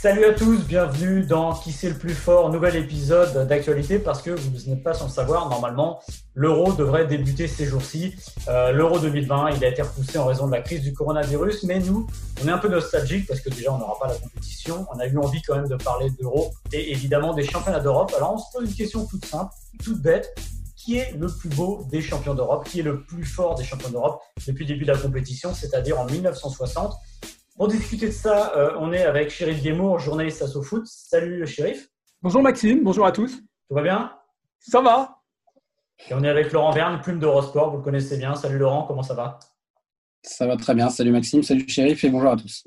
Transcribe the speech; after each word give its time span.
Salut 0.00 0.24
à 0.24 0.32
tous, 0.32 0.64
bienvenue 0.64 1.26
dans 1.26 1.52
Qui 1.52 1.72
c'est 1.72 1.90
le 1.90 1.98
plus 1.98 2.14
fort, 2.14 2.48
nouvel 2.48 2.74
épisode 2.74 3.46
d'actualité 3.46 3.98
parce 3.98 4.22
que 4.22 4.30
vous 4.30 4.70
n'êtes 4.70 4.82
pas 4.82 4.94
sans 4.94 5.04
le 5.04 5.10
savoir, 5.10 5.50
normalement 5.50 6.00
l'euro 6.32 6.72
devrait 6.72 7.06
débuter 7.06 7.46
ces 7.46 7.66
jours-ci. 7.66 8.14
Euh, 8.48 8.72
l'euro 8.72 8.98
2020, 8.98 9.50
il 9.50 9.62
a 9.62 9.68
été 9.68 9.82
repoussé 9.82 10.16
en 10.16 10.24
raison 10.24 10.46
de 10.46 10.52
la 10.52 10.62
crise 10.62 10.80
du 10.80 10.94
coronavirus, 10.94 11.64
mais 11.64 11.80
nous, 11.80 12.06
on 12.42 12.48
est 12.48 12.50
un 12.50 12.56
peu 12.56 12.68
nostalgique 12.68 13.26
parce 13.26 13.42
que 13.42 13.50
déjà 13.50 13.74
on 13.74 13.78
n'aura 13.78 13.98
pas 14.00 14.08
la 14.08 14.14
compétition, 14.14 14.86
on 14.90 14.98
a 14.98 15.06
eu 15.06 15.18
envie 15.18 15.42
quand 15.42 15.56
même 15.56 15.68
de 15.68 15.76
parler 15.76 16.08
d'euro 16.18 16.50
et 16.72 16.92
évidemment 16.92 17.34
des 17.34 17.44
championnats 17.44 17.80
d'Europe. 17.80 18.10
Alors 18.16 18.32
on 18.32 18.38
se 18.38 18.50
pose 18.54 18.70
une 18.70 18.74
question 18.74 19.04
toute 19.04 19.26
simple, 19.26 19.52
toute 19.84 20.00
bête, 20.00 20.34
qui 20.76 20.96
est 20.96 21.12
le 21.12 21.26
plus 21.26 21.50
beau 21.50 21.86
des 21.90 22.00
champions 22.00 22.34
d'Europe, 22.34 22.66
qui 22.66 22.80
est 22.80 22.84
le 22.84 23.02
plus 23.02 23.26
fort 23.26 23.54
des 23.54 23.64
champions 23.64 23.90
d'Europe 23.90 24.22
depuis 24.46 24.64
le 24.64 24.72
début 24.72 24.86
de 24.86 24.92
la 24.92 24.98
compétition, 24.98 25.52
c'est-à-dire 25.52 26.00
en 26.00 26.06
1960 26.06 26.94
pour 27.60 27.68
discuter 27.68 28.06
de 28.06 28.12
ça, 28.12 28.56
euh, 28.56 28.72
on 28.78 28.90
est 28.90 29.02
avec 29.02 29.28
Chérif 29.28 29.60
Guémour, 29.60 29.98
journaliste 29.98 30.40
à 30.40 30.46
SoFoot. 30.46 30.86
Salut 30.86 31.46
Chérif. 31.46 31.90
Bonjour 32.22 32.40
Maxime, 32.40 32.82
bonjour 32.82 33.04
à 33.04 33.12
tous. 33.12 33.36
Tout 33.68 33.74
va 33.74 33.82
bien? 33.82 34.12
Ça 34.60 34.80
va. 34.80 35.18
Et 36.08 36.14
on 36.14 36.24
est 36.24 36.28
avec 36.30 36.52
Laurent 36.52 36.70
Verne, 36.70 37.02
plume 37.02 37.18
d'Eurosport, 37.18 37.70
vous 37.70 37.76
le 37.76 37.82
connaissez 37.82 38.16
bien. 38.16 38.34
Salut 38.34 38.56
Laurent, 38.56 38.84
comment 38.84 39.02
ça 39.02 39.12
va? 39.12 39.38
Ça 40.22 40.46
va 40.46 40.56
très 40.56 40.74
bien. 40.74 40.88
Salut 40.88 41.12
Maxime, 41.12 41.42
salut 41.42 41.68
Chérif 41.68 42.02
et 42.02 42.08
bonjour 42.08 42.30
à 42.30 42.36
tous. 42.36 42.64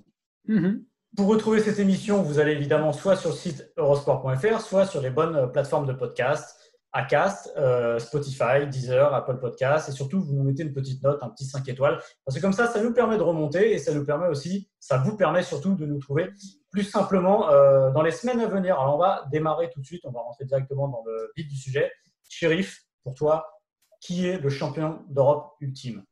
Mhm. 0.48 0.84
Pour 1.18 1.26
retrouver 1.26 1.60
cette 1.60 1.80
émission, 1.80 2.22
vous 2.22 2.38
allez 2.38 2.52
évidemment 2.52 2.94
soit 2.94 3.16
sur 3.16 3.32
le 3.32 3.36
site 3.36 3.74
eurosport.fr, 3.78 4.62
soit 4.62 4.86
sur 4.86 5.02
les 5.02 5.10
bonnes 5.10 5.52
plateformes 5.52 5.88
de 5.88 5.94
podcast. 5.94 6.63
Acast, 6.94 7.52
euh, 7.58 7.98
Spotify, 7.98 8.68
Deezer, 8.70 9.14
Apple 9.14 9.40
Podcast, 9.40 9.90
et 9.90 9.92
surtout 9.92 10.22
vous 10.22 10.34
nous 10.34 10.44
mettez 10.44 10.62
une 10.62 10.74
petite 10.74 11.02
note, 11.02 11.18
un 11.24 11.30
petit 11.30 11.46
5 11.46 11.68
étoiles, 11.68 12.00
parce 12.24 12.38
que 12.38 12.42
comme 12.42 12.54
ça, 12.54 12.68
ça 12.68 12.82
nous 12.82 12.94
permet 12.94 13.18
de 13.18 13.24
remonter 13.24 13.74
et 13.74 13.80
ça 13.80 13.94
nous 13.94 14.06
permet 14.06 14.28
aussi, 14.28 14.70
ça 14.80 14.98
vous 15.00 15.18
permet 15.18 15.42
surtout 15.42 15.74
de 15.74 15.88
nous 15.88 15.98
trouver 15.98 16.30
plus 16.72 16.84
simplement 16.84 17.50
euh, 17.50 17.92
dans 17.92 18.04
les 18.04 18.12
semaines 18.12 18.42
à 18.42 18.48
venir. 18.48 18.80
Alors 18.80 18.96
on 18.96 19.00
va 19.00 19.26
démarrer 19.32 19.70
tout 19.72 19.82
de 19.82 19.86
suite, 19.86 20.02
on 20.06 20.12
va 20.12 20.22
rentrer 20.22 20.46
directement 20.46 20.88
dans 20.88 21.04
le 21.06 21.32
vif 21.36 21.48
du 21.48 21.56
sujet. 21.56 21.92
Shérif, 22.30 22.84
pour 23.04 23.16
toi, 23.16 23.48
qui 24.00 24.28
est 24.28 24.38
le 24.38 24.50
champion 24.50 25.00
d'Europe 25.10 25.54
ultime? 25.62 26.04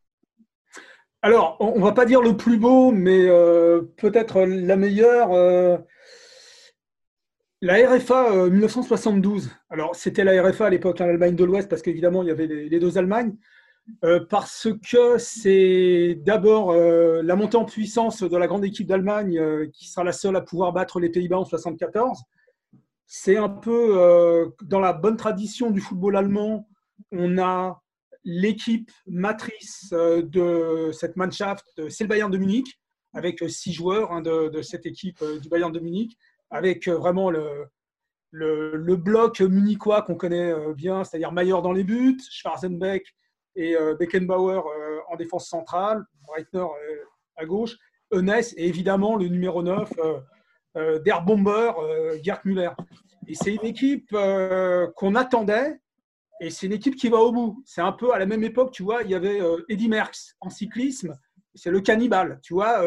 Alors, 1.24 1.58
on 1.60 1.80
va 1.82 1.92
pas 1.92 2.06
dire 2.06 2.22
le 2.22 2.36
plus 2.36 2.58
beau, 2.58 2.92
mais 2.92 3.28
euh, 3.28 3.82
peut-être 3.98 4.42
la 4.42 4.76
meilleure. 4.76 5.30
La 7.64 7.76
RFA 7.88 8.50
1972, 8.50 9.46
euh, 9.46 9.50
alors 9.70 9.96
c'était 9.96 10.24
la 10.24 10.42
RFA 10.42 10.66
à 10.66 10.70
l'époque, 10.72 11.00
hein, 11.00 11.06
l'Allemagne 11.06 11.36
de 11.36 11.44
l'Ouest, 11.44 11.70
parce 11.70 11.84
qu'évidemment 11.84 12.24
il 12.24 12.30
y 12.30 12.32
avait 12.32 12.48
les, 12.48 12.80
deux 12.80 12.98
Allemagnes, 12.98 13.38
euh, 14.04 14.20
parce 14.28 14.68
que 14.92 15.20
c'est 15.20 16.20
d'abord 16.26 16.72
euh, 16.72 17.22
la 17.22 17.36
montée 17.36 17.58
en 17.58 17.66
puissance 17.66 18.24
de 18.24 18.36
la 18.36 18.48
grande 18.48 18.66
équipe 18.66 18.88
d'Allemagne 18.88 19.70
qui 19.74 19.88
sera 19.88 20.04
la 20.04 20.12
seule 20.12 20.36
à 20.38 20.42
pouvoir 20.42 20.74
battre 20.74 21.00
les 21.00 21.10
Pays-Bas 21.10 21.38
en 21.38 21.46
74. 21.46 22.24
C'est 23.06 23.38
un 23.38 23.50
peu 23.50 24.50
dans 24.64 24.80
la 24.80 24.94
bonne 24.94 25.18
tradition 25.18 25.70
du 25.70 25.82
football 25.82 26.16
allemand, 26.16 26.68
on 27.12 27.38
a 27.38 27.80
l'équipe 28.24 28.90
matrice 29.06 29.92
de 29.92 30.90
cette 30.94 31.16
Mannschaft, 31.16 31.66
c'est 31.90 32.06
le 32.06 32.08
Bayern 32.08 32.32
de 32.32 32.40
Munich, 32.40 32.80
avec 33.14 33.44
six 33.50 33.72
joueurs 33.72 34.12
hein, 34.14 34.22
de, 34.22 34.50
de, 34.50 34.62
cette 34.64 34.88
équipe 34.88 35.24
du 35.42 35.50
Bayern 35.50 35.72
de 35.72 35.80
Munich 35.80 36.18
avec 36.52 36.88
euh, 36.88 36.98
vraiment 36.98 37.32
le, 37.32 37.68
le, 38.32 38.96
bloc 38.96 39.40
munichois 39.40 40.02
qu'on 40.04 40.16
connaît 40.16 40.52
euh, 40.52 40.74
bien, 40.74 41.04
c'est-à-dire 41.04 41.32
Mayer 41.32 41.62
dans 41.64 41.72
les 41.72 41.84
buts, 41.84 42.20
Schwarzenbeck 42.30 43.04
et 43.56 43.76
euh, 43.76 43.96
Beckenbauer 43.96 44.62
en 45.10 45.16
défense 45.16 45.48
centrale, 45.48 46.06
Breitner 46.28 46.68
à 47.38 47.46
gauche, 47.46 47.78
Enes 48.14 48.44
et 48.58 48.68
évidemment 48.68 49.16
le 49.16 49.28
numéro 49.28 49.64
9, 49.64 49.90
Der 50.76 51.22
Bomber, 51.26 51.72
Gerd 52.22 52.42
Müller. 52.46 52.72
Et 53.28 53.36
c'est 53.36 53.54
une 53.54 53.66
équipe 53.66 54.16
qu'on 54.96 55.16
attendait 55.16 55.80
et 56.40 56.50
c'est 56.50 56.68
une 56.68 56.74
équipe 56.74 56.96
qui 56.96 57.10
va 57.10 57.18
au 57.18 57.32
bout. 57.32 57.62
C'est 57.66 57.82
un 57.82 57.92
peu 57.92 58.14
à 58.14 58.20
la 58.20 58.26
même 58.26 58.44
époque, 58.44 58.72
tu 58.72 58.84
vois, 58.84 59.04
il 59.04 59.10
y 59.10 59.16
avait 59.16 59.40
Eddy 59.68 59.90
Merckx 59.90 60.36
en 60.40 60.50
cyclisme, 60.50 61.14
c'est 61.56 61.72
le 61.72 61.82
cannibale. 61.82 62.40
Tu 62.42 62.54
vois, 62.54 62.82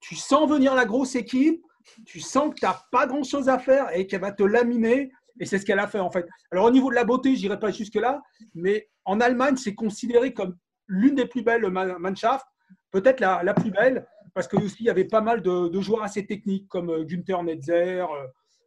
tu 0.00 0.16
sens 0.16 0.48
venir 0.50 0.74
la 0.74 0.84
grosse 0.84 1.14
équipe, 1.14 1.62
tu 2.04 2.20
sens 2.20 2.50
que 2.50 2.60
tu 2.60 2.64
n'as 2.64 2.80
pas 2.90 3.06
grand-chose 3.06 3.48
à 3.48 3.58
faire 3.58 3.94
et 3.96 4.06
qu'elle 4.06 4.20
va 4.20 4.32
te 4.32 4.42
laminer. 4.42 5.10
Et 5.38 5.46
c'est 5.46 5.58
ce 5.58 5.64
qu'elle 5.64 5.78
a 5.78 5.86
fait 5.86 6.00
en 6.00 6.10
fait. 6.10 6.26
Alors 6.50 6.66
au 6.66 6.70
niveau 6.70 6.90
de 6.90 6.94
la 6.94 7.04
beauté, 7.04 7.34
je 7.34 7.42
n'irai 7.42 7.58
pas 7.58 7.70
jusque-là, 7.70 8.20
mais 8.54 8.88
en 9.04 9.20
Allemagne, 9.20 9.56
c'est 9.56 9.74
considéré 9.74 10.34
comme 10.34 10.56
l'une 10.86 11.14
des 11.14 11.26
plus 11.26 11.42
belles 11.42 11.66
Mannschaft, 11.70 12.44
peut-être 12.90 13.20
la, 13.20 13.54
plus 13.54 13.70
belle, 13.70 14.06
parce 14.34 14.48
que 14.48 14.56
aussi 14.56 14.78
il 14.80 14.86
y 14.86 14.90
avait 14.90 15.04
pas 15.04 15.20
mal 15.20 15.40
de, 15.40 15.80
joueurs 15.80 16.02
assez 16.02 16.26
techniques 16.26 16.68
comme 16.68 16.90
euh, 16.90 17.04
Günther 17.04 17.42
Netzer, 17.42 18.02
euh, 18.02 18.26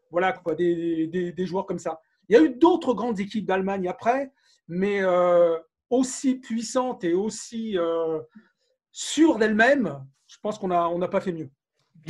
voilà 0.10 0.32
quoi, 0.32 0.56
des, 0.56 1.34
joueurs 1.40 1.66
comme 1.66 1.80
ça. 1.80 2.00
Il 2.30 2.36
y 2.36 2.40
a 2.40 2.44
eu 2.44 2.50
d'autres 2.50 2.94
grandes 2.94 3.20
équipes 3.20 3.46
d'Allemagne 3.46 3.88
après, 3.88 4.32
mais 4.68 5.04
euh, 5.04 5.58
aussi 5.90 6.36
puissantes 6.36 7.04
et 7.04 7.14
aussi 7.14 7.78
sûres 8.92 9.38
d'elles-mêmes, 9.38 10.04
je 10.28 10.38
pense 10.42 10.58
qu'on 10.58 10.70
n'a 10.70 10.90
on 10.90 11.00
pas 11.08 11.22
fait 11.22 11.34
mieux 11.34 11.50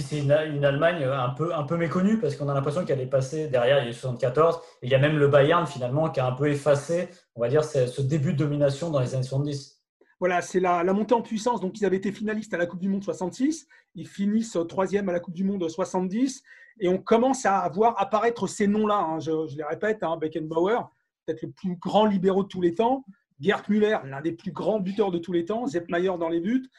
c'est 0.02 0.20
une, 0.20 0.32
Allemagne 0.32 1.04
un 1.04 1.30
peu, 1.30 1.54
un 1.54 1.64
peu 1.64 1.78
méconnue 1.78 2.20
parce 2.20 2.36
qu'on 2.36 2.50
a 2.50 2.54
l'impression 2.54 2.86
qu'elle 2.86 3.02
est 3.02 3.06
passée 3.06 3.48
derrière, 3.48 3.84
il 3.84 3.88
y 3.88 3.90
a 3.90 3.94
74. 3.94 4.56
Et 4.82 4.88
il 4.88 4.92
y 4.92 4.96
a 4.96 5.00
même 5.00 5.18
le 5.18 5.28
Bayern 5.28 5.68
finalement 5.68 6.10
qui 6.10 6.20
a 6.20 6.26
un 6.26 6.32
peu 6.32 6.48
effacé, 6.48 7.10
on 7.36 7.42
va 7.42 7.50
dire, 7.50 7.64
ce 7.64 8.02
début 8.02 8.34
de 8.34 8.38
domination 8.40 8.90
dans 8.90 9.00
les 9.00 9.14
années 9.14 9.24
70. 9.24 9.84
Voilà, 10.24 10.42
c'est 10.42 10.62
la, 10.62 10.86
montée 10.86 11.14
en 11.14 11.22
puissance. 11.22 11.60
Donc, 11.60 11.82
ils 11.82 11.86
avaient 11.86 11.98
été 11.98 12.14
finalistes 12.14 12.54
à 12.54 12.58
la 12.58 12.66
Coupe 12.66 12.80
du 12.80 12.88
Monde 12.88 13.04
66. 13.04 13.68
Ils 13.96 14.08
finissent 14.08 14.58
troisième 14.70 15.10
à 15.10 15.12
la 15.12 15.20
Coupe 15.20 15.34
du 15.34 15.44
Monde 15.44 15.68
70. 15.68 16.44
Et 16.80 16.88
on 16.88 16.98
commence 16.98 17.46
à 17.46 17.68
voir 17.68 18.00
apparaître 18.00 18.48
ces 18.48 18.66
noms-là. 18.68 18.96
Hein. 18.96 19.20
Je, 19.20 19.54
les 19.58 19.66
répète, 19.66 20.02
hein, 20.02 20.16
Beckenbauer, 20.16 20.80
peut-être 21.26 21.42
le 21.42 21.52
plus 21.52 21.76
grand 21.76 22.06
libéraux 22.06 22.44
de 22.44 22.48
tous 22.48 22.62
les 22.62 22.74
temps. 22.74 23.04
Gerd 23.42 23.68
Müller, 23.68 23.98
l'un 24.06 24.22
des 24.22 24.32
plus 24.32 24.54
grands 24.54 24.80
buteurs 24.80 25.12
de 25.12 25.18
tous 25.18 25.34
les 25.34 25.44
temps. 25.44 25.68
Zepp 25.68 25.90
Mayer 25.90 26.18
dans 26.18 26.30
les 26.30 26.40
buts. 26.40 26.70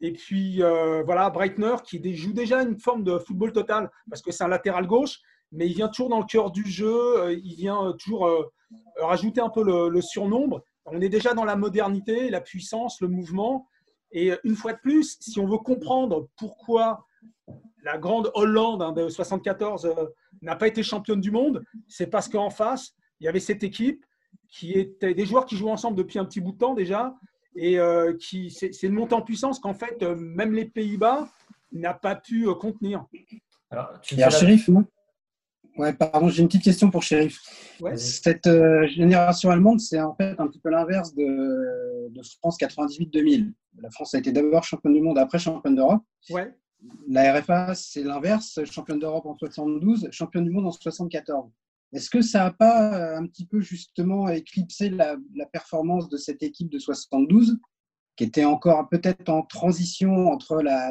Et 0.00 0.12
puis, 0.12 0.62
euh, 0.62 1.02
voilà, 1.04 1.30
Breitner 1.30 1.76
qui 1.84 2.14
joue 2.14 2.32
déjà 2.32 2.62
une 2.62 2.78
forme 2.78 3.04
de 3.04 3.18
football 3.18 3.52
total 3.52 3.90
parce 4.08 4.22
que 4.22 4.32
c'est 4.32 4.44
un 4.44 4.48
latéral 4.48 4.86
gauche, 4.86 5.20
mais 5.52 5.66
il 5.66 5.74
vient 5.74 5.88
toujours 5.88 6.08
dans 6.08 6.20
le 6.20 6.26
cœur 6.26 6.50
du 6.50 6.64
jeu, 6.66 7.18
euh, 7.18 7.32
il 7.32 7.54
vient 7.54 7.94
toujours 7.98 8.26
euh, 8.26 8.42
rajouter 9.00 9.40
un 9.40 9.50
peu 9.50 9.62
le, 9.62 10.00
surnombre. 10.00 10.62
On 10.86 11.00
est 11.00 11.08
déjà 11.08 11.34
dans 11.34 11.44
la 11.44 11.56
modernité, 11.56 12.30
la 12.30 12.40
puissance, 12.40 13.00
le 13.00 13.08
mouvement. 13.08 13.68
Et 14.12 14.32
une 14.44 14.56
fois 14.56 14.72
de 14.72 14.78
plus, 14.78 15.16
si 15.20 15.38
on 15.40 15.46
veut 15.46 15.58
comprendre 15.58 16.28
pourquoi 16.36 17.06
la 17.82 17.98
grande 17.98 18.30
Hollande 18.34 18.82
hein, 18.82 18.92
de 18.92 19.08
74 19.08 19.90
n'a 20.42 20.56
pas 20.56 20.68
été 20.68 20.82
championne 20.82 21.20
du 21.20 21.30
monde, 21.30 21.64
c'est 21.88 22.06
parce 22.06 22.28
qu'en 22.28 22.50
face, 22.50 22.94
il 23.20 23.24
y 23.24 23.28
avait 23.28 23.40
cette 23.40 23.64
équipe 23.64 24.04
qui 24.48 24.72
était 24.72 25.14
des 25.14 25.26
joueurs 25.26 25.46
qui 25.46 25.56
jouent 25.56 25.70
ensemble 25.70 25.96
depuis 25.96 26.18
un 26.18 26.24
petit 26.24 26.40
bout 26.40 26.52
de 26.52 26.58
temps 26.58 26.74
déjà, 26.74 27.14
et 27.56 27.78
euh, 27.78 28.14
qui 28.16 28.50
c'est 28.50 28.82
une 28.82 28.92
montée 28.92 29.14
en 29.14 29.22
puissance 29.22 29.58
qu'en 29.58 29.74
fait 29.74 30.02
euh, 30.02 30.16
même 30.16 30.52
les 30.52 30.64
Pays-Bas 30.64 31.28
n'a 31.72 31.94
pas 31.94 32.14
pu 32.14 32.48
euh, 32.48 32.54
contenir. 32.54 33.04
Alors, 33.70 34.00
tu 34.00 34.16
Ouais, 35.76 35.92
pardon, 35.92 36.28
j'ai 36.28 36.42
une 36.42 36.46
petite 36.46 36.62
question 36.62 36.88
pour 36.88 37.02
Shérif. 37.02 37.40
Cette 37.96 38.48
génération 38.90 39.50
allemande, 39.50 39.80
c'est 39.80 40.00
en 40.00 40.14
fait 40.14 40.38
un 40.38 40.46
petit 40.46 40.60
peu 40.60 40.70
l'inverse 40.70 41.12
de, 41.16 42.08
de, 42.10 42.22
France 42.38 42.56
98-2000. 42.60 43.52
La 43.82 43.90
France 43.90 44.14
a 44.14 44.18
été 44.18 44.30
d'abord 44.30 44.62
championne 44.62 44.92
du 44.92 45.00
monde, 45.00 45.18
après 45.18 45.40
championne 45.40 45.74
d'Europe. 45.74 46.04
Ouais. 46.30 46.54
La 47.08 47.40
RFA, 47.40 47.74
c'est 47.74 48.04
l'inverse, 48.04 48.60
championne 48.66 49.00
d'Europe 49.00 49.26
en 49.26 49.36
72, 49.36 50.10
championne 50.12 50.44
du 50.44 50.50
monde 50.50 50.68
en 50.68 50.70
74. 50.70 51.50
Est-ce 51.94 52.10
que 52.10 52.22
ça 52.22 52.40
n'a 52.40 52.50
pas 52.50 52.94
euh, 52.94 53.18
un 53.18 53.26
petit 53.26 53.46
peu 53.46 53.60
justement 53.60 54.28
éclipsé 54.28 54.90
la, 54.90 55.16
performance 55.52 56.08
de 56.08 56.16
cette 56.16 56.42
équipe 56.42 56.68
de 56.68 56.78
72, 56.78 57.56
qui 58.16 58.24
était 58.24 58.44
encore 58.44 58.88
peut-être 58.88 59.28
en 59.28 59.42
transition 59.42 60.28
entre 60.28 60.60
la, 60.60 60.90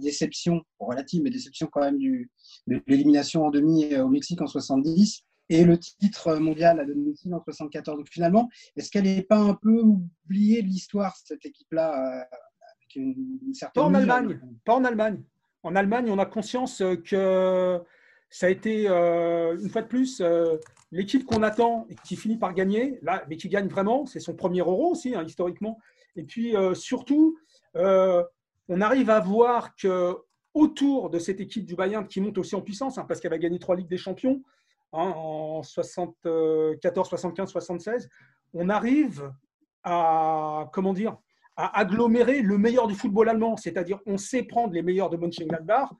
déception, 0.00 0.62
relative, 0.78 1.22
mais 1.22 1.30
déception 1.30 1.68
quand 1.72 1.80
même 1.80 1.98
du, 1.98 2.30
de 2.66 2.82
l'élimination 2.86 3.46
en 3.46 3.50
demi 3.50 3.92
euh, 3.94 4.04
au 4.04 4.08
Mexique 4.08 4.42
en 4.42 4.46
70, 4.46 5.22
et 5.48 5.64
le 5.64 5.78
titre 5.78 6.36
mondial 6.36 6.80
à 6.80 6.84
domicile 6.84 7.32
en 7.32 7.42
74. 7.42 7.98
Donc 7.98 8.08
finalement, 8.10 8.50
est-ce 8.76 8.90
qu'elle 8.90 9.04
n'est 9.04 9.22
pas 9.22 9.38
un 9.38 9.54
peu 9.54 9.80
oubliée 9.80 10.60
de 10.60 10.66
l'histoire, 10.66 11.16
cette 11.16 11.46
équipe-là, 11.46 12.26
une, 12.96 13.52
Pas 13.74 13.82
en 13.82 13.94
Allemagne. 13.94 14.40
Pas 14.64 14.74
en 14.74 14.84
Allemagne. 14.84 15.22
En 15.62 15.76
Allemagne, 15.76 16.10
on 16.10 16.18
a 16.18 16.26
conscience 16.26 16.82
que 17.04 17.80
ça 18.28 18.46
a 18.46 18.50
été, 18.50 18.86
une 18.86 19.68
fois 19.70 19.82
de 19.82 19.86
plus, 19.86 20.22
l'équipe 20.92 21.24
qu'on 21.24 21.42
attend 21.42 21.86
et 21.88 21.94
qui 22.04 22.16
finit 22.16 22.36
par 22.36 22.54
gagner, 22.54 22.98
là, 23.02 23.24
mais 23.28 23.36
qui 23.36 23.48
gagne 23.48 23.68
vraiment, 23.68 24.06
c'est 24.06 24.20
son 24.20 24.34
premier 24.34 24.60
euro 24.60 24.90
aussi, 24.90 25.14
hein, 25.14 25.24
historiquement. 25.24 25.78
Et 26.16 26.24
puis 26.24 26.54
surtout, 26.74 27.38
on 27.74 28.80
arrive 28.80 29.10
à 29.10 29.20
voir 29.20 29.74
que 29.76 30.16
autour 30.56 31.10
de 31.10 31.18
cette 31.18 31.38
équipe 31.40 31.66
du 31.66 31.74
Bayern 31.74 32.06
qui 32.06 32.18
monte 32.18 32.38
aussi 32.38 32.54
en 32.54 32.62
puissance, 32.62 32.96
hein, 32.96 33.04
parce 33.06 33.20
qu'elle 33.20 33.30
va 33.30 33.38
gagner 33.38 33.58
trois 33.58 33.76
Ligues 33.76 33.88
des 33.88 33.98
Champions 33.98 34.42
hein, 34.94 35.12
en 35.14 35.62
74, 35.62 37.08
75, 37.08 37.50
76, 37.50 38.08
on 38.54 38.70
arrive 38.70 39.30
à, 39.84 40.70
comment 40.72 40.94
dire, 40.94 41.18
à 41.56 41.78
agglomérer 41.78 42.40
le 42.40 42.56
meilleur 42.56 42.86
du 42.86 42.94
football 42.94 43.28
allemand, 43.28 43.58
c'est-à-dire 43.58 44.00
on 44.06 44.16
sait 44.16 44.44
prendre 44.44 44.72
les 44.72 44.82
meilleurs 44.82 45.10
de 45.10 45.18
Mönchengladbach 45.18 45.90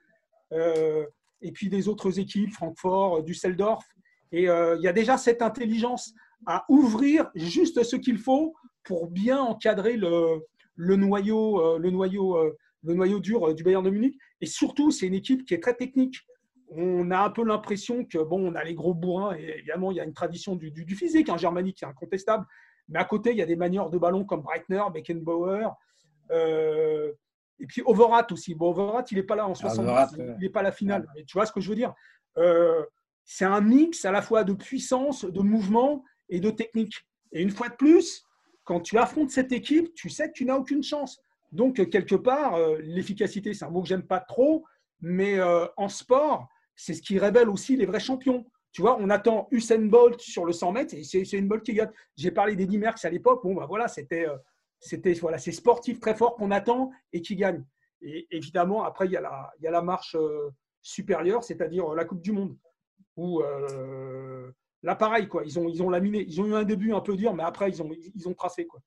euh, 0.52 1.05
et 1.42 1.52
puis 1.52 1.68
des 1.68 1.88
autres 1.88 2.18
équipes, 2.18 2.52
Francfort, 2.52 3.22
Düsseldorf, 3.22 3.84
et 4.32 4.48
euh, 4.48 4.76
il 4.76 4.82
y 4.82 4.88
a 4.88 4.92
déjà 4.92 5.16
cette 5.16 5.42
intelligence 5.42 6.12
à 6.46 6.64
ouvrir 6.68 7.30
juste 7.34 7.82
ce 7.82 7.96
qu'il 7.96 8.18
faut 8.18 8.54
pour 8.84 9.08
bien 9.08 9.40
encadrer 9.40 9.96
le, 9.96 10.40
noyau, 10.76 11.60
euh, 11.60 11.78
le 11.78 11.90
noyau, 11.90 12.36
euh, 12.36 12.56
le 12.82 12.94
noyau 12.94 13.20
dur 13.20 13.48
euh, 13.48 13.54
du 13.54 13.62
Bayern 13.62 13.84
de 13.84 13.90
Munich. 13.90 14.16
Et 14.40 14.46
surtout, 14.46 14.90
c'est 14.90 15.06
une 15.06 15.14
équipe 15.14 15.44
qui 15.44 15.54
est 15.54 15.62
très 15.62 15.74
technique. 15.74 16.20
On 16.68 17.10
a 17.10 17.18
un 17.18 17.30
peu 17.30 17.44
l'impression 17.44 18.04
que, 18.04 18.18
bon, 18.18 18.52
on 18.52 18.54
a 18.54 18.64
les 18.64 18.74
gros 18.74 18.94
bourrins, 18.94 19.36
et 19.36 19.58
évidemment, 19.58 19.92
il 19.92 19.96
y 19.96 20.00
a 20.00 20.04
une 20.04 20.14
tradition 20.14 20.56
du, 20.56 20.72
physique 20.96 21.28
en 21.28 21.36
Germanie 21.36 21.74
qui 21.74 21.84
est 21.84 21.88
incontestable. 21.88 22.44
Mais 22.88 22.98
à 22.98 23.04
côté, 23.04 23.30
il 23.30 23.36
y 23.36 23.42
a 23.42 23.46
des 23.46 23.56
manières 23.56 23.90
de 23.90 23.98
ballon 23.98 24.24
comme 24.24 24.42
Breitner, 24.42 24.82
Beckenbauer, 24.92 25.68
et 27.58 27.67
puis 27.67 27.82
Overat 27.85 28.26
aussi. 28.32 28.55
Bon, 28.55 28.70
Overat, 28.70 29.05
il 29.11 29.17
n'est 29.17 29.23
pas 29.23 29.37
là 29.37 29.47
en 29.47 29.55
60 29.55 29.87
ah, 29.88 30.08
il 30.17 30.37
n'est 30.41 30.49
pas 30.50 30.61
à 30.61 30.64
la 30.64 30.73
finale. 30.73 31.06
Mais 31.14 31.25
tu 31.25 31.32
vois 31.35 31.47
ce 31.47 31.53
que 31.53 31.61
je 31.61 31.69
veux 31.69 31.75
dire? 31.75 31.94
C'est 33.25 33.44
un 33.44 33.61
mix 33.61 34.05
à 34.05 34.12
la 34.12 34.23
fois 34.23 34.44
de 34.44 34.53
puissance, 34.53 35.25
de 35.25 35.41
mouvement 35.41 36.05
et 36.29 36.38
de 36.38 36.50
technique. 36.50 36.94
Et 37.32 37.43
une 37.43 37.50
fois 37.50 37.69
de 37.69 37.75
plus, 37.75 38.25
quand 38.64 38.81
tu 38.81 38.99
affrontes 38.99 39.31
cette 39.31 39.53
équipe, 39.53 39.94
tu 39.94 40.08
sais 40.08 40.29
que 40.29 40.32
tu 40.32 40.44
n'as 40.44 40.56
aucune 40.56 40.82
chance. 40.82 41.20
Donc, 41.53 41.88
quelque 41.91 42.14
part, 42.14 42.55
euh, 42.55 42.79
l'efficacité, 42.81 43.55
c'est 43.55 43.64
un 43.64 43.70
mot 43.70 43.82
que 43.82 43.88
j'aime 43.88 44.03
pas 44.03 44.20
trop, 44.20 44.64
mais 45.00 45.38
euh, 45.38 45.67
en 45.76 45.88
sport, 45.88 46.49
c'est 46.75 46.94
ce 46.94 47.03
qui 47.03 47.19
révèle 47.19 47.49
aussi 47.49 47.76
les 47.76 47.87
vrais 47.87 48.00
champions. 48.00 48.44
Tu 48.73 48.82
vois, 48.82 48.99
on 49.00 49.08
attend 49.08 49.49
Usain 49.50 49.87
Bolt 49.87 50.20
sur 50.20 50.44
le 50.44 50.53
100 50.53 50.73
mètres 50.73 50.94
et 50.94 51.03
c'est 51.03 51.23
une 51.32 51.49
Bolt 51.49 51.62
qui 51.62 51.73
gagne. 51.73 51.91
J'ai 52.17 52.31
parlé 52.31 52.56
d'Eddie 52.56 52.76
Merckx 52.79 53.05
à 53.05 53.11
l'époque. 53.11 53.43
Bon, 53.43 53.55
bah 53.55 53.67
voilà, 53.67 53.88
c'était, 53.88 54.29
euh, 54.29 54.37
c'était 54.81 55.14
voilà, 55.14 55.38
c'est 55.38 55.52
sportif 55.52 56.00
très 56.00 56.14
fort 56.14 56.37
qu'on 56.37 56.50
attend 56.50 56.90
et 57.12 57.23
qui 57.23 57.37
gagne. 57.37 57.64
Et 58.02 58.26
évidemment, 58.31 58.84
après, 58.84 59.06
il 59.06 59.12
y 59.12 59.17
a 59.17 59.52
la, 59.61 59.82
marche 59.82 60.17
supérieure, 60.82 61.43
c'est-à-dire 61.43 61.94
la 61.94 62.05
Coupe 62.05 62.20
du 62.20 62.32
Monde, 62.32 62.56
où 63.17 63.43
Là, 64.87 64.94
pareil, 64.94 65.26
quoi. 65.26 65.43
Ils 65.44 65.58
ont, 65.58 65.90
laminé. 65.90 66.25
Ils 66.28 66.40
ont 66.40 66.46
eu 66.46 66.55
un 66.55 66.62
début 66.62 66.93
un 66.93 67.00
peu 67.00 67.17
dur, 67.17 67.34
mais 67.34 67.43
après, 67.43 67.70
ils 67.70 67.82
ont, 67.82 67.90
ils 67.93 68.34
tracé, 68.37 68.67
quoi. 68.67 68.81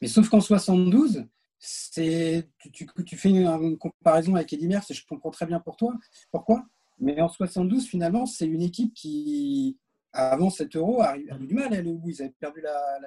Mais 0.00 0.08
sauf 0.08 0.30
qu'en 0.30 0.40
72, 0.40 1.26
c'est, 1.58 2.48
tu, 2.72 2.86
tu, 3.04 3.16
fais 3.16 3.28
une, 3.28 3.76
comparaison 3.76 4.34
avec 4.34 4.50
Eddie 4.52 4.66
Merckx, 4.66 4.94
je 4.94 5.06
comprends 5.06 5.30
très 5.30 5.44
bien 5.44 5.60
pour 5.60 5.76
toi. 5.76 5.94
Pourquoi? 6.30 6.64
Mais 6.98 7.20
en 7.20 7.28
72, 7.28 7.86
finalement, 7.86 8.24
c'est 8.24 8.46
une 8.46 8.62
équipe 8.62 8.94
qui, 8.94 9.78
avant 10.14 10.48
cet 10.48 10.74
euro, 10.74 11.02
a, 11.02 11.18
eu 11.18 11.28
du 11.46 11.54
mal 11.54 11.74
à 11.74 11.76
aller 11.76 11.90
au 11.90 11.98
bout. 11.98 12.08
Ils 12.08 12.22
avaient 12.22 12.34
perdu 12.40 12.62
la, 12.62 12.98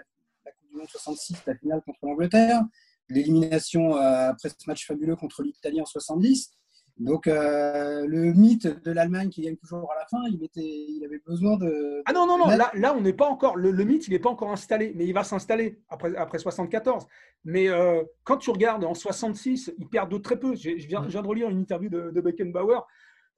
du 0.74 0.80
Monde 0.80 0.90
66, 0.90 1.44
la 1.46 1.56
finale 1.56 1.82
contre 1.86 2.00
l'Angleterre, 2.04 2.62
l'élimination 3.10 3.96
euh, 3.96 4.30
après 4.30 4.50
ce 4.50 4.56
match 4.68 4.86
fabuleux 4.86 5.16
contre 5.16 5.44
l'Italie 5.44 5.82
en 5.82 5.86
70. 5.86 6.52
Donc, 6.98 7.26
euh, 7.26 8.06
le 8.06 8.34
mythe 8.34 8.68
de 8.84 8.92
l'Allemagne 8.92 9.30
qui 9.30 9.42
gagne 9.42 9.56
toujours 9.56 9.92
à 9.92 9.96
la 9.96 10.06
fin, 10.06 10.24
il, 10.32 10.44
était, 10.44 10.62
il 10.62 11.04
avait 11.04 11.22
besoin 11.26 11.58
de. 11.58 12.04
Ah 12.06 12.14
non, 12.14 12.28
non, 12.28 12.38
non, 12.38 12.48
là, 12.48 12.72
là 12.76 12.94
on 12.96 13.02
n'est 13.02 13.14
pas 13.14 13.28
encore. 13.28 13.56
Le, 13.56 13.72
mythe, 13.84 14.08
il 14.08 14.12
n'est 14.12 14.20
pas 14.20 14.30
encore 14.30 14.52
installé, 14.52 14.94
mais 14.96 15.06
il 15.06 15.14
va 15.14 15.24
s'installer 15.24 15.82
après, 15.90 16.16
après 16.16 16.38
74. 16.38 17.08
Mais 17.46 17.68
euh, 17.68 18.04
quand 18.24 18.38
tu 18.38 18.52
regardes 18.52 18.84
en 18.84 18.94
66, 18.94 19.74
ils 19.80 19.90
perdent 19.90 20.12
de 20.12 20.18
très 20.20 20.38
peu. 20.38 20.56
Je, 20.56 20.70
viens, 20.88 21.02
de 21.02 21.28
relire 21.28 21.50
une 21.50 21.60
interview 21.60 21.90
de, 21.90 22.12
de 22.12 22.22
Beckenbauer. 22.22 22.86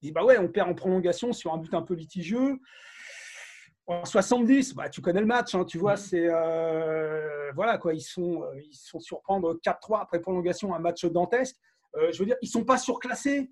Il 0.01 0.07
dit 0.07 0.11
Bah 0.11 0.25
ouais, 0.25 0.37
on 0.37 0.49
perd 0.49 0.69
en 0.69 0.75
prolongation 0.75 1.31
sur 1.31 1.53
un 1.53 1.57
but 1.57 1.73
un 1.73 1.81
peu 1.81 1.93
litigieux. 1.93 2.59
En 3.87 4.03
70, 4.03 4.73
bah, 4.73 4.89
tu 4.89 5.01
connais 5.01 5.19
le 5.19 5.27
match, 5.27 5.53
hein, 5.53 5.63
tu 5.63 5.77
vois, 5.77 5.95
c'est. 5.95 6.27
Euh, 6.27 7.51
voilà, 7.53 7.77
quoi, 7.77 7.93
ils 7.93 8.01
sont, 8.01 8.43
ils 8.57 8.73
sont 8.73 8.99
surprendre 8.99 9.59
4-3 9.63 10.01
après 10.01 10.19
prolongation, 10.19 10.73
un 10.73 10.79
match 10.79 11.05
dantesque. 11.05 11.55
Euh, 11.97 12.11
je 12.11 12.19
veux 12.19 12.25
dire, 12.25 12.37
ils 12.41 12.49
sont 12.49 12.63
pas 12.63 12.77
surclassés. 12.77 13.51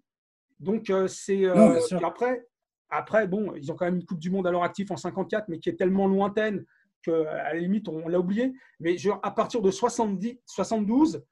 Donc, 0.59 0.89
euh, 0.89 1.07
c'est. 1.07 1.45
Euh, 1.45 1.79
après, 2.03 2.45
après, 2.89 3.27
bon, 3.27 3.53
ils 3.55 3.71
ont 3.71 3.75
quand 3.75 3.85
même 3.85 3.95
une 3.95 4.05
Coupe 4.05 4.19
du 4.19 4.29
Monde 4.29 4.47
à 4.47 4.51
leur 4.51 4.63
actif 4.63 4.91
en 4.91 4.97
54, 4.97 5.45
mais 5.49 5.59
qui 5.59 5.69
est 5.69 5.75
tellement 5.75 6.07
lointaine 6.07 6.65
qu'à 7.01 7.53
la 7.53 7.55
limite, 7.55 7.87
on, 7.87 8.07
l'a 8.07 8.19
oublié. 8.19 8.53
Mais 8.79 8.95
à 9.23 9.31
partir 9.31 9.61
de 9.61 9.71
70, 9.71 10.39
72, 10.45 11.23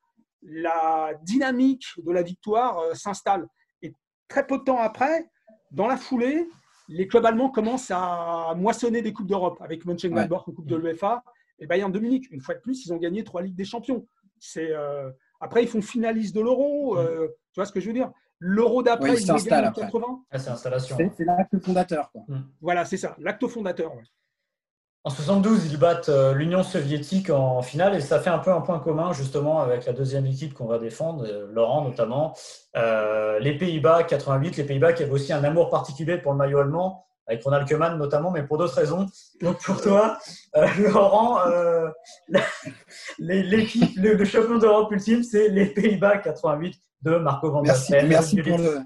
la 0.42 1.13
dynamique 1.24 1.86
de 1.98 2.12
la 2.12 2.24
victoire 2.24 2.95
s'installe. 2.95 3.48
Et 3.81 3.94
très 4.27 4.45
peu 4.45 4.57
de 4.57 4.63
temps 4.63 4.80
après, 4.80 5.30
dans 5.69 5.88
la 5.88 5.98
foulée, 5.98 6.50
les 6.88 7.07
clubs 7.07 7.25
allemands 7.25 7.50
commencent 7.50 7.92
à 7.92 8.54
moissonner 8.57 9.01
des 9.01 9.13
Coupes 9.13 9.28
d'Europe 9.28 9.57
avec 9.62 9.86
Mönchengladbach 9.86 10.48
ouais. 10.48 10.54
Coupe 10.54 10.68
de 10.68 10.75
l'UEFA 10.75 11.24
et 11.60 11.68
Bayern 11.68 11.92
de 11.92 12.00
Munich. 12.00 12.28
Une 12.31 12.42
fois 12.42 12.56
de 12.56 12.60
plus, 12.60 12.86
ils 12.86 12.94
ont 12.94 12.98
gagné 12.98 13.24
trois 13.24 13.42
Ligues 13.42 13.56
des 13.56 13.66
Champions. 13.66 14.07
C'est 14.39 14.72
après, 15.42 15.63
ils 15.63 15.68
font 15.68 15.81
finaliste 15.81 16.36
de 16.36 16.42
l'euro. 16.42 16.98
Euh, 16.98 17.28
tu 17.51 17.60
vois 17.60 17.66
ce 17.66 17.72
que 17.72 17.80
je 17.80 17.88
veux 17.88 17.94
dire? 17.94 18.12
L'euro 18.39 18.81
d'après, 18.83 19.13
ils 19.13 19.25
s'installent 19.25 19.68
en 19.68 19.72
80. 19.72 20.24
Ah, 20.30 20.39
c'est 20.39 20.50
installation. 20.50 20.98
C'est 21.18 21.25
l'acte 21.25 21.60
fondateur. 21.60 22.12
Mm. 22.28 22.38
Voilà, 22.62 22.86
c'est 22.86 22.98
ça, 22.98 23.16
l'acte 23.19 23.45
fondateur. 23.48 23.92
En 25.03 25.09
72, 25.09 25.65
ils 25.71 25.77
battent 25.77 26.09
euh, 26.09 26.33
l'Union 26.33 26.62
soviétique 26.62 27.31
en 27.31 27.62
finale 27.63 27.95
et 27.95 28.01
ça 28.01 28.19
fait 28.19 28.30
un 28.30 28.38
peu 28.38 28.51
un 28.51 28.62
point 28.62 28.77
commun 28.80 29.13
justement 29.13 29.59
avec 29.59 29.86
la 29.86 29.94
deuxième 29.94 30.27
équipe 30.27 30.53
qu'on 30.53 30.68
va 30.68 30.77
défendre, 30.77 31.25
euh, 31.27 31.48
Laurent 31.51 31.83
notamment. 31.83 32.36
les 32.75 33.57
Pays-Bas 33.57 34.03
88, 34.03 34.57
les 34.57 34.63
Pays-Bas 34.63 34.94
qui 34.94 35.03
avaient 35.03 35.12
aussi 35.12 35.33
un 35.33 35.44
amour 35.44 35.69
particulier 35.69 36.18
pour 36.18 36.33
le 36.33 36.38
maillot 36.38 36.59
allemand 36.59 37.06
avec 37.31 37.44
Ronald 37.44 37.68
Koeman 37.68 37.98
notamment, 37.98 38.31
mais 38.31 38.44
pour 38.44 38.57
d'autres 38.57 38.75
raisons. 38.75 39.07
Donc 39.42 39.63
pour 39.63 39.81
toi, 39.81 40.18
euh, 40.56 40.68
Laurent, 40.80 41.39
euh, 41.48 41.89
l'équipe, 43.19 43.95
le, 43.95 44.24
champion 44.25 44.57
d'Europe 44.57 44.92
ultime, 44.92 45.24
c'est 45.24 45.50
les 45.50 45.67
Pays-Bas 45.67 46.17
88 46.17 46.81
de 47.03 47.15
Marco 47.17 47.51
van 47.51 47.62
der 47.62 47.74
Merci, 47.74 47.93
merci, 48.08 48.41
pour 48.41 48.58
le, 48.58 48.81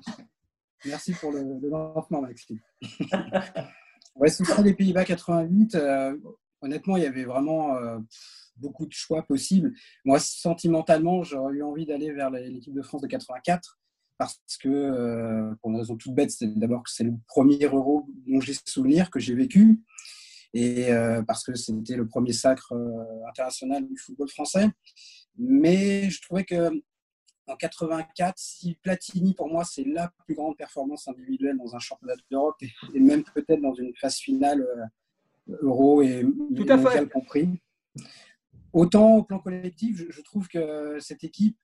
merci 0.85 1.13
pour 1.13 1.31
le, 1.31 1.69
lancement, 1.69 2.21
Maxime. 2.21 2.59
ouais, 4.15 4.29
ce 4.29 4.43
sera 4.43 4.61
les 4.61 4.73
Pays-Bas 4.73 5.05
88. 5.05 5.75
Euh, 5.75 6.17
honnêtement, 6.61 6.97
il 6.97 7.03
y 7.03 7.07
avait 7.07 7.25
vraiment 7.25 7.77
beaucoup 8.57 8.85
de 8.85 8.93
choix 8.93 9.23
possibles. 9.23 9.73
Moi, 10.03 10.19
sentimentalement, 10.19 11.23
j'aurais 11.23 11.55
eu 11.55 11.63
envie 11.63 11.85
d'aller 11.85 12.11
vers 12.11 12.29
l'équipe 12.29 12.73
de 12.73 12.81
France 12.81 13.01
de 13.01 13.07
84 13.07 13.77
parce 14.17 14.39
que, 14.61 14.69
euh, 14.69 15.53
pour 15.61 15.71
une 15.71 15.77
raison 15.77 15.95
toute 15.97 16.13
bête, 16.13 16.31
c'est 16.31 16.47
d'abord 16.57 16.83
que 16.83 16.89
c'est 16.89 17.03
le 17.03 17.13
premier 17.27 17.65
euro 17.65 18.07
dont 18.27 18.39
j'ai 18.39 18.53
souvenir, 18.65 19.09
que 19.09 19.19
j'ai 19.19 19.35
vécu, 19.35 19.81
et 20.53 20.91
euh, 20.91 21.21
parce 21.23 21.43
que 21.43 21.53
c'était 21.55 21.97
le 21.97 22.07
premier 22.07 22.31
sacre 22.31 22.71
euh, 22.73 23.27
international 23.29 23.85
du 23.85 23.97
football 23.97 24.29
français. 24.29 24.69
Mais 25.37 26.09
je 26.09 26.21
trouvais 26.21 26.45
que 26.45 26.71
en 27.47 27.55
84, 27.55 28.37
si 28.37 28.75
Platini, 28.81 29.33
pour 29.33 29.49
moi, 29.49 29.63
c'est 29.63 29.83
la 29.83 30.11
plus 30.25 30.35
grande 30.35 30.57
performance 30.57 31.07
individuelle 31.07 31.57
dans 31.57 31.75
un 31.75 31.79
championnat 31.79 32.15
d'Europe 32.29 32.55
et, 32.61 32.99
même 32.99 33.23
peut-être 33.23 33.61
dans 33.61 33.73
une 33.73 33.93
phase 33.95 34.17
finale 34.17 34.65
euro 35.47 36.01
et 36.01 36.25
Tout 36.55 36.65
à 36.69 36.77
mondial 36.77 37.09
compris. 37.09 37.49
Autant 38.73 39.15
au 39.15 39.23
plan 39.23 39.39
collectif, 39.39 40.03
je 40.09 40.21
trouve 40.21 40.47
que 40.47 40.97
cette 40.99 41.23
équipe 41.23 41.57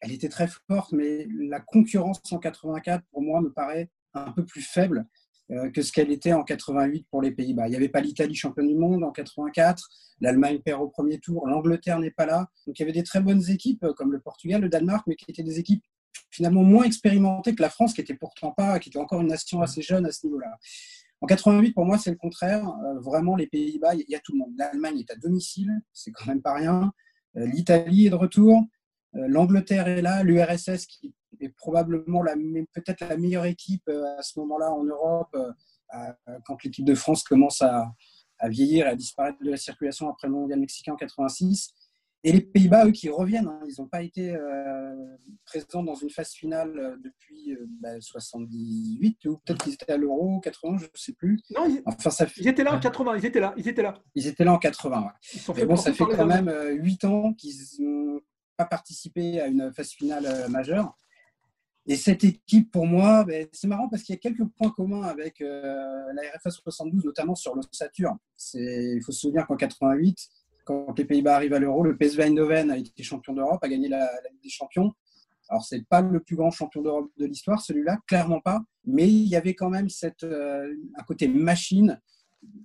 elle 0.00 0.12
était 0.12 0.28
très 0.28 0.48
forte, 0.68 0.92
mais 0.92 1.26
la 1.30 1.60
concurrence 1.60 2.20
en 2.30 2.38
84, 2.38 3.04
pour 3.10 3.22
moi, 3.22 3.40
me 3.40 3.50
paraît 3.50 3.90
un 4.14 4.32
peu 4.32 4.44
plus 4.44 4.62
faible 4.62 4.98
euh, 4.98 5.25
que 5.72 5.82
ce 5.82 5.92
qu'elle 5.92 6.10
était 6.10 6.32
en 6.32 6.42
88 6.42 7.06
pour 7.10 7.22
les 7.22 7.30
Pays-Bas. 7.30 7.68
Il 7.68 7.70
n'y 7.70 7.76
avait 7.76 7.88
pas 7.88 8.00
l'Italie 8.00 8.34
championne 8.34 8.68
du 8.68 8.74
monde 8.74 9.04
en 9.04 9.12
84, 9.12 9.88
l'Allemagne 10.20 10.60
perd 10.60 10.80
au 10.80 10.88
premier 10.88 11.18
tour, 11.18 11.46
l'Angleterre 11.46 11.98
n'est 11.98 12.10
pas 12.10 12.26
là. 12.26 12.48
Donc 12.66 12.78
il 12.78 12.82
y 12.82 12.84
avait 12.84 12.92
des 12.92 13.02
très 13.02 13.20
bonnes 13.20 13.48
équipes 13.50 13.84
euh, 13.84 13.92
comme 13.92 14.12
le 14.12 14.20
Portugal, 14.20 14.60
le 14.60 14.68
Danemark, 14.68 15.06
mais 15.06 15.14
qui 15.16 15.26
étaient 15.28 15.42
des 15.42 15.58
équipes 15.58 15.82
finalement 16.30 16.62
moins 16.62 16.84
expérimentées 16.84 17.54
que 17.54 17.62
la 17.62 17.70
France, 17.70 17.94
qui 17.94 18.00
était 18.00 18.14
pourtant 18.14 18.52
pas, 18.52 18.78
qui 18.78 18.88
était 18.88 18.98
encore 18.98 19.20
une 19.20 19.28
nation 19.28 19.60
assez 19.60 19.82
jeune 19.82 20.06
à 20.06 20.12
ce 20.12 20.26
niveau-là. 20.26 20.56
En 21.20 21.26
88, 21.26 21.72
pour 21.72 21.84
moi, 21.84 21.98
c'est 21.98 22.10
le 22.10 22.16
contraire. 22.16 22.66
Euh, 22.68 23.00
vraiment, 23.00 23.36
les 23.36 23.46
Pays-Bas, 23.46 23.94
il 23.94 24.04
y, 24.08 24.14
a 24.14 24.20
tout 24.20 24.32
le 24.32 24.38
monde. 24.38 24.52
L'Allemagne 24.58 24.98
est 24.98 25.10
à 25.10 25.16
domicile, 25.16 25.70
c'est 25.92 26.10
quand 26.10 26.26
même 26.26 26.42
pas 26.42 26.54
rien. 26.54 26.92
L'Italie 27.34 28.06
est 28.06 28.10
de 28.10 28.14
retour. 28.14 28.62
Euh, 29.14 29.26
L'Angleterre 29.28 29.88
est 29.88 30.02
là, 30.02 30.22
l'URSS 30.22 30.86
qui 30.86 31.14
est 31.40 31.48
probablement 31.50 32.22
peut-être 32.72 33.00
la 33.00 33.16
meilleure 33.16 33.46
équipe 33.46 33.88
euh, 33.88 34.18
à 34.18 34.22
ce 34.22 34.38
moment-là 34.40 34.72
en 34.72 34.84
Europe, 34.84 35.36
euh, 35.36 36.12
quand 36.44 36.62
l'équipe 36.64 36.84
de 36.84 36.94
France 36.94 37.22
commence 37.22 37.62
à, 37.62 37.92
à, 38.38 38.48
vieillir 38.48 38.86
et 38.86 38.90
à 38.90 38.96
disparaître 38.96 39.38
de 39.42 39.50
la 39.50 39.56
circulation 39.56 40.08
après 40.08 40.28
le 40.28 40.34
mondial 40.34 40.60
mexicain 40.60 40.92
en 40.92 40.96
86. 40.96 41.74
Et 42.26 42.32
les 42.32 42.40
Pays-Bas, 42.40 42.86
eux, 42.86 42.90
qui 42.90 43.08
reviennent, 43.08 43.46
hein, 43.46 43.60
ils 43.68 43.80
n'ont 43.80 43.86
pas 43.86 44.02
été 44.02 44.34
euh, 44.34 45.16
présents 45.44 45.84
dans 45.84 45.94
une 45.94 46.10
phase 46.10 46.32
finale 46.32 46.76
euh, 46.76 46.96
depuis 47.04 47.52
euh, 47.52 47.68
bah, 47.80 48.00
78, 48.00 49.26
ou 49.26 49.36
peut-être 49.38 49.62
qu'ils 49.62 49.74
étaient 49.74 49.92
à 49.92 49.96
l'Euro 49.96 50.40
80, 50.40 50.78
je 50.78 50.84
ne 50.86 50.88
sais 50.94 51.12
plus. 51.12 51.38
Non, 51.54 51.68
ils, 51.68 51.82
enfin, 51.86 52.10
ça 52.10 52.26
fait... 52.26 52.40
ils, 52.40 52.48
étaient 52.48 52.64
là 52.64 52.74
en 52.74 52.80
80, 52.80 53.18
ils 53.18 53.26
étaient 53.26 53.38
là. 53.38 53.54
Ils 53.56 53.68
étaient 53.68 53.82
là, 53.82 54.02
ils 54.16 54.26
étaient 54.26 54.42
là 54.42 54.54
en 54.54 54.58
80, 54.58 55.02
ouais. 55.02 55.54
Mais 55.54 55.66
bon, 55.66 55.76
ça 55.76 55.92
fait 55.92 56.04
quand 56.04 56.26
même 56.26 56.52
8 56.72 57.04
ans 57.04 57.32
qu'ils 57.34 57.54
n'ont 57.78 58.20
pas 58.56 58.64
participé 58.64 59.40
à 59.40 59.46
une 59.46 59.72
phase 59.72 59.90
finale 59.90 60.48
majeure. 60.48 60.96
Et 61.88 61.96
cette 61.96 62.24
équipe, 62.24 62.72
pour 62.72 62.86
moi, 62.86 63.24
ben, 63.24 63.46
c'est 63.52 63.68
marrant 63.68 63.88
parce 63.88 64.02
qu'il 64.02 64.14
y 64.14 64.18
a 64.18 64.20
quelques 64.20 64.44
points 64.56 64.70
communs 64.70 65.02
avec 65.02 65.38
la 65.40 66.22
RFA 66.36 66.50
72, 66.50 67.04
notamment 67.04 67.36
sur 67.36 67.54
l'ossature. 67.54 68.16
Il 68.54 69.00
faut 69.04 69.12
se 69.12 69.20
souvenir 69.20 69.46
qu'en 69.46 69.56
88, 69.56 70.28
quand 70.66 70.98
les 70.98 71.04
Pays-Bas 71.04 71.36
arrivent 71.36 71.54
à 71.54 71.60
l'Euro, 71.60 71.84
le 71.84 71.96
PSV 71.96 72.24
Eindhoven 72.24 72.72
a 72.72 72.76
été 72.76 73.02
champion 73.04 73.32
d'Europe, 73.32 73.62
a 73.62 73.68
gagné 73.68 73.88
la, 73.88 74.10
Ligue 74.30 74.42
des 74.42 74.50
Champions. 74.50 74.92
Alors, 75.48 75.64
ce 75.64 75.76
n'est 75.76 75.84
pas 75.84 76.02
le 76.02 76.18
plus 76.18 76.34
grand 76.34 76.50
champion 76.50 76.82
d'Europe 76.82 77.08
de 77.16 77.24
l'histoire, 77.24 77.60
celui-là, 77.60 77.98
clairement 78.08 78.40
pas. 78.40 78.60
Mais 78.84 79.06
il 79.06 79.28
y 79.28 79.36
avait 79.36 79.54
quand 79.54 79.70
même 79.70 79.88
cette, 79.88 80.24
euh, 80.24 80.74
un 80.96 81.02
côté 81.04 81.28
machine, 81.28 82.00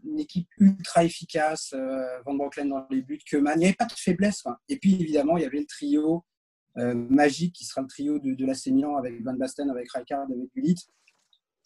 une 0.03 0.19
équipe 0.19 0.47
ultra 0.57 1.03
efficace, 1.03 1.73
euh, 1.75 2.03
Van 2.25 2.33
Broeklen 2.33 2.69
dans 2.69 2.87
les 2.89 3.03
buts, 3.03 3.19
que 3.23 3.37
Il 3.37 3.43
n'y 3.59 3.65
avait 3.65 3.73
pas 3.73 3.85
de 3.85 3.93
faiblesse. 3.93 4.43
Et 4.67 4.79
puis, 4.79 4.99
évidemment, 4.99 5.37
il 5.37 5.43
y 5.43 5.45
avait 5.45 5.59
le 5.59 5.67
trio 5.67 6.15
euh, 6.15 6.21
magique 6.75 7.55
qui 7.55 7.65
sera 7.65 7.81
le 7.81 7.87
trio 7.87 8.17
de, 8.19 8.33
de 8.33 8.45
l'AC 8.45 8.67
Milan 8.67 8.95
avec 8.95 9.21
Van 9.23 9.33
Basten, 9.33 9.69
avec 9.69 9.91
Rijkaard, 9.91 10.21
avec 10.21 10.53
Gullit. 10.55 10.87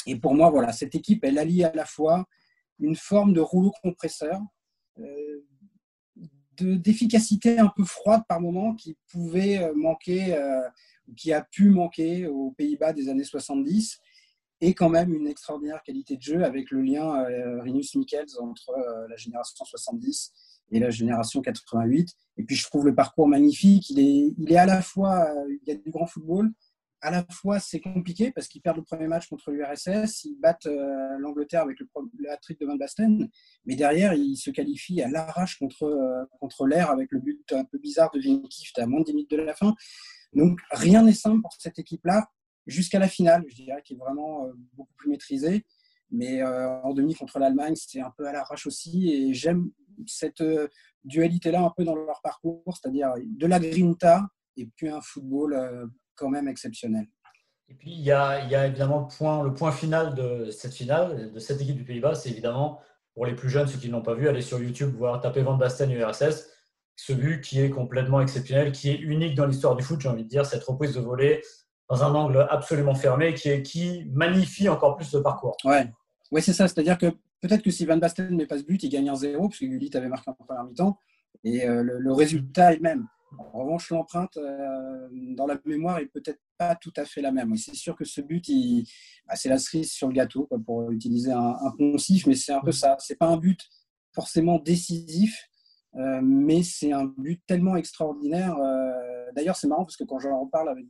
Et 0.07 0.15
pour 0.15 0.33
moi, 0.33 0.49
voilà, 0.49 0.71
cette 0.71 0.95
équipe, 0.95 1.23
elle 1.23 1.37
allie 1.37 1.63
à 1.63 1.71
la 1.73 1.85
fois 1.85 2.25
une 2.79 2.95
forme 2.95 3.33
de 3.33 3.39
rouleau 3.39 3.71
compresseur, 3.83 4.41
d'efficacité 6.57 7.59
un 7.59 7.71
peu 7.75 7.83
froide 7.83 8.23
par 8.27 8.41
moment 8.41 8.75
qui 8.75 8.97
pouvait 9.11 9.59
euh, 9.59 9.73
manquer, 9.75 10.35
euh, 10.35 10.61
qui 11.15 11.33
a 11.33 11.41
pu 11.41 11.69
manquer 11.69 12.27
aux 12.27 12.51
Pays-Bas 12.51 12.93
des 12.93 13.09
années 13.09 13.23
70, 13.23 13.99
et 14.61 14.73
quand 14.73 14.89
même 14.89 15.13
une 15.13 15.27
extraordinaire 15.27 15.83
qualité 15.83 16.15
de 16.15 16.21
jeu 16.21 16.43
avec 16.43 16.71
le 16.71 16.81
lien 16.81 17.25
euh, 17.25 17.61
Rinus 17.61 17.95
Michels 17.95 18.39
entre 18.39 18.73
la 19.09 19.15
génération 19.17 19.65
70 19.65 20.31
et 20.71 20.79
la 20.79 20.89
génération 20.89 21.41
88. 21.41 22.09
Et 22.37 22.43
puis 22.43 22.55
je 22.55 22.63
trouve 22.63 22.85
le 22.85 22.95
parcours 22.95 23.27
magnifique. 23.27 23.89
Il 23.89 23.99
est, 23.99 24.33
il 24.37 24.51
est 24.51 24.57
à 24.57 24.65
la 24.65 24.81
fois, 24.81 25.27
il 25.49 25.67
y 25.67 25.71
a 25.71 25.75
du 25.75 25.89
grand 25.89 26.05
football, 26.05 26.51
à 27.05 27.11
la 27.11 27.25
fois 27.29 27.59
c'est 27.59 27.79
compliqué 27.79 28.31
parce 28.31 28.47
qu'ils 28.47 28.61
perdent 28.61 28.77
le 28.77 28.83
premier 28.83 29.07
match 29.07 29.27
contre 29.27 29.51
l'URSS, 29.51 30.23
ils 30.23 30.37
battent 30.39 30.65
euh, 30.65 31.17
l'Angleterre 31.19 31.61
avec 31.61 31.79
le, 31.79 31.87
le 32.17 32.55
de 32.59 32.65
Van 32.65 32.75
Basten, 32.75 33.29
mais 33.65 33.75
derrière 33.75 34.13
ils 34.13 34.37
se 34.37 34.49
qualifient 34.49 35.03
à 35.03 35.09
l'arrache 35.09 35.59
contre, 35.59 35.83
euh, 35.83 36.25
contre 36.39 36.65
l'air 36.65 36.89
avec 36.89 37.11
le 37.11 37.19
but 37.19 37.53
un 37.53 37.63
peu 37.63 37.77
bizarre 37.77 38.09
de 38.11 38.19
Vinkift 38.19 38.79
à 38.79 38.87
moins 38.87 39.01
de 39.01 39.05
10 39.05 39.13
minutes 39.13 39.31
de 39.31 39.37
la 39.37 39.53
fin. 39.53 39.75
Donc 40.33 40.59
rien 40.71 41.03
n'est 41.03 41.13
simple 41.13 41.41
pour 41.41 41.53
cette 41.59 41.77
équipe-là 41.77 42.27
jusqu'à 42.65 42.97
la 42.97 43.07
finale, 43.07 43.45
je 43.47 43.55
dirais, 43.55 43.81
qui 43.85 43.93
est 43.93 43.97
vraiment 43.97 44.45
euh, 44.45 44.53
beaucoup 44.73 44.93
plus 44.95 45.09
maîtrisée. 45.09 45.63
Mais 46.15 46.43
en 46.43 46.93
demi 46.93 47.13
contre 47.13 47.39
l'Allemagne, 47.39 47.75
c'était 47.75 48.01
un 48.01 48.11
peu 48.17 48.27
à 48.27 48.31
l'arrache 48.31 48.65
aussi. 48.67 49.11
Et 49.13 49.33
j'aime 49.33 49.69
cette 50.07 50.43
dualité-là 51.03 51.61
un 51.61 51.71
peu 51.75 51.83
dans 51.83 51.95
leur 51.95 52.21
parcours, 52.21 52.63
c'est-à-dire 52.67 53.13
de 53.17 53.47
la 53.47 53.59
grinta 53.59 54.23
et 54.57 54.67
puis 54.75 54.89
un 54.89 55.01
football 55.01 55.89
quand 56.15 56.29
même 56.29 56.47
exceptionnel. 56.47 57.07
Et 57.67 57.73
puis, 57.73 57.91
il 57.91 58.01
y 58.01 58.11
a, 58.11 58.43
il 58.43 58.51
y 58.51 58.55
a 58.55 58.67
évidemment 58.67 58.99
le 58.99 59.07
point, 59.07 59.43
le 59.43 59.53
point 59.53 59.71
final 59.71 60.13
de 60.13 60.51
cette 60.51 60.73
finale, 60.73 61.31
de 61.31 61.39
cette 61.39 61.61
équipe 61.61 61.77
du 61.77 61.83
Pays-Bas, 61.83 62.15
c'est 62.15 62.29
évidemment, 62.29 62.79
pour 63.13 63.25
les 63.25 63.33
plus 63.33 63.49
jeunes, 63.49 63.67
ceux 63.67 63.79
qui 63.79 63.87
ne 63.87 63.93
l'ont 63.93 64.03
pas 64.03 64.13
vu, 64.13 64.27
aller 64.27 64.41
sur 64.41 64.61
YouTube, 64.61 64.95
voir 64.95 65.19
taper 65.19 65.41
Van 65.41 65.55
Basten 65.55 65.91
URSS. 65.91 66.51
Ce 66.95 67.11
but 67.11 67.41
qui 67.41 67.59
est 67.59 67.69
complètement 67.69 68.21
exceptionnel, 68.21 68.71
qui 68.71 68.89
est 68.89 68.97
unique 68.99 69.35
dans 69.35 69.45
l'histoire 69.45 69.75
du 69.75 69.83
foot, 69.83 69.99
j'ai 69.99 70.09
envie 70.09 70.23
de 70.23 70.29
dire, 70.29 70.45
cette 70.45 70.63
reprise 70.63 70.93
de 70.93 71.01
volée 71.01 71.41
dans 71.89 72.03
un 72.03 72.13
angle 72.15 72.47
absolument 72.49 72.95
fermé, 72.95 73.33
qui, 73.33 73.49
est, 73.49 73.63
qui 73.63 74.05
magnifie 74.11 74.69
encore 74.69 74.95
plus 74.95 75.11
le 75.13 75.21
parcours. 75.21 75.57
Ouais, 75.65 75.91
ouais 76.31 76.41
c'est 76.41 76.53
ça. 76.53 76.67
C'est-à-dire 76.67 76.97
que 76.97 77.07
peut-être 77.41 77.61
que 77.61 77.71
si 77.71 77.85
Van 77.85 77.97
Basten 77.97 78.35
met 78.35 78.45
pas 78.45 78.57
ce 78.57 78.63
but, 78.63 78.81
il 78.83 78.89
gagne 78.89 79.09
un 79.09 79.15
zéro, 79.15 79.49
puisque 79.49 79.65
Gullit 79.65 79.91
avait 79.95 80.07
marqué 80.07 80.29
en 80.29 80.33
première 80.33 80.63
mi-temps. 80.63 80.97
Et 81.43 81.67
euh, 81.67 81.83
le, 81.83 82.13
résultat 82.13 82.73
est 82.73 82.77
le 82.77 82.81
même. 82.81 83.07
En 83.37 83.63
revanche, 83.63 83.89
l'empreinte 83.89 84.37
euh, 84.37 85.07
dans 85.35 85.45
la 85.45 85.59
mémoire 85.65 85.99
est 85.99 86.05
peut-être 86.05 86.39
pas 86.57 86.75
tout 86.75 86.93
à 86.95 87.05
fait 87.05 87.21
la 87.21 87.31
même. 87.31 87.55
C'est 87.57 87.75
sûr 87.75 87.95
que 87.95 88.05
ce 88.05 88.21
but, 88.21 88.49
bah, 89.27 89.35
c'est 89.35 89.49
la 89.49 89.59
cerise 89.59 89.91
sur 89.91 90.07
le 90.07 90.13
gâteau, 90.13 90.47
pour 90.65 90.89
utiliser 90.91 91.31
un, 91.31 91.71
poncif, 91.77 92.25
mais 92.27 92.35
c'est 92.35 92.53
un 92.53 92.61
peu 92.61 92.71
ça. 92.71 92.95
C'est 92.99 93.17
pas 93.17 93.27
un 93.27 93.37
but 93.37 93.59
forcément 94.13 94.59
décisif, 94.59 95.37
euh, 95.95 96.21
mais 96.23 96.63
c'est 96.63 96.93
un 96.93 97.05
but 97.05 97.41
tellement 97.45 97.75
extraordinaire. 97.75 98.55
D'ailleurs, 99.35 99.57
c'est 99.57 99.67
marrant 99.67 99.83
parce 99.83 99.97
que 99.97 100.05
quand 100.05 100.19
j'en 100.19 100.39
reparle 100.39 100.69
avec, 100.69 100.85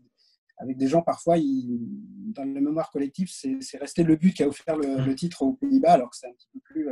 avec 0.57 0.77
des 0.77 0.87
gens, 0.87 1.01
parfois, 1.01 1.37
dans 1.37 2.43
la 2.43 2.61
mémoire 2.61 2.89
collective, 2.91 3.29
c'est 3.29 3.77
resté 3.77 4.03
le 4.03 4.15
but 4.15 4.33
qui 4.33 4.43
a 4.43 4.47
offert 4.47 4.77
le, 4.77 5.05
le 5.05 5.15
titre 5.15 5.41
aux 5.41 5.53
Pays-Bas, 5.53 5.93
alors 5.93 6.09
que 6.09 6.17
c'est 6.17 6.27
un 6.27 6.33
petit 6.33 6.49
peu 6.53 6.59
plus 6.59 6.89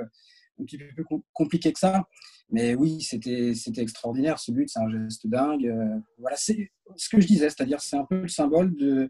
plus 0.65 1.05
compliqué 1.33 1.73
que 1.73 1.79
ça. 1.79 2.07
Mais 2.49 2.75
oui, 2.75 3.01
c'était 3.01 3.53
extraordinaire 3.77 4.39
ce 4.39 4.51
but, 4.51 4.69
c'est 4.69 4.79
un 4.79 4.89
geste 4.89 5.27
dingue. 5.27 5.65
Euh, 5.65 5.99
voilà, 6.19 6.35
c'est 6.37 6.71
ce 6.95 7.09
que 7.09 7.19
je 7.19 7.27
disais, 7.27 7.49
c'est-à-dire 7.49 7.81
c'est 7.81 7.97
un 7.97 8.05
peu 8.05 8.21
le 8.21 8.27
symbole 8.27 8.73
du 8.75 9.09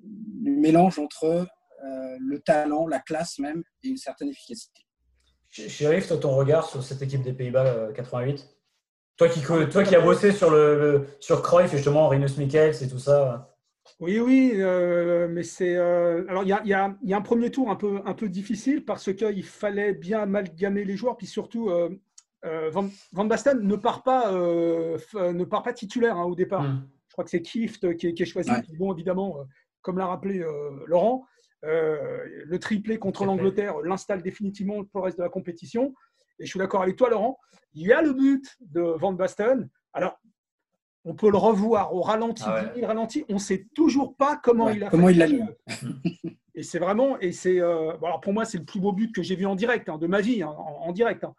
mélange 0.00 0.98
entre 0.98 1.24
euh, 1.24 2.16
le 2.20 2.38
talent, 2.40 2.86
la 2.86 3.00
classe 3.00 3.38
même 3.38 3.62
et 3.82 3.88
une 3.88 3.96
certaine 3.96 4.28
efficacité. 4.28 4.82
Chérif, 5.50 6.08
toi, 6.08 6.18
ton 6.18 6.36
regard 6.36 6.68
sur 6.68 6.82
cette 6.82 7.00
équipe 7.00 7.22
des 7.22 7.32
Pays-Bas 7.32 7.92
88 7.94 8.34
euh, 9.22 9.66
toi 9.70 9.82
qui, 9.82 9.94
as 9.94 10.00
bossé 10.00 10.30
sur, 10.30 10.50
le, 10.50 11.06
sur 11.20 11.40
Cruyff, 11.40 11.70
justement, 11.70 12.08
Rinus 12.08 12.36
Michels 12.36 12.74
et 12.82 12.88
tout 12.88 12.98
ça. 12.98 13.55
Oui, 13.98 14.20
oui, 14.20 14.52
euh, 14.56 15.26
mais 15.28 15.42
c'est. 15.42 15.74
Euh, 15.74 16.26
alors, 16.28 16.42
il 16.42 16.48
y 16.48 16.52
a, 16.52 16.62
y, 16.64 16.74
a, 16.74 16.96
y 17.02 17.14
a, 17.14 17.16
un 17.16 17.22
premier 17.22 17.50
tour 17.50 17.70
un 17.70 17.76
peu, 17.76 18.02
un 18.04 18.12
peu 18.12 18.28
difficile 18.28 18.84
parce 18.84 19.12
qu'il 19.14 19.42
fallait 19.42 19.94
bien 19.94 20.20
amalgamer 20.20 20.84
les 20.84 20.96
joueurs, 20.96 21.16
puis 21.16 21.26
surtout, 21.26 21.70
euh, 21.70 21.88
Van, 22.70 22.88
Van, 23.12 23.24
Basten 23.24 23.60
ne 23.60 23.76
part 23.76 24.02
pas, 24.02 24.30
ne 24.30 25.44
part 25.44 25.62
pas 25.62 25.72
titulaire 25.72 26.16
hein, 26.16 26.24
au 26.24 26.34
départ. 26.34 26.62
Mm. 26.62 26.88
Je 27.08 27.12
crois 27.12 27.24
que 27.24 27.30
c'est 27.30 27.42
Kift 27.42 27.96
qui 27.96 28.08
est, 28.08 28.14
qui 28.14 28.22
est 28.22 28.26
choisi. 28.26 28.50
Bon, 28.78 28.92
évidemment, 28.92 29.38
comme 29.80 29.96
l'a 29.96 30.06
rappelé 30.06 30.44
Laurent, 30.86 31.26
le 31.62 32.56
triplé 32.58 32.98
contre 32.98 33.24
l'Angleterre 33.24 33.80
l'installe 33.80 34.22
définitivement 34.22 34.84
pour 34.84 35.00
le 35.00 35.06
reste 35.06 35.18
de 35.18 35.22
la 35.22 35.30
compétition. 35.30 35.94
Et 36.38 36.44
je 36.44 36.50
suis 36.50 36.58
d'accord 36.58 36.82
avec 36.82 36.96
toi, 36.96 37.08
Laurent. 37.08 37.38
Il 37.72 37.86
y 37.86 37.92
a 37.92 38.02
le 38.02 38.12
but 38.12 38.46
de 38.60 38.82
Van 38.82 39.12
Basten. 39.12 39.70
Alors, 39.94 40.20
on 41.06 41.14
peut 41.14 41.30
le 41.30 41.38
revoir 41.38 41.94
au 41.94 42.02
ralenti, 42.02 42.42
ah 42.44 42.64
ralenti, 42.82 43.24
on 43.28 43.34
ne 43.34 43.38
sait 43.38 43.66
toujours 43.74 44.16
pas 44.16 44.38
comment 44.42 44.68
il 44.68 44.82
a 44.82 44.90
comment 44.90 45.08
il 45.08 45.18
l'a 45.18 45.28
lu. 45.28 45.40
et 46.56 46.64
c'est 46.64 46.80
vraiment, 46.80 47.18
et 47.20 47.30
c'est, 47.30 47.60
euh, 47.60 47.92
alors 48.02 48.20
pour 48.20 48.32
moi, 48.32 48.44
c'est 48.44 48.58
le 48.58 48.64
plus 48.64 48.80
beau 48.80 48.92
but 48.92 49.14
que 49.14 49.22
j'ai 49.22 49.36
vu 49.36 49.46
en 49.46 49.54
direct, 49.54 49.88
hein, 49.88 49.98
de 49.98 50.08
ma 50.08 50.20
vie, 50.20 50.42
hein, 50.42 50.48
en, 50.48 50.90
direct. 50.92 51.22
Hein. 51.22 51.32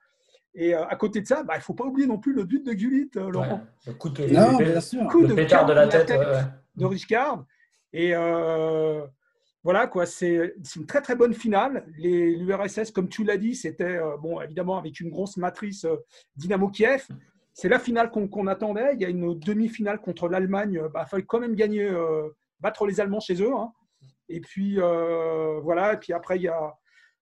Et 0.56 0.74
euh, 0.74 0.88
à 0.88 0.96
côté 0.96 1.22
de 1.22 1.28
ça, 1.28 1.44
bah, 1.44 1.56
il 1.56 1.58
ne 1.58 1.64
faut 1.64 1.74
pas 1.74 1.84
oublier 1.84 2.08
non 2.08 2.18
plus 2.18 2.34
le 2.34 2.46
but 2.46 2.66
de 2.66 2.72
Gullit, 2.72 3.12
euh, 3.18 3.30
Laurent. 3.30 3.62
le 3.86 3.94
coup 3.94 4.08
de, 4.08 5.28
de, 5.28 5.34
pétard 5.34 5.66
de 5.66 5.74
la 5.74 5.88
tête, 5.90 6.14
de 6.78 6.86
Richard. 6.86 7.44
Et 7.92 8.14
voilà, 9.64 9.88
quoi, 9.88 10.06
c'est 10.06 10.54
une 10.78 10.86
très 10.86 11.02
très 11.02 11.16
bonne 11.18 11.34
finale. 11.34 11.86
L'URSS, 11.98 12.92
comme 12.92 13.10
tu 13.10 13.26
l'as 13.26 13.36
dit, 13.36 13.54
c'était, 13.54 14.00
bon, 14.22 14.40
évidemment, 14.40 14.78
avec 14.78 15.02
une 15.02 15.10
grosse 15.10 15.36
matrice 15.36 15.86
Dynamo 16.38 16.70
Kiev 16.70 17.06
c'est 17.58 17.70
la 17.70 17.80
finale 17.80 18.12
qu'on 18.12 18.46
attendait. 18.46 18.94
Il 18.94 19.02
y 19.02 19.06
a 19.06 19.10
une 19.10 19.34
demi-finale 19.40 20.00
contre 20.00 20.30
l'Allemagne. 20.30 20.80
Il 20.80 20.92
bah, 20.94 21.08
fallait 21.08 21.26
quand 21.26 21.40
même 21.40 21.56
gagner, 21.56 21.90
euh, 21.90 22.30
battre 22.60 22.86
les 22.86 23.02
Allemands 23.02 23.20
chez 23.20 23.42
eux. 23.42 23.52
Hein. 23.52 23.72
Et 24.30 24.42
puis 24.42 24.80
euh, 24.80 25.60
voilà. 25.62 25.94
Et 25.94 25.98
puis 25.98 26.14
après, 26.14 26.36
il 26.36 26.44
y 26.44 26.48
a, 26.50 26.78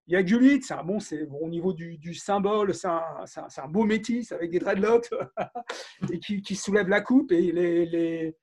il 0.08 0.13
y 0.13 0.18
a 0.18 0.24
Gullit. 0.24 0.62
C'est 0.62 0.75
bon, 0.84 1.00
c'est 1.00 1.25
au 1.39 1.48
niveau 1.48 1.72
du, 1.72 2.13
symbole, 2.13 2.74
c'est 2.74 2.89
un, 2.89 3.68
beau 3.70 3.86
métis 3.86 4.34
avec 4.34 4.51
des 4.51 4.60
dreadlocks 4.60 5.08
et 6.12 6.20
qui, 6.20 6.56
soulève 6.56 6.89
la 6.89 7.00
coupe 7.00 7.32
et 7.32 7.54
les, 7.54 8.36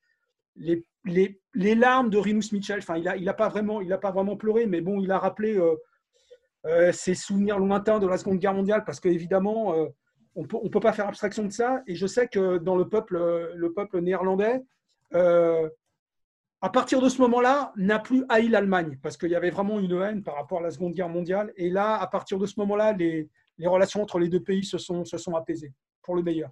larmes 1.74 2.08
de 2.08 2.16
Rinus 2.16 2.52
Mitchell. 2.52 2.78
Enfin, 2.78 2.96
il 2.96 3.24
n'a 3.24 3.34
pas 3.34 3.50
vraiment, 3.50 4.36
pleuré, 4.38 4.64
mais 4.64 4.80
bon, 4.80 4.98
il 4.98 5.12
a 5.12 5.18
rappelé 5.18 5.60
euh, 6.64 6.90
ses 6.92 7.14
souvenirs 7.14 7.58
lointains 7.58 7.98
de 7.98 8.06
la 8.06 8.16
Seconde 8.16 8.38
Guerre 8.38 8.54
mondiale 8.54 8.84
parce 8.86 8.98
qu'évidemment 8.98 9.74
on 10.34 10.44
peut, 10.44 10.58
ne 10.62 10.68
peut 10.68 10.80
pas 10.80 10.92
faire 10.92 11.08
abstraction 11.08 11.44
de 11.44 11.52
ça. 11.52 11.82
Et 11.86 11.94
je 11.94 12.06
sais 12.06 12.28
que 12.28 12.58
dans 12.58 12.76
le 12.76 12.88
peuple, 12.88 13.16
le 13.54 13.72
peuple 13.72 14.00
néerlandais, 14.00 14.62
euh, 15.14 15.68
à 16.60 16.70
partir 16.70 17.00
de 17.00 17.08
ce 17.08 17.20
moment-là, 17.22 17.72
n'a 17.76 17.98
plus 17.98 18.24
haï 18.28 18.48
l'Allemagne, 18.48 18.98
parce 19.02 19.16
qu'il 19.16 19.30
y 19.30 19.34
avait 19.34 19.50
vraiment 19.50 19.80
une 19.80 20.00
haine 20.00 20.22
par 20.22 20.36
rapport 20.36 20.58
à 20.58 20.62
la 20.62 20.70
Seconde 20.70 20.92
Guerre 20.92 21.08
mondiale. 21.08 21.52
Et 21.56 21.70
là, 21.70 21.96
à 22.00 22.06
partir 22.06 22.38
de 22.38 22.46
ce 22.46 22.54
moment-là, 22.58 22.92
les, 22.92 23.28
relations 23.64 24.00
entre 24.00 24.18
les 24.18 24.28
deux 24.28 24.42
pays 24.42 24.64
se 24.64 24.78
sont, 24.78 25.04
se 25.04 25.18
sont 25.18 25.34
apaisées, 25.34 25.72
pour 26.02 26.14
le 26.14 26.22
meilleur. 26.22 26.50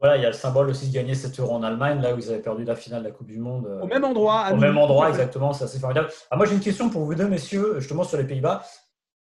Voilà, 0.00 0.16
il 0.16 0.22
y 0.22 0.26
a 0.26 0.30
le 0.30 0.34
symbole 0.34 0.68
aussi 0.68 0.88
de 0.88 0.92
gagner 0.92 1.14
7 1.14 1.38
euros 1.38 1.54
en 1.54 1.62
Allemagne, 1.62 2.00
là 2.00 2.12
où 2.12 2.18
ils 2.18 2.28
avaient 2.30 2.42
perdu 2.42 2.64
la 2.64 2.74
finale 2.74 3.04
de 3.04 3.08
la 3.08 3.14
Coupe 3.14 3.28
du 3.28 3.38
Monde. 3.38 3.66
Au 3.80 3.86
même 3.86 4.02
endroit. 4.02 4.48
Au 4.52 4.56
même 4.56 4.76
endroit, 4.76 5.08
exactement, 5.08 5.52
c'est 5.52 5.64
assez 5.64 5.78
formidable. 5.78 6.08
Ah, 6.28 6.36
moi, 6.36 6.46
j'ai 6.46 6.54
une 6.54 6.60
question 6.60 6.90
pour 6.90 7.04
vous 7.04 7.14
deux, 7.14 7.28
messieurs, 7.28 7.78
justement 7.78 8.02
sur 8.02 8.18
les 8.18 8.26
Pays-Bas. 8.26 8.64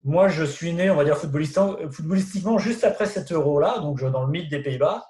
Moi, 0.04 0.28
je 0.28 0.44
suis 0.44 0.74
né, 0.74 0.90
on 0.90 0.96
va 0.96 1.04
dire, 1.04 1.16
footballistiquement, 1.16 2.58
juste 2.58 2.84
après 2.84 3.06
cet 3.06 3.32
euro-là, 3.32 3.78
donc 3.78 4.02
dans 4.04 4.24
le 4.24 4.30
mythe 4.30 4.50
des 4.50 4.62
Pays-Bas. 4.62 5.06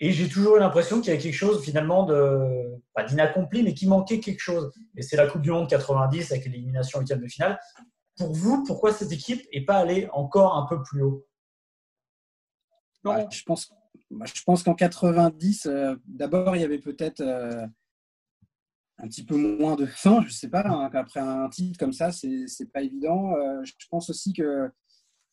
Et 0.00 0.12
j'ai 0.12 0.28
toujours 0.28 0.56
eu 0.56 0.60
l'impression 0.60 1.00
qu'il 1.00 1.08
y 1.08 1.10
avait 1.10 1.22
quelque 1.22 1.34
chose, 1.34 1.64
finalement, 1.64 2.04
de, 2.04 2.80
pas 2.94 3.02
d'inaccompli, 3.02 3.62
mais 3.62 3.74
qui 3.74 3.88
manquait 3.88 4.20
quelque 4.20 4.40
chose. 4.40 4.70
Et 4.96 5.02
c'est 5.02 5.16
la 5.16 5.26
Coupe 5.26 5.40
du 5.40 5.50
Monde 5.50 5.68
90 5.68 6.30
avec 6.30 6.44
l'élimination 6.44 7.00
huitième 7.00 7.20
de 7.20 7.26
finale. 7.26 7.58
Pour 8.16 8.32
vous, 8.32 8.62
pourquoi 8.64 8.92
cette 8.92 9.10
équipe 9.10 9.42
n'est 9.52 9.64
pas 9.64 9.78
allée 9.78 10.08
encore 10.12 10.56
un 10.56 10.66
peu 10.66 10.82
plus 10.82 11.02
haut? 11.02 11.26
Bah, 13.02 13.26
Je 13.30 13.42
pense, 13.42 13.72
bah, 14.10 14.26
je 14.32 14.42
pense 14.42 14.62
qu'en 14.62 14.74
90, 14.74 15.66
euh, 15.66 15.96
d'abord, 16.06 16.54
il 16.54 16.62
y 16.62 16.64
avait 16.64 16.78
peut-être 16.78 17.20
euh, 17.20 17.66
un 19.00 19.08
petit 19.08 19.24
peu 19.24 19.36
moins 19.36 19.76
de 19.76 19.86
faim, 19.86 20.24
je 20.26 20.32
sais 20.32 20.48
pas. 20.48 20.66
Hein, 20.66 20.90
après 20.92 21.20
un 21.20 21.48
titre 21.48 21.78
comme 21.78 21.92
ça, 21.92 22.10
c'est 22.12 22.72
pas 22.72 22.82
évident. 22.82 23.32
Euh, 23.34 23.62
je 23.64 23.72
pense 23.90 24.10
aussi 24.10 24.32
que 24.32 24.70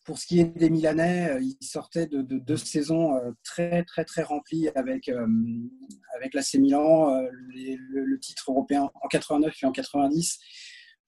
pour 0.04 0.20
ce 0.20 0.28
qui 0.28 0.40
est 0.40 0.46
des 0.46 0.70
Milanais, 0.70 1.32
euh, 1.32 1.42
ils 1.42 1.66
sortaient 1.66 2.06
de, 2.06 2.22
deux 2.22 2.58
saisons 2.58 3.16
euh, 3.16 3.32
très 3.44 3.84
très 3.84 4.06
très 4.06 4.22
remplies 4.22 4.70
avec 4.76 5.10
avec 6.16 6.34
l'AC 6.34 6.56
Milan, 6.56 7.22
le, 7.50 8.20
titre 8.20 8.52
européen 8.52 8.90
en 9.02 9.08
89 9.08 9.56
et 9.62 9.66
en 9.66 9.72
90. 9.72 10.40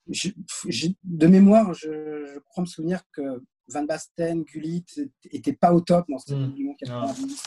de 0.07 1.27
mémoire, 1.27 1.73
je, 1.73 2.39
crois 2.39 2.63
me 2.63 2.67
souvenir 2.67 3.03
que 3.13 3.43
Van 3.67 3.83
Basten, 3.83 4.43
Gullit 4.43 4.85
n'étaient 5.31 5.53
pas 5.53 5.73
au 5.73 5.81
top 5.81 6.05
dans 6.09 6.17
cette 6.17 6.37
mmh. 6.37 6.53
du 6.53 6.67
90. 6.79 7.43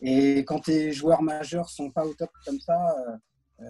Et 0.00 0.38
quand 0.44 0.60
tes 0.60 0.92
joueurs 0.92 1.22
majeurs 1.22 1.68
sont 1.68 1.90
pas 1.90 2.06
au 2.06 2.14
top 2.14 2.30
comme 2.44 2.60
ça, 2.60 2.78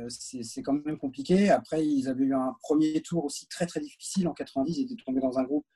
c'est 0.09 0.63
quand 0.63 0.75
même 0.85 0.99
compliqué. 0.99 1.51
Après, 1.51 1.85
ils 1.85 2.09
avaient 2.09 2.25
eu 2.25 2.35
un 2.35 2.55
premier 2.63 3.01
tour 3.01 3.25
aussi 3.25 3.47
très 3.47 3.67
très 3.67 3.81
difficile 3.81 4.29
en 4.29 4.35
90. 4.35 4.79
Ils 4.79 4.85
étaient 4.85 5.03
tombés 5.03 5.21
dans 5.21 5.39
un 5.39 5.45
groupe 5.45 5.67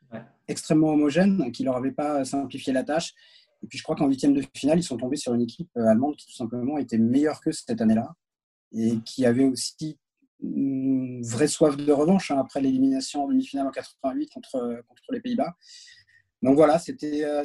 extrêmement 0.48 0.88
homogène 0.88 1.50
qui 1.52 1.64
leur 1.64 1.76
avait 1.76 1.92
pas 1.92 2.24
simplifié 2.24 2.72
la 2.72 2.84
tâche. 2.84 3.14
Et 3.62 3.66
puis 3.66 3.78
je 3.78 3.82
crois 3.82 3.96
qu'en 3.96 4.08
huitième 4.08 4.34
de 4.34 4.42
finale, 4.54 4.78
ils 4.78 4.84
sont 4.84 4.96
tombés 4.96 5.16
sur 5.16 5.34
une 5.34 5.42
équipe 5.42 5.70
euh, 5.76 5.86
allemande 5.86 6.16
qui 6.16 6.26
tout 6.26 6.34
simplement 6.34 6.78
était 6.78 6.98
meilleure 6.98 7.40
que 7.40 7.52
cette 7.52 7.80
année-là 7.80 8.14
et 8.72 8.98
qui 9.04 9.24
avait 9.24 9.44
aussi 9.44 9.98
une 10.42 11.22
vraie 11.22 11.46
soif 11.46 11.76
de 11.76 11.92
revanche 11.92 12.30
hein, 12.30 12.38
après 12.38 12.60
l'élimination 12.60 13.24
en 13.24 13.28
demi-finale 13.28 13.68
en 13.68 13.70
88 13.70 14.30
contre, 14.30 14.82
contre 14.88 15.02
les 15.12 15.20
Pays-Bas. 15.20 15.54
Donc 16.42 16.56
voilà, 16.56 16.78
c'était 16.80 17.24
euh, 17.24 17.44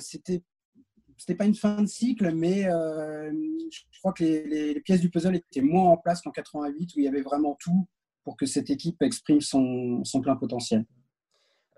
c'était 1.18 1.36
pas 1.36 1.46
une 1.46 1.56
fin 1.56 1.82
de 1.82 1.88
cycle, 1.88 2.32
mais 2.34 2.66
euh, 2.66 3.32
je 3.72 4.00
crois 4.00 4.14
que 4.14 4.24
les, 4.24 4.80
pièces 4.82 5.02
du 5.02 5.10
puzzle 5.10 5.36
étaient 5.36 5.62
moins 5.62 5.90
en 5.90 5.98
place 5.98 6.22
qu'en 6.22 6.32
88, 6.32 6.94
où 6.96 7.00
il 7.00 7.06
y 7.06 7.08
avait 7.08 7.22
vraiment 7.22 7.58
tout 7.60 7.88
pour 8.24 8.38
que 8.38 8.46
cette 8.46 8.70
équipe 8.70 9.02
exprime 9.02 9.42
son, 9.42 10.04
plein 10.22 10.36
potentiel. 10.36 10.86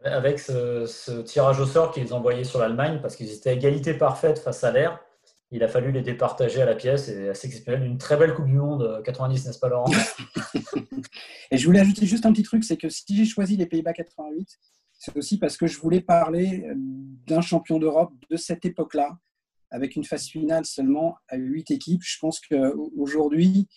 Avec 0.04 0.40
ce, 0.40 1.22
tirage 1.22 1.60
au 1.60 1.66
sort 1.66 1.92
qu'ils 1.92 2.14
envoyaient 2.14 2.44
sur 2.44 2.60
l'Allemagne, 2.60 3.00
parce 3.02 3.16
qu'ils 3.16 3.32
étaient 3.32 3.52
à 3.52 3.54
égalité 3.54 3.94
parfaite 3.94 4.40
face 4.40 4.64
à 4.64 4.72
l'air, 4.72 5.00
il 5.52 5.64
a 5.64 5.68
fallu 5.68 5.92
les 5.92 6.02
départager 6.02 6.62
à 6.62 6.66
la 6.66 6.76
pièce. 6.76 7.06
C'est 7.06 7.30
assez 7.30 7.48
exceptionnel. 7.48 7.84
Une 7.84 7.98
très 7.98 8.18
belle 8.18 8.34
Coupe 8.34 8.46
du 8.46 8.54
Monde 8.54 9.02
90, 9.04 9.42
euh, 9.44 9.48
n'est-ce 9.48 9.60
pas, 9.60 9.70
Laurent? 9.70 9.92
Et 11.52 11.58
je 11.58 11.66
voulais 11.66 11.80
ajouter 11.80 12.06
juste 12.06 12.26
un 12.26 12.34
petit 12.34 12.44
truc 12.44 12.64
c'est 12.64 12.78
que 12.78 12.90
si 12.90 13.04
j'ai 13.16 13.26
choisi 13.26 13.58
les 13.58 13.66
Pays-Bas 13.66 13.94
88, 13.94 14.60
c'est 15.00 15.16
aussi 15.16 15.40
parce 15.40 15.58
que 15.58 15.66
je 15.66 15.80
voulais 15.80 16.02
parler 16.02 16.66
euh, 16.66 16.74
d'un 16.76 17.42
champion 17.42 17.80
d'Europe 17.80 18.14
de 18.30 18.36
cette 18.36 18.66
époque-là, 18.66 19.18
avec 19.72 19.96
une 19.96 20.04
phase 20.04 20.28
finale 20.28 20.66
seulement 20.66 21.16
à 21.28 21.38
huit 21.38 21.72
équipes. 21.72 22.04
Je 22.04 22.18
pense 22.20 22.40
qu'aujourd'hui, 22.40 23.68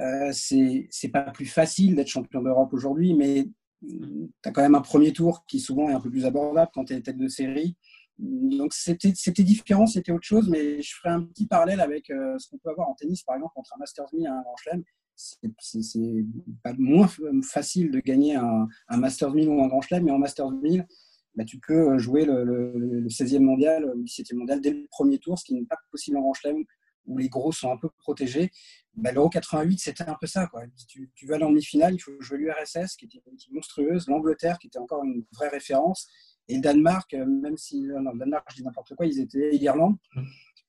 euh, 0.00 0.30
c'est 0.32 1.08
pas 1.12 1.22
plus 1.22 1.46
facile 1.46 1.94
d'être 1.94 2.08
champion 2.08 2.42
d'Europe 2.42 2.72
aujourd'hui, 2.72 3.14
mais 3.14 3.48
tu 3.82 4.30
as 4.44 4.50
quand 4.50 4.62
même 4.62 4.74
un 4.74 4.80
premier 4.80 5.12
tour 5.12 5.44
qui 5.46 5.60
souvent 5.60 5.88
est 5.88 5.92
un 5.92 6.00
peu 6.00 6.10
plus 6.10 6.26
abordable 6.26 6.70
quand 6.74 6.86
tu 6.86 6.94
es 6.94 7.00
tête 7.00 7.18
de 7.18 7.28
série. 7.28 7.76
Donc 8.18 8.74
c'était 8.74 9.42
différent, 9.42 9.86
c'était 9.86 10.12
autre 10.12 10.26
chose, 10.26 10.48
mais 10.48 10.82
je 10.82 10.94
ferai 10.96 11.10
un 11.10 11.22
petit 11.22 11.46
parallèle 11.46 11.80
avec 11.80 12.10
euh, 12.10 12.38
ce 12.38 12.50
qu'on 12.50 12.58
peut 12.58 12.70
avoir 12.70 12.88
en 12.88 12.94
tennis, 12.94 13.22
par 13.22 13.36
exemple, 13.36 13.52
entre 13.56 13.72
un 13.74 13.78
Masters 13.78 14.06
1000 14.12 14.24
et 14.24 14.28
un 14.28 14.42
Grand 14.42 14.56
Chelem. 14.56 14.82
C'est 15.16 16.24
pas 16.62 16.72
moins 16.78 17.08
facile 17.42 17.90
de 17.90 18.00
gagner 18.00 18.36
un, 18.36 18.68
un 18.88 18.96
Masters 18.96 19.32
1000 19.34 19.48
ou 19.48 19.62
un 19.62 19.68
Grand 19.68 19.80
Chelem, 19.80 20.04
mais 20.04 20.10
en 20.10 20.18
Masters 20.18 20.50
1000, 20.50 20.86
bah, 21.34 21.44
tu 21.44 21.58
peux 21.58 21.92
euh, 21.92 21.98
jouer 21.98 22.24
le, 22.24 23.06
16e 23.08 23.40
mondial 23.40 23.84
ou 23.84 23.98
le 23.98 24.04
17e 24.04 24.36
mondial 24.36 24.60
dès 24.60 24.70
le 24.70 24.86
premier 24.90 25.18
tour, 25.18 25.38
ce 25.38 25.44
qui 25.44 25.54
n'est 25.54 25.64
pas 25.64 25.78
possible 25.90 26.16
en 26.16 26.22
Grand 26.22 26.34
Chelem 26.34 26.64
où 27.06 27.18
les 27.18 27.28
gros 27.28 27.50
sont 27.50 27.72
un 27.72 27.76
peu 27.76 27.88
protégés. 27.98 28.50
Bah, 28.94 29.10
L'Euro 29.12 29.28
88, 29.28 29.78
c'était 29.78 30.08
un 30.08 30.16
peu 30.20 30.26
ça. 30.26 30.46
Quoi. 30.46 30.62
Tu, 30.88 31.10
tu 31.14 31.32
aller 31.32 31.44
en 31.44 31.50
demi-finale, 31.50 31.94
il 31.94 31.98
faut 31.98 32.12
jouer 32.20 32.38
l'URSS, 32.38 32.96
qui 32.96 33.06
était 33.06 33.22
monstrueuse, 33.50 34.06
l'Angleterre, 34.06 34.58
qui 34.58 34.66
était 34.66 34.78
encore 34.78 35.02
une 35.02 35.24
vraie 35.32 35.48
référence, 35.48 36.08
et 36.48 36.56
le 36.56 36.60
Danemark, 36.60 37.12
euh, 37.14 37.24
même 37.24 37.56
si, 37.56 37.88
euh, 37.90 38.00
non, 38.00 38.12
le 38.12 38.18
Danemark, 38.18 38.46
je 38.50 38.56
dis 38.56 38.64
n'importe 38.64 38.94
quoi, 38.94 39.06
ils 39.06 39.18
étaient, 39.20 39.50
l'Irlande. 39.52 39.96
Mmh. 40.14 40.22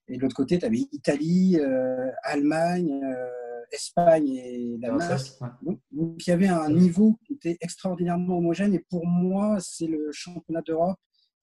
Et 0.08 0.18
de 0.18 0.22
l'autre 0.22 0.36
côté, 0.36 0.58
tu 0.58 0.66
avais 0.66 0.88
Italie, 0.92 1.58
Allemagne, 2.24 3.02
Espagne 3.72 4.30
et 4.30 4.78
la 4.82 4.90
donc, 5.62 5.80
il 5.92 6.30
y 6.30 6.32
avait 6.32 6.48
un 6.48 6.70
niveau 6.70 7.18
qui 7.26 7.34
était 7.34 7.58
extraordinairement 7.62 8.38
homogène. 8.38 8.74
Et 8.74 8.86
pour 8.90 9.06
moi, 9.06 9.58
c'est 9.60 9.88
le 9.88 10.10
championnat 10.12 10.62
d'Europe 10.62 10.98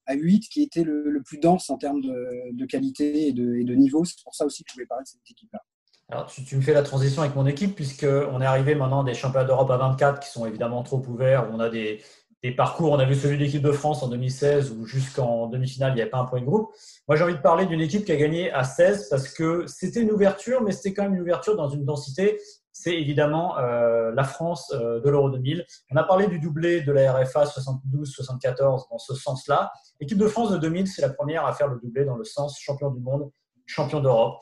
à 0.07 0.15
8 0.15 0.49
qui 0.49 0.63
était 0.63 0.85
le, 0.85 1.23
plus 1.25 1.39
dense 1.39 1.71
en 1.71 1.77
termes 1.77 2.01
de, 2.01 2.67
qualité 2.67 3.29
et 3.29 3.33
de, 3.33 3.55
et 3.55 3.65
de 3.65 3.75
niveau. 3.75 4.05
C'est 4.05 4.23
pour 4.23 4.35
ça 4.35 4.45
aussi 4.47 4.65
que 4.65 4.71
je 4.71 4.75
voulais 4.75 4.87
parler 4.87 5.05
de 5.05 5.09
cette 5.09 5.31
équipe-là. 5.31 5.63
Alors, 6.11 6.27
tu, 6.27 6.57
me 6.57 6.63
fais 6.63 6.73
la 6.73 6.83
transition 6.83 7.21
avec 7.21 7.35
mon 7.37 7.47
équipe, 7.47 7.75
puisqu'on 7.75 8.41
est 8.41 8.47
arrivé 8.47 8.75
maintenant 8.75 9.05
des 9.05 9.13
championnats 9.13 9.45
d'Europe 9.45 9.71
à 9.71 9.77
24 9.77 10.21
qui 10.21 10.31
sont 10.31 10.47
évidemment 10.47 10.83
trop 10.83 11.05
ouverts, 11.07 11.51
où 11.51 11.55
on 11.55 11.61
a 11.61 11.69
des, 11.69 12.03
des 12.43 12.53
parcours. 12.53 12.93
On 12.93 12.99
a 12.99 13.05
vu 13.05 13.15
celui 13.15 13.37
de 13.37 13.43
l'équipe 13.43 13.63
de 13.63 13.73
France 13.73 14.03
en 14.03 14.09
2016 14.09 14.73
où 14.73 14.87
jusqu'en 14.87 15.47
demi-finale, 15.49 15.93
il 15.93 15.95
n'y 15.97 16.01
avait 16.03 16.11
pas 16.11 16.19
un 16.19 16.25
point 16.25 16.41
de 16.41 16.45
groupe. 16.45 16.71
Moi, 17.09 17.17
j'ai 17.17 17.25
envie 17.25 17.35
de 17.35 17.41
parler 17.41 17.67
d'une 17.67 17.81
équipe 17.81 18.05
qui 18.05 18.13
a 18.13 18.17
gagné 18.17 18.53
à 18.53 18.65
16 18.65 19.09
parce 19.09 19.29
que 19.29 19.65
c'était 19.67 20.01
une 20.01 20.13
ouverture, 20.13 20.63
mais 20.63 20.73
c'était 20.73 20.95
quand 20.95 21.03
même 21.03 21.15
une 21.15 21.23
ouverture 21.23 21.57
dans 21.57 21.69
une 21.69 21.85
densité. 21.85 22.39
C'est 22.73 22.95
évidemment 22.95 23.59
euh, 23.59 24.13
la 24.13 24.23
France 24.23 24.73
euh, 24.73 25.01
de 25.01 25.11
l'Euro 25.11 25.31
2000. 25.31 25.67
On 25.91 25.97
a 25.97 26.05
parlé 26.05 26.29
du 26.29 26.39
doublé 26.39 26.83
de 26.83 26.93
la 26.93 27.13
RFA 27.13 27.45
72-74 27.45 28.89
dans 28.89 28.99
ce 28.99 29.15
sens-là. 29.15 29.73
L'équipe 30.01 30.19
de 30.19 30.29
France 30.29 30.53
de 30.53 30.59
2000, 30.59 30.87
c'est 30.87 31.03
la 31.03 31.09
première 31.09 31.45
à 31.45 31.53
faire 31.53 31.67
le 31.67 31.81
doublé 31.81 32.05
dans 32.05 32.17
le 32.17 32.25
sens 32.25 32.57
champion 32.61 32.91
du 32.91 33.01
monde, 33.01 33.31
champion 33.67 33.99
d'Europe. 33.99 34.41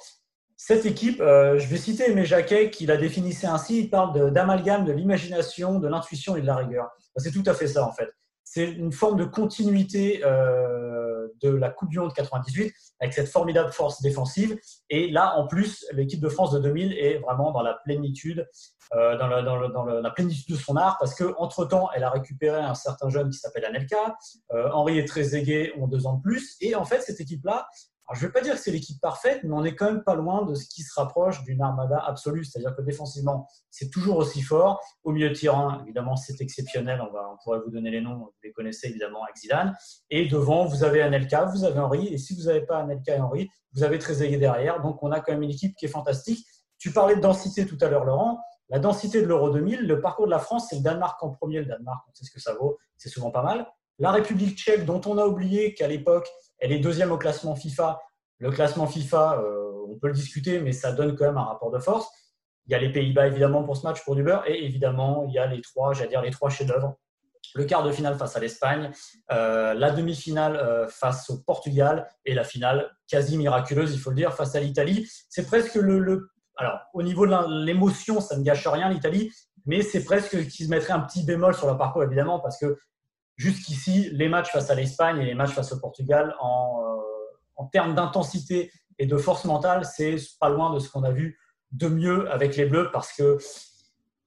Cette 0.58 0.84
équipe, 0.84 1.20
euh, 1.20 1.58
je 1.58 1.66
vais 1.66 1.76
citer 1.76 2.10
Aimé 2.10 2.26
Jacquet 2.26 2.70
qui 2.70 2.84
la 2.84 2.98
définissait 2.98 3.46
ainsi. 3.46 3.80
Il 3.80 3.90
parle 3.90 4.32
d'amalgame 4.32 4.84
de 4.84 4.92
l'imagination, 4.92 5.78
de 5.78 5.88
l'intuition 5.88 6.36
et 6.36 6.42
de 6.42 6.46
la 6.46 6.56
rigueur. 6.56 6.90
C'est 7.16 7.32
tout 7.32 7.42
à 7.46 7.54
fait 7.54 7.66
ça, 7.66 7.86
en 7.86 7.92
fait. 7.92 8.10
C'est 8.44 8.70
une 8.70 8.92
forme 8.92 9.18
de 9.18 9.24
continuité 9.24 10.22
euh, 10.24 11.28
de 11.42 11.50
la 11.50 11.68
Coupe 11.68 11.90
du 11.90 11.98
Monde 11.98 12.14
98 12.14 12.72
avec 13.00 13.12
cette 13.12 13.28
formidable 13.28 13.72
force 13.72 14.00
défensive. 14.00 14.56
Et 14.88 15.10
là, 15.10 15.36
en 15.36 15.46
plus, 15.46 15.84
l'équipe 15.92 16.20
de 16.20 16.28
France 16.28 16.52
de 16.52 16.60
2000 16.60 16.92
est 16.92 17.18
vraiment 17.18 17.50
dans 17.52 17.62
la 17.62 17.74
plénitude, 17.84 18.48
euh, 18.94 19.18
dans, 19.18 19.26
la, 19.26 20.10
plénitude 20.10 20.54
de 20.54 20.60
son 20.60 20.76
art 20.76 20.96
parce 21.00 21.14
qu'entre 21.14 21.64
temps, 21.64 21.90
elle 21.94 22.04
a 22.04 22.10
récupéré 22.10 22.60
un 22.60 22.74
certain 22.74 23.08
jeune 23.08 23.30
qui 23.30 23.38
s'appelle 23.38 23.64
Anelka. 23.64 24.16
Euh, 24.52 24.70
Henri 24.70 24.98
et 24.98 25.04
Trezeguet 25.04 25.72
ont 25.78 25.88
deux 25.88 26.06
ans 26.06 26.14
de 26.14 26.22
plus. 26.22 26.56
Et 26.60 26.76
en 26.76 26.84
fait, 26.84 27.00
cette 27.00 27.20
équipe-là, 27.20 27.66
je 28.14 28.22
ne 28.22 28.26
vais 28.26 28.32
pas 28.32 28.40
dire 28.40 28.54
que 28.54 28.60
c'est 28.60 28.70
l'équipe 28.70 29.00
parfaite, 29.00 29.40
mais 29.42 29.52
on 29.52 29.64
est 29.64 29.74
quand 29.74 29.86
même 29.86 30.04
pas 30.04 30.14
loin 30.14 30.44
de 30.44 30.54
ce 30.54 30.66
qui 30.68 30.82
se 30.82 30.94
rapproche 30.94 31.42
d'une 31.42 31.60
armada 31.60 31.98
absolue. 32.06 32.44
C'est-à-dire 32.44 32.74
que 32.76 32.82
défensivement, 32.82 33.48
c'est 33.70 33.90
toujours 33.90 34.18
aussi 34.18 34.42
fort. 34.42 34.80
Au 35.02 35.10
milieu 35.10 35.30
de 35.30 35.34
terrain, 35.34 35.80
évidemment, 35.82 36.14
c'est 36.14 36.40
exceptionnel. 36.40 37.00
On 37.00 37.36
pourrait 37.42 37.58
vous 37.64 37.70
donner 37.70 37.90
les 37.90 38.00
noms, 38.00 38.16
vous 38.16 38.32
les 38.44 38.52
connaissez 38.52 38.88
évidemment 38.88 39.24
avec 39.24 39.36
Zidane. 39.36 39.76
Et 40.10 40.26
devant, 40.26 40.66
vous 40.66 40.84
avez 40.84 41.02
Anelka, 41.02 41.46
vous 41.46 41.64
avez 41.64 41.80
Henri. 41.80 42.06
Et 42.08 42.18
si 42.18 42.36
vous 42.36 42.44
n'avez 42.44 42.64
pas 42.64 42.78
Anelka 42.78 43.16
et 43.16 43.20
Henri, 43.20 43.48
vous 43.74 43.82
avez 43.82 43.98
Trezeguet 43.98 44.38
derrière. 44.38 44.80
Donc 44.82 45.02
on 45.02 45.10
a 45.10 45.20
quand 45.20 45.32
même 45.32 45.42
une 45.42 45.50
équipe 45.50 45.74
qui 45.76 45.86
est 45.86 45.88
fantastique. 45.88 46.46
Tu 46.78 46.92
parlais 46.92 47.16
de 47.16 47.20
densité 47.20 47.66
tout 47.66 47.78
à 47.80 47.88
l'heure, 47.88 48.04
Laurent. 48.04 48.40
La 48.68 48.78
densité 48.78 49.22
de 49.22 49.26
l'Euro 49.26 49.50
2000, 49.50 49.86
le 49.86 50.00
parcours 50.00 50.26
de 50.26 50.30
la 50.30 50.38
France, 50.38 50.68
c'est 50.70 50.76
le 50.76 50.82
Danemark 50.82 51.22
en 51.22 51.30
premier. 51.30 51.60
Le 51.60 51.66
Danemark, 51.66 52.04
on 52.08 52.14
sait 52.14 52.24
ce 52.24 52.30
que 52.30 52.40
ça 52.40 52.54
vaut, 52.54 52.78
c'est 52.96 53.08
souvent 53.08 53.30
pas 53.30 53.42
mal. 53.42 53.66
La 53.98 54.10
République 54.12 54.58
tchèque, 54.58 54.84
dont 54.84 55.00
on 55.06 55.18
a 55.18 55.26
oublié 55.26 55.74
qu'à 55.74 55.88
l'époque, 55.88 56.28
elle 56.58 56.72
est 56.72 56.78
deuxième 56.78 57.12
au 57.12 57.18
classement 57.18 57.54
FIFA. 57.54 58.00
Le 58.38 58.50
classement 58.50 58.86
FIFA, 58.86 59.40
euh, 59.40 59.72
on 59.88 59.98
peut 59.98 60.08
le 60.08 60.12
discuter, 60.12 60.60
mais 60.60 60.72
ça 60.72 60.92
donne 60.92 61.16
quand 61.16 61.24
même 61.24 61.38
un 61.38 61.44
rapport 61.44 61.70
de 61.70 61.78
force. 61.78 62.06
Il 62.66 62.72
y 62.72 62.74
a 62.74 62.78
les 62.78 62.92
Pays-Bas 62.92 63.28
évidemment 63.28 63.62
pour 63.62 63.76
ce 63.76 63.86
match 63.86 64.04
pour 64.04 64.16
du 64.16 64.22
beurre, 64.22 64.42
et 64.46 64.64
évidemment 64.64 65.24
il 65.28 65.34
y 65.34 65.38
a 65.38 65.46
les 65.46 65.62
trois, 65.62 65.94
j'allais 65.94 66.08
dire 66.08 66.20
les 66.20 66.30
trois 66.30 66.50
chefs-d'œuvre. 66.50 66.96
Le 67.54 67.64
quart 67.64 67.84
de 67.84 67.92
finale 67.92 68.18
face 68.18 68.36
à 68.36 68.40
l'Espagne, 68.40 68.90
euh, 69.30 69.72
la 69.72 69.90
demi-finale 69.90 70.56
euh, 70.56 70.88
face 70.88 71.30
au 71.30 71.38
Portugal 71.38 72.08
et 72.24 72.34
la 72.34 72.44
finale 72.44 72.90
quasi 73.08 73.38
miraculeuse, 73.38 73.94
il 73.94 74.00
faut 74.00 74.10
le 74.10 74.16
dire, 74.16 74.34
face 74.34 74.56
à 74.56 74.60
l'Italie. 74.60 75.08
C'est 75.30 75.46
presque 75.46 75.76
le, 75.76 76.28
alors 76.56 76.80
au 76.92 77.02
niveau 77.02 77.26
de 77.26 77.64
l'émotion, 77.64 78.20
ça 78.20 78.36
ne 78.36 78.42
gâche 78.42 78.66
rien 78.66 78.90
l'Italie, 78.90 79.32
mais 79.64 79.82
c'est 79.82 80.04
presque 80.04 80.48
qu'ils 80.48 80.66
se 80.66 80.70
mettrait 80.70 80.92
un 80.92 81.00
petit 81.00 81.24
bémol 81.24 81.54
sur 81.54 81.70
le 81.70 81.78
parcours 81.78 82.02
évidemment 82.02 82.40
parce 82.40 82.58
que 82.58 82.76
jusqu'ici, 83.36 84.10
les 84.12 84.28
matchs 84.28 84.50
face 84.50 84.70
à 84.70 84.74
l'Espagne 84.74 85.20
et 85.20 85.24
les 85.24 85.34
matchs 85.34 85.52
face 85.52 85.72
au 85.72 85.78
Portugal, 85.78 86.34
en, 86.40 86.80
euh, 86.82 87.02
en 87.56 87.66
termes 87.66 87.94
d'intensité 87.94 88.70
et 88.98 89.06
de 89.06 89.16
force 89.16 89.44
mentale, 89.44 89.84
c'est 89.84 90.16
pas 90.40 90.48
loin 90.48 90.72
de 90.72 90.78
ce 90.78 90.90
qu'on 90.90 91.04
a 91.04 91.10
vu 91.10 91.38
de 91.72 91.88
mieux 91.88 92.30
avec 92.30 92.56
les 92.56 92.66
Bleus 92.66 92.90
parce 92.92 93.12
que 93.12 93.38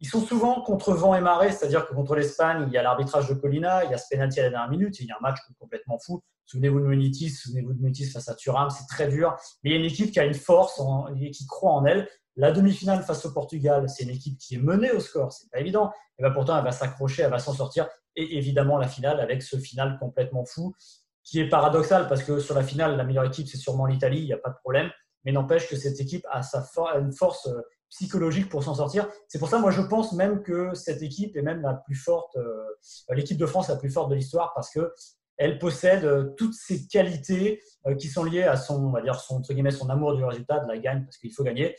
ils 0.02 0.08
sont 0.08 0.22
souvent 0.22 0.62
contre 0.62 0.94
vent 0.94 1.14
et 1.14 1.22
marée, 1.22 1.52
c'est-à-dire 1.52 1.88
que 1.88 1.94
contre 1.94 2.16
l'Espagne, 2.16 2.66
il 2.68 2.74
y 2.74 2.78
a 2.78 2.84
l'arbitrage 2.84 3.28
de 3.28 3.34
Colina, 3.34 3.84
il 3.84 3.92
y 3.92 3.94
a 3.94 3.98
ce 3.98 4.06
penalty 4.10 4.40
à 4.40 4.44
la 4.44 4.50
dernière 4.50 4.70
minute, 4.70 4.98
il 5.00 5.08
y 5.08 5.12
a 5.12 5.16
un 5.16 5.22
match 5.22 5.40
complètement 5.60 6.00
fou. 6.00 6.24
Souvenez-vous 6.46 6.80
de 6.80 6.86
Munitis, 6.86 7.32
souvenez-vous 7.32 7.74
de 7.74 7.80
Munitis 7.80 8.06
face 8.06 8.30
à 8.30 8.36
Thuram, 8.36 8.70
c'est 8.70 8.88
très 8.88 9.10
dur. 9.10 9.36
Mais 9.64 9.72
il 9.72 9.74
y 9.74 9.76
a 9.76 9.80
une 9.80 9.86
équipe 9.86 10.12
qui 10.12 10.20
a 10.20 10.26
une 10.26 10.34
force 10.34 10.82
et 11.20 11.32
qui 11.32 11.46
croit 11.46 11.74
en 11.74 11.86
elle. 11.86 12.08
La 12.38 12.52
demi-finale 12.54 13.04
face 13.04 13.26
au 13.26 13.34
Portugal, 13.34 13.90
c'est 13.90 14.06
une 14.06 14.10
équipe 14.12 14.38
qui 14.38 14.56
est 14.56 14.60
menée 14.60 14.92
au 14.92 15.02
score, 15.02 15.34
c'est 15.34 15.52
pas 15.52 15.60
évident. 15.60 15.92
Et 16.18 16.24
ben 16.24 16.32
pourtant, 16.32 16.58
elle 16.58 16.64
va 16.64 16.72
s'accrocher, 16.72 17.24
elle 17.24 17.32
va 17.32 17.40
s'en 17.40 17.54
sortir. 17.54 17.88
Et 18.20 18.38
évidemment, 18.38 18.78
la 18.78 18.88
finale 18.90 19.22
avec 19.22 19.42
ce 19.42 19.56
final 19.56 19.98
complètement 19.98 20.44
fou, 20.44 20.76
qui 21.24 21.40
est 21.40 21.48
paradoxal 21.48 22.08
parce 22.10 22.22
que 22.22 22.40
sur 22.40 22.54
la 22.54 22.64
finale, 22.64 22.98
la 22.98 23.06
meilleure 23.06 23.24
équipe, 23.24 23.48
c'est 23.48 23.58
sûrement 23.58 23.86
l'Italie, 23.86 24.20
il 24.20 24.26
n'y 24.26 24.34
a 24.34 24.38
pas 24.38 24.50
de 24.50 24.58
problème. 24.62 24.90
Mais 25.24 25.32
n'empêche 25.32 25.70
que 25.70 25.78
cette 25.78 26.02
équipe 26.02 26.26
a 26.30 26.44
sa 26.44 26.66
une 27.00 27.14
force 27.14 27.48
euh, 27.48 27.62
psychologique 27.90 28.50
pour 28.50 28.62
s'en 28.62 28.76
sortir. 28.76 29.08
C'est 29.30 29.40
pour 29.40 29.48
ça, 29.48 29.58
moi, 29.60 29.72
je 29.72 29.82
pense 29.82 30.12
même 30.12 30.44
que 30.44 30.74
cette 30.74 31.02
équipe 31.02 31.38
est 31.38 31.42
même 31.42 31.62
la 31.62 31.76
plus 31.76 31.96
forte, 31.96 32.36
euh, 32.36 32.64
l'équipe 33.12 33.38
de 33.38 33.46
France 33.46 33.70
la 33.70 33.78
plus 33.78 33.90
forte 33.90 34.10
de 34.10 34.16
l'histoire, 34.16 34.52
parce 34.54 34.70
que 34.70 34.94
elle 35.38 35.60
possède 35.60 36.04
euh, 36.04 36.34
toutes 36.36 36.54
ces 36.54 36.88
qualités 36.88 37.62
qui 37.98 38.10
sont 38.10 38.26
liées 38.26 38.44
à 38.44 38.58
son, 38.58 38.84
on 38.88 38.92
va 38.92 39.02
dire, 39.02 39.16
son, 39.16 39.38
entre 39.38 39.54
guillemets, 39.54 39.72
son 39.72 39.90
amour 39.90 40.16
du 40.18 40.26
résultat, 40.26 40.60
de 40.60 40.68
la 40.68 40.78
gagne, 40.78 41.06
parce 41.06 41.18
qu'il 41.18 41.34
faut 41.34 41.44
gagner. 41.44 41.78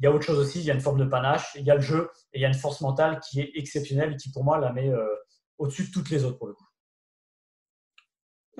Il 0.00 0.04
y 0.04 0.08
a 0.08 0.10
autre 0.10 0.24
chose 0.24 0.38
aussi, 0.38 0.58
il 0.58 0.64
y 0.64 0.70
a 0.72 0.74
une 0.74 0.80
forme 0.80 0.98
de 0.98 1.04
panache, 1.04 1.54
il 1.54 1.64
y 1.64 1.70
a 1.70 1.76
le 1.76 1.80
jeu, 1.80 2.10
et 2.32 2.38
il 2.38 2.42
y 2.42 2.44
a 2.44 2.48
une 2.48 2.54
force 2.54 2.80
mentale 2.80 3.20
qui 3.20 3.40
est 3.40 3.52
exceptionnelle 3.54 4.14
et 4.14 4.16
qui, 4.16 4.32
pour 4.32 4.42
moi, 4.42 4.58
la 4.58 4.72
met 4.72 4.92
au-dessus 5.58 5.84
de 5.84 5.90
toutes 5.90 6.10
les 6.10 6.24
autres, 6.24 6.38
pour 6.38 6.48
le 6.48 6.54
coup. 6.54 6.64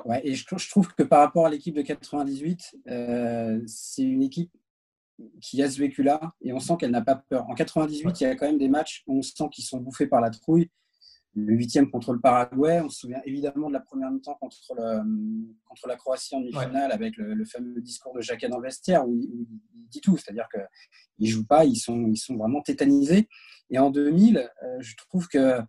Ouais, 0.04 0.20
et 0.24 0.34
je, 0.34 0.44
trouve 0.68 0.94
que 0.94 1.02
par 1.02 1.20
rapport 1.20 1.46
à 1.46 1.50
l'équipe 1.50 1.74
de 1.74 1.82
98, 1.82 2.76
c'est 3.66 4.02
une 4.02 4.22
équipe 4.22 4.52
qui 5.40 5.62
a 5.62 5.70
ce 5.70 5.78
vécu-là 5.78 6.34
et 6.42 6.52
on 6.52 6.60
sent 6.60 6.74
qu'elle 6.78 6.90
n'a 6.90 7.02
pas 7.02 7.16
peur. 7.16 7.48
En 7.48 7.54
98, 7.54 8.20
il 8.20 8.24
y 8.24 8.26
a 8.26 8.34
quand 8.34 8.46
même 8.46 8.58
des 8.58 8.68
matchs 8.68 9.02
où 9.06 9.18
on 9.18 9.22
sent 9.22 9.48
qu'ils 9.52 9.64
sont 9.64 9.78
bouffés 9.78 10.06
par 10.06 10.20
la 10.20 10.30
trouille. 10.30 10.70
Le 11.34 11.54
huitième 11.54 11.90
contre 11.90 12.14
le 12.14 12.20
Paraguay, 12.20 12.80
on 12.82 12.88
se 12.88 13.00
souvient 13.00 13.20
évidemment 13.26 13.68
de 13.68 13.74
la 13.74 13.80
première 13.80 14.10
mi-temps 14.10 14.36
contre, 14.40 14.56
contre 14.66 15.86
la 15.86 15.96
Croatie 15.96 16.34
en 16.34 16.40
demi-finale 16.40 16.92
avec 16.92 17.16
le, 17.18 17.44
fameux 17.44 17.80
discours 17.82 18.14
de 18.14 18.22
Jacques 18.22 18.46
dans 18.46 18.56
le 18.56 18.62
vestiaire 18.62 19.06
où 19.06 19.14
il, 19.14 19.46
dit 19.90 20.00
tout, 20.00 20.16
c'est-à-dire 20.16 20.48
qu'ils 20.48 21.28
ne 21.28 21.32
jouent 21.32 21.46
pas, 21.46 21.64
ils 21.64 21.76
sont, 21.76 22.06
ils 22.08 22.16
sont 22.16 22.36
vraiment 22.36 22.62
tétanisés. 22.62 23.28
Et 23.70 23.78
en 23.78 23.90
2000, 23.90 24.38
euh, 24.38 24.76
je 24.80 24.96
trouve 24.96 25.28
que 25.28 25.60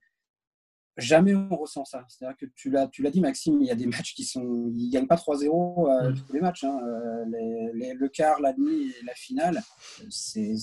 jamais 0.97 1.35
on 1.35 1.55
ressent 1.55 1.85
ça. 1.85 2.05
C'est-à-dire 2.07 2.37
que 2.37 2.45
tu 2.55 2.69
l'as, 2.69 2.87
tu 2.87 3.01
l'as 3.01 3.11
dit, 3.11 3.21
Maxime, 3.21 3.61
il 3.61 3.67
y 3.67 3.71
a 3.71 3.75
des 3.75 3.85
matchs 3.85 4.13
qui 4.13 4.23
sont. 4.23 4.71
Ils 4.73 4.87
ne 4.87 4.91
gagnent 4.91 5.07
pas 5.07 5.15
3-0 5.15 5.45
euh, 5.47 6.09
mm. 6.09 6.15
tous 6.15 6.33
les 6.33 6.41
matchs. 6.41 6.63
Hein. 6.63 6.79
Euh, 6.83 7.25
le 7.25 8.07
quart, 8.07 8.41
la 8.41 8.53
demi 8.53 8.89
et 8.89 9.05
la 9.05 9.13
finale, 9.13 9.61
c'est, 10.09 10.55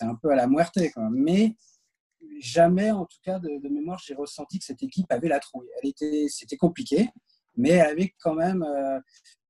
un 0.00 0.14
peu 0.14 0.30
à 0.30 0.36
la 0.36 0.46
muerte. 0.46 0.78
Mais 1.10 1.54
jamais, 2.40 2.90
en 2.90 3.04
tout 3.04 3.18
cas, 3.22 3.38
de, 3.38 3.68
mémoire, 3.68 4.00
j'ai 4.04 4.14
ressenti 4.14 4.58
que 4.58 4.64
cette 4.64 4.82
équipe 4.82 5.10
avait 5.10 5.28
la 5.28 5.40
trouille. 5.40 5.68
Elle 5.82 5.90
était, 5.90 6.26
c'était 6.28 6.56
compliqué, 6.56 7.08
mais 7.56 7.80
avait 7.80 8.14
quand 8.20 8.34
même 8.34 8.62
euh, 8.62 8.98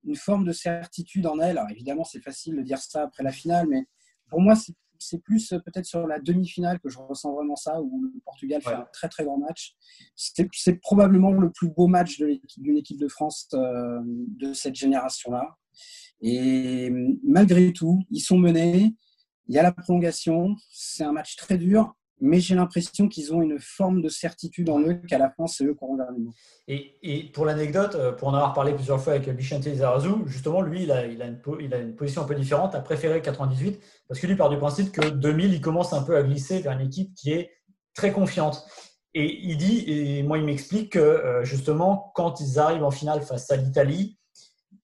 une 0.05 0.16
forme 0.16 0.44
de 0.44 0.53
certitude 0.53 1.27
en 1.27 1.38
elle. 1.38 1.59
Alors 1.59 1.70
évidemment, 1.70 2.05
c'est 2.05 2.20
facile 2.20 2.57
de 2.57 2.62
dire 2.62 2.79
ça 2.79 3.05
après 3.05 3.23
la 3.23 3.33
finale, 3.33 3.66
mais 3.68 3.85
pour 4.29 4.40
moi, 4.40 4.55
c'est 4.57 4.75
c'est 5.05 5.19
plus 5.19 5.53
euh, 5.53 5.59
peut-être 5.59 5.85
sur 5.85 6.07
la 6.07 6.19
demi-finale 6.19 6.81
que 6.81 6.88
je 6.88 6.99
ressens 6.99 7.33
vraiment 7.35 7.57
ça, 7.57 7.81
où 7.81 8.03
le 8.03 8.12
Portugal 8.25 8.62
fait 8.62 8.75
un 8.75 8.87
très 8.93 9.09
très 9.09 9.25
grand 9.25 9.38
match. 9.38 9.75
C'est 10.17 10.81
probablement 10.81 11.33
le 11.33 11.51
plus 11.51 11.69
beau 11.69 11.87
match 11.87 12.19
d'une 12.57 12.77
équipe 12.77 12.99
de 12.99 13.09
France 13.09 13.49
euh, 13.55 14.01
de 14.05 14.53
cette 14.53 14.75
génération-là. 14.75 15.57
Et 16.21 16.90
malgré 17.23 17.73
tout, 17.73 18.03
ils 18.11 18.21
sont 18.21 18.38
menés. 18.38 18.95
Il 19.49 19.55
y 19.55 19.59
a 19.59 19.62
la 19.62 19.73
prolongation. 19.73 20.55
C'est 20.71 21.05
un 21.05 21.12
match 21.12 21.37
très 21.37 21.59
dur 21.59 21.95
mais 22.20 22.40
j'ai 22.40 22.55
l'impression 22.55 23.09
qu'ils 23.09 23.35
ont 23.35 23.42
une 23.42 23.59
forme 23.59 24.00
de 24.00 24.09
certitude 24.09 24.70
en 24.70 24.81
eux 24.81 24.94
qu'à 24.94 25.18
la 25.18 25.31
fin, 25.31 25.46
c'est 25.46 25.64
eux 25.64 25.74
qui 25.74 25.85
auront 25.85 25.96
le 25.96 26.05
et, 26.68 26.94
et, 27.03 27.24
pour 27.24 27.44
l'anecdote, 27.44 27.94
euh, 27.94 28.12
pour 28.12 28.29
en 28.29 28.35
avoir 28.35 28.55
parlé 28.55 28.72
plusieurs 28.72 29.00
fois 29.00 29.14
avec 29.14 29.29
Bichente 29.29 29.64
Zarazu, 29.64 30.11
justement, 30.27 30.62
lui, 30.62 30.85
il 30.85 30.92
a, 30.92 31.05
une, 31.05 31.94
position 31.96 32.22
un 32.22 32.24
peu 32.24 32.35
différente, 32.35 32.74
a 32.74 32.81
préféré 32.81 33.20
98, 33.20 33.81
parce 34.09 34.20
que 34.20 34.27
lui 34.27 34.37
part 34.37 34.48
du 34.48 34.57
principe 34.57 34.92
que 34.92 35.09
2000, 35.09 35.53
il 35.53 35.61
commence 35.61 35.92
un 35.92 36.03
peu 36.03 36.16
à 36.16 36.22
glisser 36.22 36.61
vers 36.61 36.72
une 36.72 36.87
équipe 36.87 37.14
qui 37.14 37.33
est 37.33 37.50
très 37.94 38.12
confiante. 38.12 38.66
Et 39.12 39.40
il 39.42 39.57
dit, 39.57 39.85
et 39.87 40.22
moi, 40.22 40.38
il 40.38 40.44
m'explique 40.44 40.92
que 40.92 40.98
euh, 40.98 41.44
justement, 41.44 42.12
quand 42.14 42.40
ils 42.40 42.59
arrivent 42.59 42.85
en 42.85 42.90
finale 42.90 43.22
face 43.22 43.50
à 43.50 43.57
l'Italie, 43.57 44.18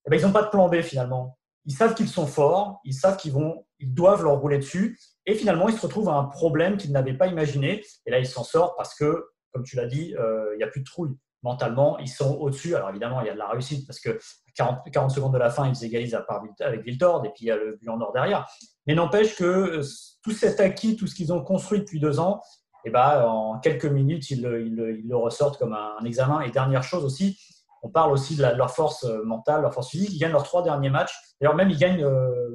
eh 0.06 0.10
ben, 0.10 0.18
ils 0.18 0.26
n'ont 0.26 0.32
pas 0.32 0.42
de 0.42 0.50
plan 0.50 0.68
B 0.68 0.82
finalement. 0.82 1.38
Ils 1.66 1.74
savent 1.74 1.94
qu'ils 1.94 2.08
sont 2.08 2.26
forts, 2.26 2.80
ils 2.84 2.94
savent 2.94 3.16
qu'ils 3.16 3.32
vont, 3.32 3.64
ils 3.78 3.92
doivent 3.92 4.24
leur 4.24 4.38
rouler 4.38 4.58
dessus. 4.58 4.98
Et 5.26 5.34
finalement, 5.34 5.68
il 5.68 5.76
se 5.76 5.82
retrouve 5.82 6.08
à 6.08 6.14
un 6.14 6.24
problème 6.24 6.76
qu'il 6.76 6.92
n'avait 6.92 7.14
pas 7.14 7.26
imaginé. 7.26 7.84
Et 8.06 8.10
là, 8.10 8.18
il 8.18 8.26
s'en 8.26 8.44
sort 8.44 8.76
parce 8.76 8.94
que, 8.94 9.26
comme 9.52 9.62
tu 9.64 9.76
l'as 9.76 9.86
dit, 9.86 10.14
euh, 10.16 10.50
il 10.54 10.58
n'y 10.58 10.64
a 10.64 10.68
plus 10.68 10.80
de 10.80 10.86
trouille. 10.86 11.16
Mentalement, 11.42 11.98
ils 11.98 12.08
sont 12.08 12.36
au-dessus. 12.36 12.74
Alors 12.74 12.90
évidemment, 12.90 13.20
il 13.22 13.26
y 13.26 13.30
a 13.30 13.34
de 13.34 13.38
la 13.38 13.48
réussite 13.48 13.86
parce 13.86 14.00
que 14.00 14.18
40, 14.54 14.90
40 14.92 15.10
secondes 15.10 15.32
de 15.32 15.38
la 15.38 15.50
fin, 15.50 15.70
ils 15.70 15.84
égalisent 15.84 16.14
à 16.14 16.20
part 16.20 16.42
avec 16.60 16.82
Viltord 16.82 17.24
et 17.24 17.30
puis 17.30 17.46
il 17.46 17.48
y 17.48 17.50
a 17.50 17.56
le 17.56 17.76
but 17.76 17.88
en 17.88 18.00
or 18.00 18.12
derrière. 18.12 18.46
Mais 18.86 18.94
n'empêche 18.94 19.36
que 19.36 19.44
euh, 19.44 19.82
tout 20.22 20.32
cet 20.32 20.60
acquis, 20.60 20.96
tout 20.96 21.06
ce 21.06 21.14
qu'ils 21.14 21.32
ont 21.32 21.42
construit 21.42 21.80
depuis 21.80 22.00
deux 22.00 22.20
ans, 22.20 22.42
et 22.82 22.88
eh 22.88 22.90
ben, 22.92 23.26
en 23.26 23.58
quelques 23.58 23.84
minutes, 23.84 24.30
ils, 24.30 24.40
le 24.40 25.16
ressortent 25.16 25.58
comme 25.58 25.74
un, 25.74 26.02
examen. 26.06 26.40
Et 26.40 26.50
dernière 26.50 26.82
chose 26.82 27.04
aussi, 27.04 27.38
on 27.82 27.88
parle 27.88 28.12
aussi 28.12 28.36
de, 28.36 28.42
leur 28.42 28.70
force 28.70 29.04
euh, 29.04 29.22
mentale, 29.24 29.62
leur 29.62 29.72
force 29.72 29.90
physique. 29.90 30.10
Ils 30.12 30.18
gagnent 30.18 30.32
leurs 30.32 30.44
trois 30.44 30.62
derniers 30.62 30.90
matchs. 30.90 31.14
D'ailleurs, 31.40 31.56
même 31.56 31.70
ils 31.70 31.78
gagnent 31.78 32.06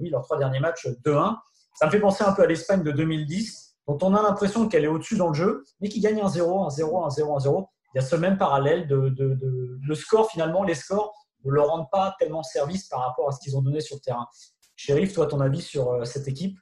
oui, 0.01 0.09
leurs 0.09 0.23
trois 0.23 0.37
derniers 0.37 0.59
matchs 0.59 0.87
2-1. 1.05 1.35
Ça 1.75 1.87
me 1.87 1.91
fait 1.91 1.99
penser 1.99 2.23
un 2.23 2.31
peu 2.31 2.43
à 2.43 2.45
l'Espagne 2.45 2.83
de 2.83 2.91
2010, 2.91 3.75
dont 3.87 3.97
on 4.01 4.15
a 4.15 4.21
l'impression 4.21 4.67
qu'elle 4.67 4.85
est 4.85 4.89
au-dessus 4.89 5.17
dans 5.17 5.29
le 5.29 5.33
jeu, 5.33 5.63
mais 5.81 5.89
qui 5.89 5.99
gagne 5.99 6.21
un 6.21 6.29
0, 6.29 6.65
un 6.65 6.69
0, 6.69 7.05
un 7.05 7.09
0, 7.09 7.35
un 7.35 7.39
0. 7.39 7.69
Il 7.93 7.97
y 7.97 8.03
a 8.03 8.05
ce 8.05 8.15
même 8.15 8.37
parallèle 8.37 8.87
de, 8.87 9.13
le 9.81 9.95
score 9.95 10.29
finalement, 10.29 10.63
les 10.63 10.75
scores 10.75 11.13
ne 11.45 11.51
leur 11.51 11.67
rendent 11.67 11.89
pas 11.91 12.15
tellement 12.19 12.43
service 12.43 12.87
par 12.87 13.01
rapport 13.01 13.29
à 13.29 13.31
ce 13.31 13.39
qu'ils 13.39 13.55
ont 13.57 13.61
donné 13.61 13.79
sur 13.79 13.95
le 13.95 14.01
terrain. 14.01 14.27
Shérif, 14.75 15.13
toi, 15.13 15.27
ton 15.27 15.39
avis 15.39 15.61
sur 15.61 15.89
euh, 15.89 16.03
cette 16.03 16.27
équipe? 16.27 16.57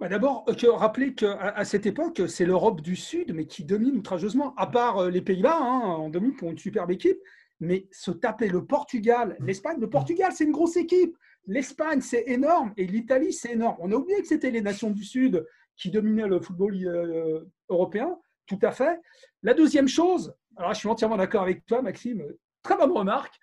Bah, 0.00 0.08
D'abord, 0.08 0.44
euh, 0.48 0.72
rappeler 0.72 1.14
qu'à 1.14 1.64
cette 1.64 1.86
époque, 1.86 2.22
c'est 2.28 2.44
l'Europe 2.44 2.80
du 2.80 2.96
Sud, 2.96 3.32
mais 3.34 3.46
qui 3.46 3.64
domine 3.64 3.96
outrageusement, 3.96 4.54
à 4.56 4.66
part 4.66 4.98
euh, 4.98 5.10
les 5.10 5.22
Pays-Bas, 5.22 5.56
hein, 5.58 5.80
en 5.80 6.10
domine 6.10 6.36
pour 6.36 6.50
une 6.50 6.58
superbe 6.58 6.90
équipe, 6.90 7.18
mais 7.62 7.86
se 7.92 8.10
taper 8.10 8.48
le 8.48 8.66
Portugal, 8.66 9.36
l'Espagne, 9.38 9.78
le 9.78 9.88
Portugal, 9.88 10.32
c'est 10.34 10.42
une 10.42 10.50
grosse 10.50 10.76
équipe. 10.76 11.16
L'Espagne, 11.46 12.00
c'est 12.00 12.24
énorme 12.26 12.72
et 12.76 12.84
l'Italie, 12.88 13.32
c'est 13.32 13.52
énorme. 13.52 13.76
On 13.78 13.92
a 13.92 13.94
oublié 13.94 14.20
que 14.20 14.26
c'était 14.26 14.50
les 14.50 14.60
nations 14.60 14.90
du 14.90 15.04
Sud 15.04 15.46
qui 15.76 15.88
dominaient 15.92 16.26
le 16.26 16.40
football 16.40 16.74
euh, 16.84 17.44
européen, 17.68 18.18
tout 18.46 18.58
à 18.62 18.72
fait. 18.72 19.00
La 19.44 19.54
deuxième 19.54 19.86
chose, 19.86 20.34
alors 20.56 20.74
je 20.74 20.80
suis 20.80 20.88
entièrement 20.88 21.16
d'accord 21.16 21.42
avec 21.42 21.64
toi, 21.64 21.82
Maxime, 21.82 22.24
très 22.64 22.76
bonne 22.76 22.90
remarque. 22.90 23.34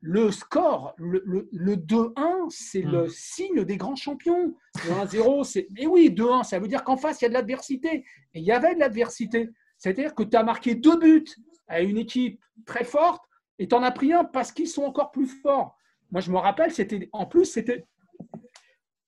Le 0.00 0.32
score, 0.32 0.94
le, 0.98 1.46
2-1, 1.52 2.46
c'est 2.48 2.82
le 2.82 3.04
hmm. 3.04 3.08
signe 3.08 3.64
des 3.64 3.76
grands 3.76 3.96
champions. 3.96 4.56
Le 4.84 4.90
1-0, 5.04 5.44
c'est. 5.44 5.68
Et 5.76 5.86
oui, 5.86 6.10
2-1, 6.10 6.42
ça 6.42 6.58
veut 6.58 6.68
dire 6.68 6.82
qu'en 6.82 6.96
face, 6.96 7.20
il 7.20 7.24
y 7.24 7.26
a 7.26 7.28
de 7.28 7.34
l'adversité. 7.34 8.04
Et 8.34 8.40
il 8.40 8.44
y 8.44 8.50
avait 8.50 8.74
de 8.74 8.80
l'adversité. 8.80 9.50
C'est-à-dire 9.78 10.14
que 10.14 10.24
tu 10.24 10.36
as 10.36 10.42
marqué 10.42 10.74
deux 10.74 10.98
buts 10.98 11.26
à 11.68 11.82
une 11.82 11.98
équipe 11.98 12.40
très 12.66 12.84
forte 12.84 13.22
et 13.60 13.68
tu 13.68 13.74
en 13.74 13.82
as 13.82 13.92
pris 13.92 14.12
un 14.12 14.24
parce 14.24 14.52
qu'ils 14.52 14.68
sont 14.68 14.82
encore 14.82 15.10
plus 15.10 15.26
forts. 15.26 15.76
Moi, 16.10 16.22
je 16.22 16.30
me 16.32 16.38
rappelle, 16.38 16.72
c'était 16.72 17.10
en 17.12 17.26
plus, 17.26 17.44
c'était 17.44 17.86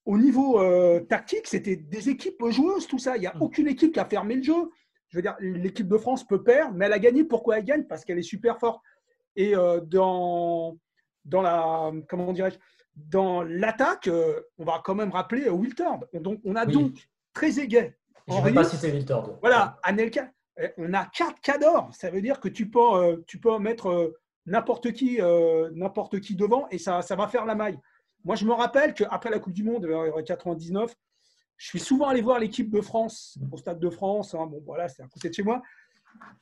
au 0.05 0.17
niveau 0.17 0.61
euh, 0.61 0.99
tactique, 0.99 1.47
c'était 1.47 1.75
des 1.75 2.09
équipes 2.09 2.41
joueuses, 2.49 2.87
tout 2.87 2.99
ça. 2.99 3.17
Il 3.17 3.21
n'y 3.21 3.27
a 3.27 3.33
mm. 3.33 3.41
aucune 3.41 3.67
équipe 3.67 3.93
qui 3.93 3.99
a 3.99 4.05
fermé 4.05 4.35
le 4.35 4.43
jeu. 4.43 4.69
Je 5.09 5.17
veux 5.17 5.23
dire, 5.23 5.35
l'équipe 5.39 5.87
de 5.87 5.97
France 5.97 6.23
peut 6.25 6.43
perdre, 6.43 6.75
mais 6.75 6.85
elle 6.85 6.93
a 6.93 6.99
gagné. 6.99 7.23
Pourquoi 7.23 7.57
elle 7.57 7.65
gagne? 7.65 7.83
Parce 7.85 8.05
qu'elle 8.05 8.19
est 8.19 8.21
super 8.21 8.59
forte. 8.59 8.79
Et 9.35 9.55
euh, 9.55 9.81
dans, 9.81 10.77
dans 11.25 11.41
la 11.41 11.91
comment 12.07 12.31
dirais-je 12.31 12.57
dans 12.95 13.41
l'attaque, 13.41 14.07
euh, 14.07 14.39
on 14.59 14.65
va 14.65 14.83
quand 14.85 14.93
même 14.93 15.09
rappeler 15.09 15.49
Wiltord. 15.49 16.05
Donc, 16.13 16.41
on 16.45 16.55
a 16.55 16.67
donc 16.67 16.93
très 17.33 17.59
égay. 17.59 17.97
Je 18.27 18.35
ne 18.35 18.51
pas 18.51 18.63
citer 18.63 18.91
Wiltord. 18.91 19.39
Voilà, 19.41 19.79
Anelka. 19.81 20.29
On 20.77 20.93
a 20.93 21.07
quatre 21.07 21.41
cadors. 21.41 21.89
Ça 21.95 22.11
veut 22.11 22.21
dire 22.21 22.39
que 22.39 22.49
tu 22.49 22.69
peux, 22.69 23.23
tu 23.25 23.39
peux 23.39 23.57
mettre 23.57 24.13
n'importe 24.45 24.91
qui, 24.91 25.21
euh, 25.21 25.69
n'importe 25.73 26.19
qui 26.19 26.35
devant 26.35 26.67
et 26.69 26.77
ça, 26.77 27.01
ça 27.01 27.15
va 27.15 27.27
faire 27.27 27.45
la 27.45 27.55
maille. 27.55 27.79
Moi, 28.23 28.35
je 28.35 28.45
me 28.45 28.53
rappelle 28.53 28.93
qu'après 28.93 29.29
la 29.29 29.39
Coupe 29.39 29.53
du 29.53 29.63
Monde, 29.63 29.85
en 29.85 30.23
99, 30.23 30.95
je 31.57 31.67
suis 31.67 31.79
souvent 31.79 32.07
allé 32.07 32.21
voir 32.21 32.39
l'équipe 32.39 32.69
de 32.69 32.81
France 32.81 33.37
au 33.51 33.57
Stade 33.57 33.79
de 33.79 33.89
France. 33.89 34.33
Hein. 34.33 34.47
bon, 34.47 34.61
voilà, 34.65 34.87
c'est 34.87 35.03
à 35.03 35.07
côté 35.07 35.29
de 35.29 35.33
chez 35.33 35.43
moi. 35.43 35.61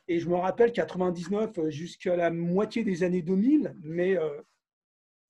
Et 0.08 0.20
je 0.20 0.28
me 0.28 0.36
rappelle 0.36 0.72
99 0.72 1.58
euh, 1.58 1.70
jusqu'à 1.70 2.16
la 2.16 2.30
moitié 2.30 2.84
des 2.84 3.04
années 3.04 3.22
2000, 3.22 3.76
mais 3.82 4.18
euh, 4.18 4.30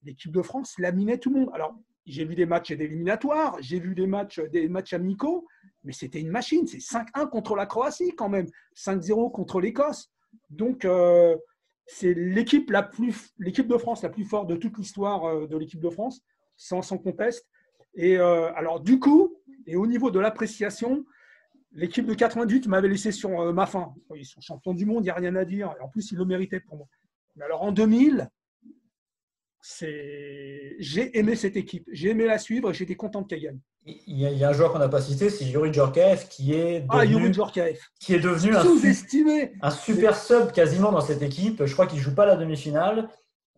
l'équipe 0.02 0.32
de 0.32 0.42
France 0.42 0.78
laminait 0.78 1.18
tout 1.18 1.32
le 1.32 1.40
monde. 1.40 1.50
Alors, 1.54 1.74
j'ai 2.04 2.24
vu 2.24 2.34
des 2.34 2.46
matchs 2.46 2.72
d'éliminatoires, 2.72 3.56
j'ai 3.60 3.78
vu 3.78 3.94
des 3.94 4.06
matchs, 4.06 4.40
des 4.40 4.68
matchs 4.68 4.92
amicaux, 4.92 5.46
mais 5.84 5.92
c'était 5.92 6.20
une 6.20 6.30
machine. 6.30 6.66
C'est 6.66 6.78
5-1 6.78 7.28
contre 7.28 7.54
la 7.54 7.66
Croatie 7.66 8.14
quand 8.16 8.28
même, 8.28 8.48
5-0 8.76 9.30
contre 9.30 9.60
l'Écosse. 9.60 10.10
Donc, 10.50 10.84
c'est 11.86 12.14
l'équipe 12.14 12.70
la 12.70 12.82
plus, 12.82 13.34
de 13.38 13.78
France 13.78 14.02
la 14.02 14.08
plus 14.08 14.24
forte 14.24 14.48
de 14.48 14.56
toute 14.56 14.78
l'histoire 14.78 15.24
euh, 15.24 15.46
de 15.46 15.56
l'équipe 15.56 15.80
de 15.80 15.90
France, 15.90 16.22
sans, 16.56 16.82
conteste. 16.98 17.46
Et 17.94 18.18
euh, 18.18 18.52
alors, 18.54 18.80
du 18.80 18.98
coup, 18.98 19.36
et 19.66 19.76
au 19.76 19.86
niveau 19.86 20.10
de 20.10 20.18
l'appréciation, 20.18 21.04
l'équipe 21.72 22.06
de 22.06 22.14
88 22.14 22.66
m'avait 22.68 22.88
laissé 22.88 23.12
sur 23.12 23.52
ma 23.52 23.66
faim. 23.66 23.94
Ils 24.14 24.24
sont 24.24 24.40
champions 24.40 24.74
du 24.74 24.86
monde, 24.86 25.00
il 25.00 25.04
n'y 25.04 25.10
a 25.10 25.14
rien 25.14 25.34
à 25.36 25.44
dire. 25.44 25.74
Et 25.78 25.82
en 25.82 25.88
plus, 25.88 26.10
ils 26.12 26.18
le 26.18 26.24
méritaient 26.24 26.60
pour 26.60 26.76
moi. 26.76 26.86
Mais 27.36 27.44
alors 27.44 27.62
en 27.62 27.72
2000, 27.72 28.28
j'ai 29.62 31.18
aimé 31.18 31.36
cette 31.36 31.56
équipe. 31.56 31.88
J'ai 31.92 32.10
aimé 32.10 32.26
la 32.26 32.38
suivre 32.38 32.70
et 32.70 32.74
j'étais 32.74 32.96
content 32.96 33.22
qu'elle 33.22 33.40
gagne. 33.40 33.60
Il 33.84 34.16
y, 34.16 34.44
a, 34.44 34.48
un 34.48 34.52
joueur 34.52 34.72
qu'on 34.72 34.78
n'a 34.78 34.88
pas 34.88 35.00
cité, 35.00 35.28
c'est 35.28 35.44
Yuri 35.44 35.72
Djorkaeff, 35.72 36.28
qui 36.28 36.54
est 36.54 36.84
ah, 36.88 37.04
devenu, 37.04 37.32
qui 37.98 38.14
est 38.14 38.20
devenu 38.20 38.54
un, 38.54 38.64
un, 39.60 39.70
super 39.70 40.16
sub 40.16 40.52
quasiment 40.52 40.92
dans 40.92 41.00
cette 41.00 41.22
équipe. 41.22 41.64
Je 41.64 41.72
crois 41.72 41.88
qu'il 41.88 41.98
joue 41.98 42.14
pas 42.14 42.24
la 42.24 42.36
demi-finale. 42.36 43.08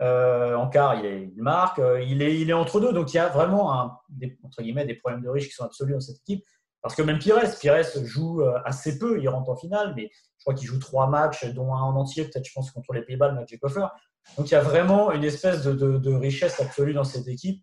Euh, 0.00 0.54
en 0.56 0.68
quart, 0.68 0.94
il, 1.04 1.32
marque. 1.36 1.78
Euh, 1.78 2.02
il 2.02 2.22
est, 2.22 2.40
il 2.40 2.48
est 2.48 2.54
entre 2.54 2.80
deux. 2.80 2.92
Donc 2.92 3.12
il 3.12 3.16
y 3.16 3.20
a 3.20 3.28
vraiment 3.28 3.74
un, 3.74 3.98
des, 4.08 4.38
entre 4.42 4.62
guillemets, 4.62 4.86
des 4.86 4.94
problèmes 4.94 5.22
de 5.22 5.28
riches 5.28 5.48
qui 5.48 5.54
sont 5.54 5.64
absolus 5.64 5.92
dans 5.92 6.00
cette 6.00 6.20
équipe. 6.20 6.44
Parce 6.82 6.94
que 6.94 7.02
même 7.02 7.18
Pires, 7.18 7.40
Pires 7.60 7.82
joue 8.04 8.42
euh, 8.42 8.58
assez 8.64 8.98
peu. 8.98 9.20
Il 9.20 9.28
rentre 9.28 9.50
en 9.50 9.56
finale, 9.56 9.94
mais 9.96 10.10
je 10.38 10.44
crois 10.44 10.54
qu'il 10.54 10.68
joue 10.68 10.78
trois 10.78 11.08
matchs, 11.08 11.46
dont 11.46 11.74
un 11.74 11.80
en 11.80 11.96
entier, 11.96 12.24
peut-être, 12.24 12.46
je 12.46 12.52
pense, 12.52 12.70
contre 12.70 12.92
les 12.92 13.02
Pays-Bas, 13.02 13.28
le 13.28 13.34
match 13.34 13.54
Koffer. 13.58 13.86
Donc 14.36 14.50
il 14.50 14.52
y 14.52 14.56
a 14.56 14.62
vraiment 14.62 15.12
une 15.12 15.24
espèce 15.24 15.64
de, 15.64 15.72
de 15.72 16.12
richesse 16.12 16.60
absolue 16.60 16.94
dans 16.94 17.04
cette 17.04 17.28
équipe 17.28 17.62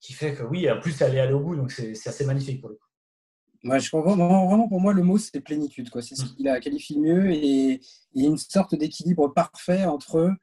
qui 0.00 0.12
fait 0.14 0.34
que 0.34 0.42
oui, 0.42 0.70
en 0.70 0.80
plus, 0.80 1.00
elle 1.02 1.14
est 1.14 1.20
allée 1.20 1.34
au 1.34 1.40
bout, 1.40 1.56
donc 1.56 1.70
c'est 1.70 2.06
assez 2.06 2.24
magnifique 2.24 2.60
pour 2.60 2.70
le 2.70 2.76
coup. 2.76 2.86
Moi, 3.62 3.78
je 3.78 3.90
comprends 3.90 4.16
vraiment, 4.16 4.68
pour 4.68 4.80
moi, 4.80 4.94
le 4.94 5.02
mot, 5.02 5.18
c'est 5.18 5.40
plénitude. 5.40 5.90
C'est 6.00 6.14
ce 6.14 6.24
mm. 6.24 6.34
qu'il 6.34 6.48
a 6.48 6.60
qualifié 6.60 6.98
mieux 6.98 7.30
et 7.30 7.80
il 8.14 8.22
y 8.22 8.26
a 8.26 8.28
une 8.28 8.38
sorte 8.38 8.74
d'équilibre 8.74 9.28
parfait 9.28 9.84
entre 9.84 10.34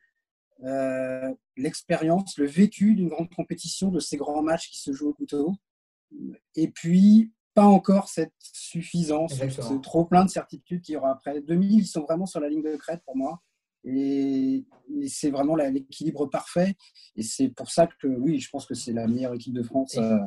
euh, 0.64 1.34
l'expérience, 1.56 2.38
le 2.38 2.46
vécu 2.46 2.94
d'une 2.94 3.10
grande 3.10 3.34
compétition, 3.34 3.90
de 3.90 4.00
ces 4.00 4.18
grands 4.18 4.44
matchs 4.44 4.70
qui 4.70 4.80
se 4.80 4.94
jouent 4.94 5.10
au 5.10 5.14
couteau, 5.14 5.56
et 6.56 6.68
puis 6.68 7.32
pas 7.56 7.66
encore 7.66 8.08
cette 8.08 8.34
suffisance, 8.40 9.34
ce 9.36 9.82
trop 9.82 10.06
plein 10.06 10.26
de 10.26 10.30
certitudes 10.30 10.82
qu'il 10.82 10.94
y 10.94 10.98
aura 10.98 11.12
après. 11.12 11.42
2000, 11.42 11.80
ils 11.80 11.88
sont 11.88 12.04
vraiment 12.04 12.28
sur 12.28 12.40
la 12.40 12.50
ligne 12.50 12.62
de 12.62 12.76
crête 12.76 13.02
pour 13.04 13.18
moi. 13.18 13.42
Et, 13.88 14.66
c'est 15.08 15.30
vraiment 15.30 15.56
l'équilibre 15.56 16.26
parfait. 16.28 16.76
Et 17.16 17.24
c'est 17.24 17.50
pour 17.50 17.70
ça 17.70 17.88
que, 17.88 18.08
oui, 18.08 18.40
je 18.40 18.50
pense 18.50 18.66
que 18.66 18.74
c'est 18.74 18.94
la 18.94 19.08
meilleure 19.08 19.34
équipe 19.34 19.54
de 19.54 19.64
France 19.64 19.96
euh, 19.98 20.18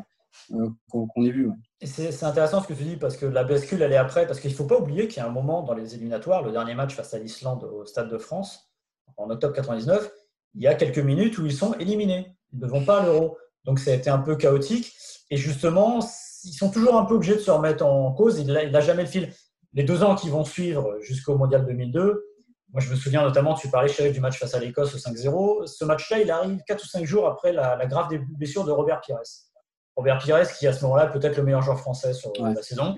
euh, 0.53 0.69
qu'on 0.91 1.25
ait 1.25 1.31
vue. 1.31 1.51
C'est 1.83 2.23
intéressant 2.23 2.63
ce 2.63 2.69
que 2.69 2.75
tu 2.75 2.85
dis 2.85 2.97
parce 2.97 3.17
que 3.17 3.27
la 3.27 3.45
bascule, 3.45 3.83
elle 3.83 3.93
est 3.93 3.97
après. 3.97 4.27
Parce 4.27 4.41
qu'il 4.41 4.51
ne 4.51 4.57
faut 4.57 4.67
pas 4.67 4.79
oublier 4.79 5.09
qu'il 5.09 5.19
y 5.19 5.21
a 5.21 5.29
un 5.29 5.33
moment 5.33 5.63
dans 5.63 5.75
les 5.75 5.95
éliminatoires, 5.95 6.43
le 6.43 6.53
dernier 6.53 6.75
match 6.75 6.95
face 6.95 7.15
à 7.15 7.19
l'Islande 7.19 7.65
au 7.65 7.85
Stade 7.85 8.09
de 8.09 8.19
France, 8.19 8.71
en 9.17 9.29
octobre 9.31 9.55
99, 9.55 10.11
il 10.55 10.63
y 10.63 10.67
a 10.67 10.75
quelques 10.75 10.99
minutes 10.99 11.39
où 11.39 11.47
ils 11.47 11.53
sont 11.53 11.75
éliminés. 11.75 12.35
Ils 12.53 12.61
ne 12.61 12.67
vont 12.67 12.85
pas 12.85 13.03
à 13.03 13.07
l'euro. 13.07 13.37
Donc 13.65 13.79
ça 13.79 13.91
a 13.91 13.95
été 13.95 14.11
un 14.11 14.19
peu 14.19 14.37
chaotique. 14.37 14.93
Et 15.31 15.37
justement, 15.37 16.01
ils 16.45 16.53
sont 16.53 16.71
toujours 16.71 16.97
un 16.97 17.05
peu 17.05 17.15
obligés 17.15 17.35
de 17.35 17.41
se 17.41 17.51
remettre 17.51 17.85
en 17.85 18.13
cause. 18.13 18.39
Il 18.39 18.47
n'a 18.47 18.81
jamais 18.81 19.03
le 19.03 19.09
fil. 19.09 19.33
Les 19.73 19.85
deux 19.85 20.03
ans 20.03 20.17
qui 20.17 20.29
vont 20.29 20.45
suivre 20.45 20.99
jusqu'au 21.01 21.37
Mondial 21.37 21.65
2002, 21.65 22.30
moi, 22.73 22.81
je 22.81 22.91
me 22.91 22.95
souviens 22.95 23.23
notamment, 23.23 23.55
tu 23.55 23.69
parlais, 23.69 23.89
chérie, 23.89 24.13
du 24.13 24.21
match 24.21 24.39
face 24.39 24.55
à 24.55 24.61
l'Écosse 24.61 24.95
au 24.95 24.99
5-0. 24.99 25.67
Ce 25.67 25.85
match-là, 25.85 26.21
il 26.21 26.31
arrive 26.31 26.61
4 26.67 26.83
ou 26.83 26.87
5 26.87 27.05
jours 27.05 27.27
après 27.27 27.53
la, 27.53 27.85
grave 27.87 28.09
blessure 28.37 28.65
de 28.65 28.71
Robert 28.71 29.01
Pires. 29.01 29.19
Robert 29.97 30.19
Pires, 30.19 30.51
qui 30.53 30.67
à 30.67 30.73
ce 30.73 30.85
moment-là 30.85 31.09
peut-être 31.09 31.37
le 31.37 31.43
meilleur 31.43 31.63
joueur 31.63 31.81
français 31.81 32.13
sur 32.13 32.33
la 32.39 32.63
saison. 32.63 32.95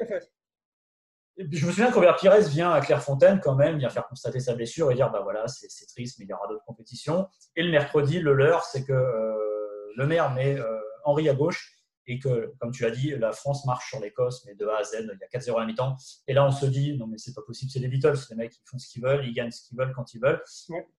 je 1.39 1.67
me 1.67 1.71
souviens 1.71 1.89
que 1.89 1.95
Robert 1.95 2.17
Pires 2.17 2.39
vient 2.41 2.71
à 2.71 2.81
Clairefontaine 2.83 3.41
quand 3.41 3.55
même, 3.55 3.79
vient 3.79 3.89
faire 3.89 4.07
constater 4.07 4.41
sa 4.41 4.55
blessure 4.55 4.91
et 4.91 4.95
dire 4.95 5.11
bah 5.11 5.21
voilà, 5.23 5.49
c'est 5.49 5.87
triste, 5.87 6.19
mais 6.19 6.27
il 6.27 6.29
y 6.29 6.33
aura 6.35 6.47
d'autres 6.49 6.65
compétitions. 6.67 7.27
Et 7.57 7.63
le 7.63 7.71
mercredi, 7.71 8.21
le 8.21 8.35
leur, 8.35 8.65
c'est 8.65 8.85
que 8.85 8.93
euh, 8.93 9.93
le 9.97 10.07
maire 10.07 10.31
met 10.33 10.59
euh, 10.59 10.79
Henri 11.05 11.31
à 11.31 11.35
gauche 11.35 11.82
et 12.07 12.19
que, 12.19 12.53
comme 12.59 12.73
tu 12.73 12.83
l'as 12.83 12.91
dit, 12.91 13.11
la 13.11 13.33
France 13.33 13.65
marche 13.65 13.89
sur 13.89 14.01
l'Écosse, 14.01 14.45
mais 14.47 14.55
de 14.55 14.67
A 14.67 14.79
à 14.79 14.83
Z, 14.83 14.97
il 15.01 15.19
y 15.21 15.37
a 15.37 15.39
4-0 15.39 15.57
à 15.57 15.61
la 15.61 15.67
mi-temps. 15.67 15.97
Et 16.27 16.33
là, 16.33 16.45
on 16.47 16.51
se 16.51 16.67
dit, 16.67 16.97
non, 16.97 17.07
mais 17.07 17.19
c'est 17.19 17.35
pas 17.35 17.43
possible, 17.43 17.71
c'est 17.71 17.79
les 17.79 17.89
Beatles, 17.89 18.17
les 18.31 18.37
mecs, 18.37 18.55
ils 18.57 18.69
font 18.69 18.79
ce 18.79 18.89
qu'ils 18.89 19.03
veulent, 19.03 19.25
ils 19.25 19.33
gagnent 19.33 19.51
ce 19.51 19.67
qu'ils 19.67 19.79
veulent 19.79 19.93
quand 19.95 20.13
ils 20.15 20.21
veulent. 20.21 20.43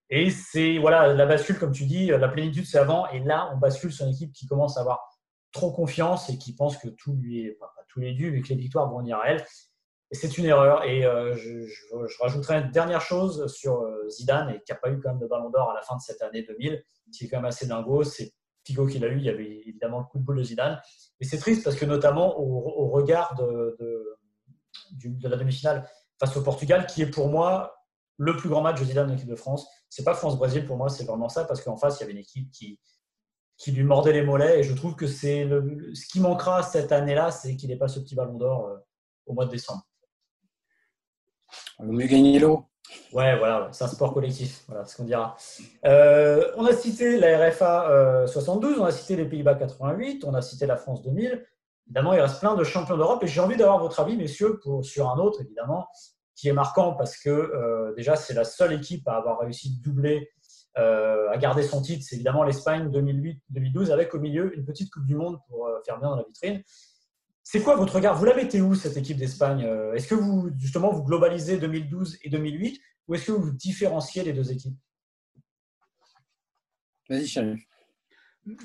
Et 0.10 0.30
c'est, 0.30 0.78
voilà, 0.78 1.14
la 1.14 1.26
bascule, 1.26 1.60
comme 1.60 1.72
tu 1.72 1.86
dis, 1.86 2.08
la 2.08 2.30
plénitude, 2.30 2.66
c'est 2.66 2.78
avant. 2.78 3.08
Et 3.10 3.20
là, 3.20 3.52
on 3.54 3.58
bascule 3.58 3.92
sur 3.92 4.06
une 4.06 4.14
équipe 4.14 4.32
qui 4.32 4.46
commence 4.46 4.78
à 4.78 4.82
avoir 4.82 5.14
trop 5.52 5.72
confiance 5.72 6.30
et 6.30 6.38
qui 6.38 6.56
pense 6.56 6.78
que 6.78 6.90
tout 6.90 7.14
lui 7.14 7.46
est, 7.46 7.52
pas, 7.52 7.74
tout 7.90 8.00
lui 8.00 8.10
est 8.10 8.14
dû, 8.14 8.32
mais 8.32 8.42
que 8.42 8.50
les 8.50 8.56
victoires 8.56 8.90
vont 8.90 9.00
venir 9.00 9.18
à 9.18 9.30
elle. 9.30 9.46
Et 10.12 10.16
c'est 10.16 10.38
une 10.38 10.46
erreur. 10.46 10.84
Et 10.84 11.06
euh, 11.06 11.36
je, 11.36 11.66
je, 11.66 12.22
rajouterai 12.22 12.58
une 12.58 12.72
dernière 12.72 13.02
chose 13.02 13.52
sur 13.52 13.82
euh, 13.82 14.08
Zidane, 14.10 14.52
et 14.52 14.62
qui 14.62 14.72
n'a 14.72 14.78
pas 14.78 14.90
eu 14.90 15.00
quand 15.00 15.10
même 15.10 15.20
de 15.20 15.28
ballon 15.28 15.50
d'or 15.50 15.72
à 15.72 15.74
la 15.74 15.82
fin 15.82 15.96
de 15.96 16.02
cette 16.02 16.22
année 16.22 16.44
2000, 16.44 16.84
qui 17.12 17.26
est 17.26 17.28
quand 17.30 17.38
même 17.38 17.46
assez 17.46 17.68
dingo. 17.68 18.04
C'est 18.04 18.34
Pico 18.64 18.86
qu'il 18.86 19.04
a 19.04 19.08
eu, 19.08 19.18
il 19.18 19.24
y 19.24 19.30
avait 19.30 19.62
évidemment 19.68 20.00
le 20.00 20.06
coup 20.06 20.20
de 20.20 20.24
boule 20.24 20.38
de 20.38 20.44
Zidane. 20.44 20.82
Mais 21.20 21.28
c'est 21.28 21.38
triste 21.38 21.64
parce 21.64 21.76
que 21.76 21.86
notamment 21.86 22.40
au, 22.40 22.90
regard 22.90 23.36
de, 23.36 23.78
de, 24.92 25.28
la 25.28 25.38
demi-finale 25.38 25.88
face 26.20 26.36
au 26.38 26.42
Portugal, 26.42 26.86
qui 26.86 27.02
est 27.02 27.10
pour 27.10 27.30
moi 27.30 27.76
le 28.18 28.38
plus 28.38 28.50
grand 28.50 28.62
match 28.62 28.80
de 28.80 28.86
Zidane 28.86 29.08
de 29.08 29.14
l'équipe 29.14 29.30
de 29.30 29.36
France. 29.36 29.68
C'est 29.90 30.04
pas 30.04 30.14
France-Brésil 30.14 30.66
pour 30.66 30.78
moi, 30.78 30.90
c'est 30.90 31.06
vraiment 31.06 31.30
ça 31.30 31.46
parce 31.46 31.62
qu'en 31.62 31.78
face 31.78 31.98
il 32.00 32.02
y 32.02 32.04
avait 32.04 32.14
une 32.14 32.20
équipe 32.20 32.50
qui, 32.52 32.80
qui 33.58 33.72
lui 33.72 33.84
mordait 33.84 34.14
les 34.14 34.24
mollets 34.24 34.60
et 34.60 34.64
je 34.64 34.74
trouve 34.74 34.96
que 34.96 35.08
c'est 35.08 35.48
ce 35.94 36.06
qui 36.08 36.20
manquera 36.20 36.64
cette 36.64 36.92
année-là, 36.92 37.32
c'est 37.32 37.56
qu'il 37.56 37.70
n'ait 37.70 37.78
pas 37.78 37.88
ce 37.88 38.00
petit 38.00 38.16
ballon 38.16 38.38
d'or 38.38 38.68
euh, 38.68 38.78
au 39.26 39.34
mois 39.34 39.46
de 39.46 39.52
décembre. 39.52 39.84
On 41.80 41.92
l'eau. 42.40 42.66
Ouais, 43.14 43.38
voilà, 43.38 43.70
c'est 43.72 43.84
un 43.84 43.88
sport 43.88 44.14
collectif, 44.14 44.64
voilà 44.68 44.86
ce 44.86 44.98
qu'on 44.98 45.04
dira. 45.04 45.36
Euh, 45.86 46.52
on 46.58 46.66
a 46.66 46.74
cité 46.74 47.18
la 47.18 47.50
RFA 47.50 48.26
72, 48.28 48.78
euh, 48.78 48.82
on 48.82 48.86
a 48.86 48.92
cité 48.92 49.16
les 49.16 49.26
Pays-Bas 49.26 49.56
88, 49.56 50.24
on 50.26 50.34
a 50.34 50.42
cité 50.42 50.66
la 50.66 50.78
France 50.78 51.02
2000. 51.04 51.46
Évidemment, 51.88 52.14
il 52.14 52.22
reste 52.22 52.40
plein 52.40 52.56
de 52.56 52.64
champions 52.64 52.98
d'Europe 52.98 53.24
et 53.24 53.28
j'ai 53.28 53.42
envie 53.42 53.58
d'avoir 53.58 53.80
votre 53.80 54.00
avis, 54.00 54.16
messieurs, 54.16 54.60
pour, 54.64 54.84
sur 54.84 55.10
un 55.10 55.18
autre, 55.18 55.42
évidemment, 55.42 55.88
qui 56.36 56.48
est 56.50 56.54
marquant 56.54 56.94
parce 56.94 57.18
que 57.18 57.30
euh, 57.30 57.94
déjà, 57.96 58.16
c'est 58.16 58.34
la 58.34 58.46
seule 58.46 58.74
équipe 58.74 59.08
à 59.08 59.14
avoir 59.14 59.40
réussi 59.40 59.78
de 59.78 59.82
doubler, 59.82 60.30
à 60.76 61.38
garder 61.38 61.62
son 61.62 61.82
titre. 61.84 62.04
C'est 62.04 62.16
évidemment 62.16 62.44
l'Espagne 62.44 62.90
2008-2012 62.90 63.92
avec 63.92 64.16
au 64.16 64.20
milieu 64.20 64.56
une 64.58 64.66
petite 64.66 64.92
Coupe 64.92 65.06
du 65.06 65.16
Monde 65.16 65.38
pour 65.48 65.70
faire 65.86 66.00
bien 66.00 66.10
dans 66.10 66.16
la 66.16 66.24
vitrine. 66.24 66.64
C'est 67.44 67.62
quoi 67.62 67.76
votre 67.76 67.96
regard? 67.96 68.18
Vous 68.18 68.26
la 68.26 68.36
mettez 68.36 68.62
où 68.62 68.74
cette 68.74 68.96
équipe 68.96 69.18
d'Espagne? 69.18 69.66
Euh, 69.66 69.94
Est-ce 69.94 70.08
que 70.08 70.16
vous 70.16 70.50
justement 70.58 70.92
vous 70.92 71.04
globalisez 71.04 71.58
2012 71.58 72.20
et 72.24 72.30
2008 72.30 72.82
ou 73.08 73.16
est-ce 73.16 73.28
que 73.28 73.32
vous 73.34 73.52
différenciez 73.52 74.24
les 74.24 74.32
deux 74.32 74.50
équipes? 74.52 74.78
Vas-y, 77.10 77.58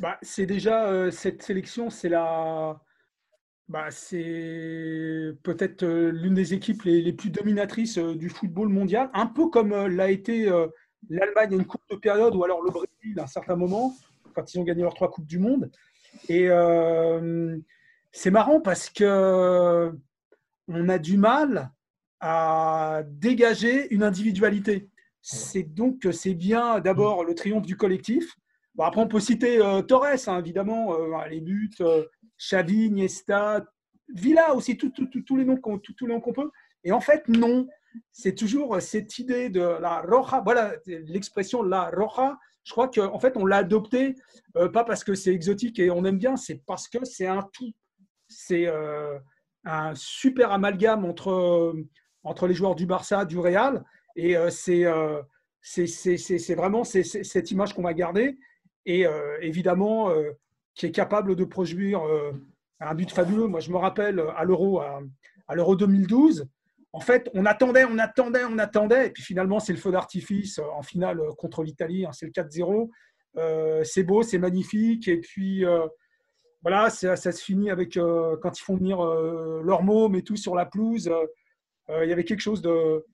bah, 0.01 0.19
c'est 0.23 0.47
déjà 0.47 0.89
euh, 0.89 1.11
cette 1.11 1.43
sélection, 1.43 1.91
c'est 1.91 2.09
la, 2.09 2.81
bah, 3.69 3.91
c'est 3.91 5.33
peut-être 5.43 5.85
euh, 5.85 6.11
l'une 6.11 6.35
des 6.35 6.55
équipes 6.55 6.83
les, 6.83 7.13
plus 7.13 7.31
dominatrices 7.31 7.99
du 7.99 8.29
football 8.29 8.69
mondial, 8.69 9.11
un 9.13 9.27
peu 9.27 9.49
comme 9.51 9.75
l'a 9.87 10.11
été 10.11 10.47
l'Allemagne 11.09 11.53
à 11.53 11.57
une 11.57 11.67
courte 11.67 11.97
période 12.01 12.35
ou 12.35 12.45
alors 12.45 12.63
le 12.63 12.71
Brésil 12.71 13.19
à 13.19 13.25
un 13.25 13.27
certain 13.27 13.57
moment 13.57 13.95
quand 14.35 14.55
ils 14.55 14.59
ont 14.59 14.65
gagné 14.65 14.83
leurs 14.83 14.95
trois 14.95 15.11
coupes 15.11 15.27
du 15.27 15.39
monde. 15.39 15.71
Et 16.29 16.49
c'est 18.13 18.31
marrant 18.31 18.61
parce 18.61 18.91
que 18.91 19.93
on 20.69 20.89
a 20.89 20.99
du 20.99 21.17
mal 21.17 21.73
à 22.21 23.03
dégager 23.07 23.93
une 23.95 24.03
individualité. 24.03 24.91
C'est 25.21 25.63
donc 25.63 26.07
c'est 26.13 26.35
bien 26.35 26.81
d'abord 26.81 27.25
le 27.25 27.35
triomphe 27.35 27.67
du 27.67 27.77
collectif. 27.77 28.37
après, 28.79 29.01
on 29.01 29.09
peut 29.09 29.21
citer 29.21 29.61
euh, 29.61 29.83
Torres, 29.83 30.29
hein, 30.29 30.39
évidemment, 30.39 30.95
euh, 30.95 31.29
les 31.29 31.41
buts, 31.41 31.71
euh, 31.81 32.05
Xavi, 32.39 32.87
Iniesta, 32.87 33.65
Villa 34.15 34.55
aussi, 34.55 34.77
tous 34.77 35.37
les 35.37 35.45
noms 35.45 35.57
qu'on 35.59 35.79
peut. 35.79 36.51
Et 36.85 36.93
en 36.93 37.01
fait, 37.01 37.29
non. 37.29 37.67
C'est 38.13 38.35
toujours 38.35 38.81
cette 38.81 39.19
idée 39.19 39.49
de 39.49 39.61
la 39.61 40.03
roja. 40.03 40.41
Voilà 40.45 40.75
l'expression 40.87 41.63
la 41.63 41.91
roja. 41.91 42.39
Je 42.65 42.73
crois 42.73 42.89
qu'en 42.89 43.19
fait, 43.19 43.37
on 43.37 43.47
l'a 43.47 43.57
adopté 43.59 44.15
pas 44.53 44.85
parce 44.85 45.03
que 45.03 45.15
c'est 45.15 45.33
exotique 45.33 45.79
et 45.79 45.91
on 45.91 46.05
aime 46.05 46.19
bien, 46.19 46.37
c'est 46.37 46.63
parce 46.67 46.87
que 46.87 47.05
c'est 47.05 47.27
un 47.27 47.49
tout 47.53 47.73
c'est 48.29 48.67
euh, 48.67 49.19
un 49.65 49.95
super 49.95 50.53
amalgame 50.53 51.05
entre, 51.05 51.75
entre 52.23 52.47
les 52.47 52.55
joueurs 52.55 52.75
du 52.75 52.87
Barça, 52.87 53.25
du 53.25 53.39
Real. 53.39 53.85
Et 54.17 54.37
euh, 54.37 54.51
euh, 54.69 55.23
c'est 55.63 55.87
c'est 55.87 56.55
vraiment 56.55 56.85
cette 56.85 57.51
image 57.51 57.75
qu'on 57.75 57.83
va 57.83 57.95
garder. 57.95 58.39
Et 58.87 59.05
évidemment, 59.43 60.11
qui 60.75 60.87
est 60.87 60.93
capable 60.93 61.37
de 61.37 61.45
produire 61.45 62.01
un 62.81 62.95
but 62.95 63.11
fabuleux. 63.11 63.47
Moi, 63.47 63.61
je 63.61 63.71
me 63.71 63.77
rappelle 63.77 64.23
à 64.35 64.45
l'Euro 64.45 64.81
à, 64.81 65.55
l'Euro 65.55 65.77
2012. 65.77 66.49
En 66.95 67.01
fait, 67.01 67.29
on 67.35 67.45
attendait, 67.45 67.85
on 67.85 67.99
attendait, 67.99 68.45
on 68.49 68.57
attendait. 68.57 69.09
Et 69.09 69.11
puis 69.11 69.23
finalement, 69.23 69.61
c'est 69.61 69.75
le 69.75 69.79
feu 69.79 69.93
d'artifice 69.93 70.59
en 70.59 70.81
finale 70.81 71.21
contre 71.37 71.63
l'Italie. 71.63 72.07
Hein, 72.07 72.13
c'est 72.13 72.25
le 72.25 72.33
4-0. 72.33 73.85
c'est 73.85 74.05
beau, 74.05 74.23
c'est 74.23 74.39
magnifique. 74.39 75.07
Et 75.07 75.21
puis, 75.21 75.67
voilà, 76.63 76.91
ça, 76.91 77.17
se 77.17 77.43
finit 77.43 77.71
avec 77.71 77.97
euh, 77.97 78.37
quand 78.43 78.59
ils 78.59 78.63
font 78.63 78.77
venir 78.77 79.01
euh, 79.01 79.63
leurs 79.63 79.83
mômes 79.83 80.17
et 80.17 80.23
tout 80.23 80.37
sur 80.37 80.55
la 80.55 80.67
pelouse. 80.67 81.09
Euh, 81.89 82.05
il 82.05 82.11
y 82.11 82.13
avait 82.13 82.25
quelque 82.25 82.41
chose 82.41 82.63
de, 82.63 83.05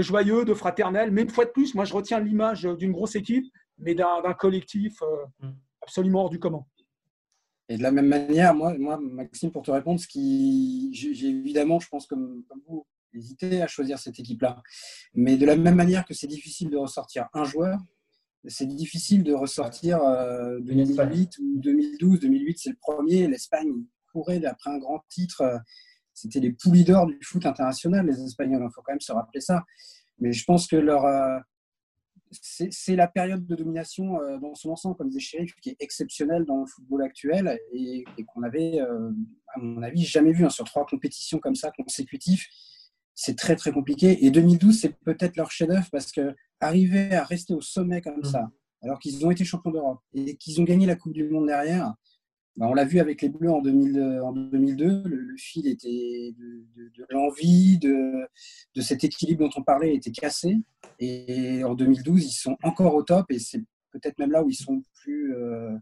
joyeux, 0.00 0.44
de 0.44 0.54
fraternel. 0.54 1.10
Mais 1.10 1.22
une 1.22 1.30
fois 1.30 1.44
de 1.44 1.50
plus, 1.50 1.74
moi, 1.74 1.84
je 1.84 1.94
retiens 1.94 2.18
l'image 2.18 2.62
d'une 2.64 2.92
grosse 2.92 3.14
équipe, 3.14 3.44
mais 3.78 3.94
d'un 3.94 4.34
collectif 4.38 5.02
mm. 5.40 5.50
absolument 5.82 6.22
hors 6.22 6.30
du 6.30 6.38
commun. 6.38 6.64
Et 7.68 7.78
de 7.78 7.82
la 7.82 7.92
même 7.92 8.08
manière, 8.08 8.54
moi, 8.54 8.74
moi 8.76 8.98
Maxime, 8.98 9.50
pour 9.50 9.62
te 9.62 9.70
répondre, 9.70 10.00
ce 10.00 10.08
qui, 10.08 10.90
j'ai 10.92 11.28
évidemment, 11.28 11.78
je 11.78 11.88
pense 11.88 12.06
comme, 12.06 12.42
comme 12.48 12.60
vous, 12.66 12.86
hésité 13.14 13.62
à 13.62 13.66
choisir 13.66 13.98
cette 13.98 14.18
équipe-là. 14.18 14.62
Mais 15.14 15.36
de 15.36 15.46
la 15.46 15.56
même 15.56 15.76
manière 15.76 16.04
que 16.04 16.14
c'est 16.14 16.26
difficile 16.26 16.70
de 16.70 16.76
ressortir 16.76 17.28
un 17.32 17.44
joueur, 17.44 17.78
c'est 18.46 18.66
difficile 18.66 19.22
de 19.22 19.32
ressortir 19.32 19.98
2008 20.60 21.38
euh, 21.38 21.42
ou 21.42 21.58
2012. 21.60 22.20
2008, 22.20 22.58
c'est 22.58 22.70
le 22.70 22.76
premier. 22.76 23.26
L'Espagne 23.26 23.72
courait 24.12 24.44
après 24.44 24.70
un 24.70 24.78
grand 24.78 25.04
titre. 25.08 25.42
C'était 26.12 26.40
les 26.40 26.52
poulies 26.52 26.84
d'or 26.84 27.06
du 27.06 27.18
foot 27.22 27.44
international, 27.46 28.06
les 28.06 28.22
Espagnols. 28.22 28.62
Il 28.62 28.72
faut 28.72 28.82
quand 28.82 28.92
même 28.92 29.00
se 29.00 29.12
rappeler 29.12 29.40
ça. 29.40 29.64
Mais 30.18 30.32
je 30.32 30.44
pense 30.44 30.68
que 30.68 30.76
leur, 30.76 31.04
euh, 31.06 31.38
c'est 32.30 32.96
la 32.96 33.08
période 33.08 33.46
de 33.46 33.56
domination 33.56 34.20
euh, 34.20 34.38
dans 34.38 34.54
son 34.54 34.70
ensemble, 34.70 34.96
comme 34.96 35.08
disait 35.08 35.20
Sheriff, 35.20 35.54
qui 35.56 35.70
est 35.70 35.76
exceptionnelle 35.80 36.44
dans 36.44 36.60
le 36.60 36.66
football 36.66 37.02
actuel 37.02 37.58
et, 37.72 38.04
qu'on 38.26 38.42
avait, 38.42 38.78
à 38.78 39.58
mon 39.58 39.82
avis, 39.82 40.04
jamais 40.04 40.32
vu 40.32 40.44
hein, 40.44 40.50
sur 40.50 40.64
trois 40.64 40.86
compétitions 40.86 41.38
comme 41.38 41.54
ça 41.54 41.72
consécutives 41.76 42.44
c'est 43.14 43.36
très 43.36 43.56
très 43.56 43.72
compliqué. 43.72 44.24
Et 44.24 44.30
2012, 44.30 44.78
c'est 44.80 44.96
peut-être 45.04 45.36
leur 45.36 45.50
chef-d'œuvre 45.50 45.88
parce 45.90 46.12
que 46.12 46.34
arriver 46.60 47.14
à 47.14 47.24
rester 47.24 47.54
au 47.54 47.60
sommet 47.60 48.00
comme 48.00 48.20
mm. 48.20 48.24
ça, 48.24 48.50
alors 48.82 48.98
qu'ils 48.98 49.24
ont 49.26 49.30
été 49.30 49.44
champions 49.44 49.70
d'Europe 49.70 50.00
et 50.14 50.36
qu'ils 50.36 50.60
ont 50.60 50.64
gagné 50.64 50.86
la 50.86 50.96
Coupe 50.96 51.12
du 51.12 51.28
Monde 51.28 51.46
derrière, 51.46 51.94
bah, 52.56 52.66
on 52.68 52.74
l'a 52.74 52.84
vu 52.84 53.00
avec 53.00 53.20
les 53.22 53.28
Bleus 53.28 53.50
en, 53.50 53.62
2002, 53.62 55.02
le, 55.06 55.36
fil 55.36 55.66
était 55.66 56.34
de, 56.38 57.06
l'envie, 57.10 57.78
de, 57.78 58.28
cet 58.80 59.02
équilibre 59.02 59.44
dont 59.44 59.50
on 59.56 59.62
parlait 59.62 59.94
était 59.94 60.12
cassé. 60.12 60.58
Et 61.00 61.64
en 61.64 61.74
2012, 61.74 62.24
ils 62.24 62.30
sont 62.30 62.56
encore 62.62 62.94
au 62.94 63.02
top 63.02 63.30
et 63.30 63.40
c'est 63.40 63.62
peut-être 63.90 64.18
même 64.18 64.30
là 64.30 64.44
où 64.44 64.50
ils 64.50 64.54
sont 64.54 64.82
plus, 65.02 65.34
euh, 65.34 65.72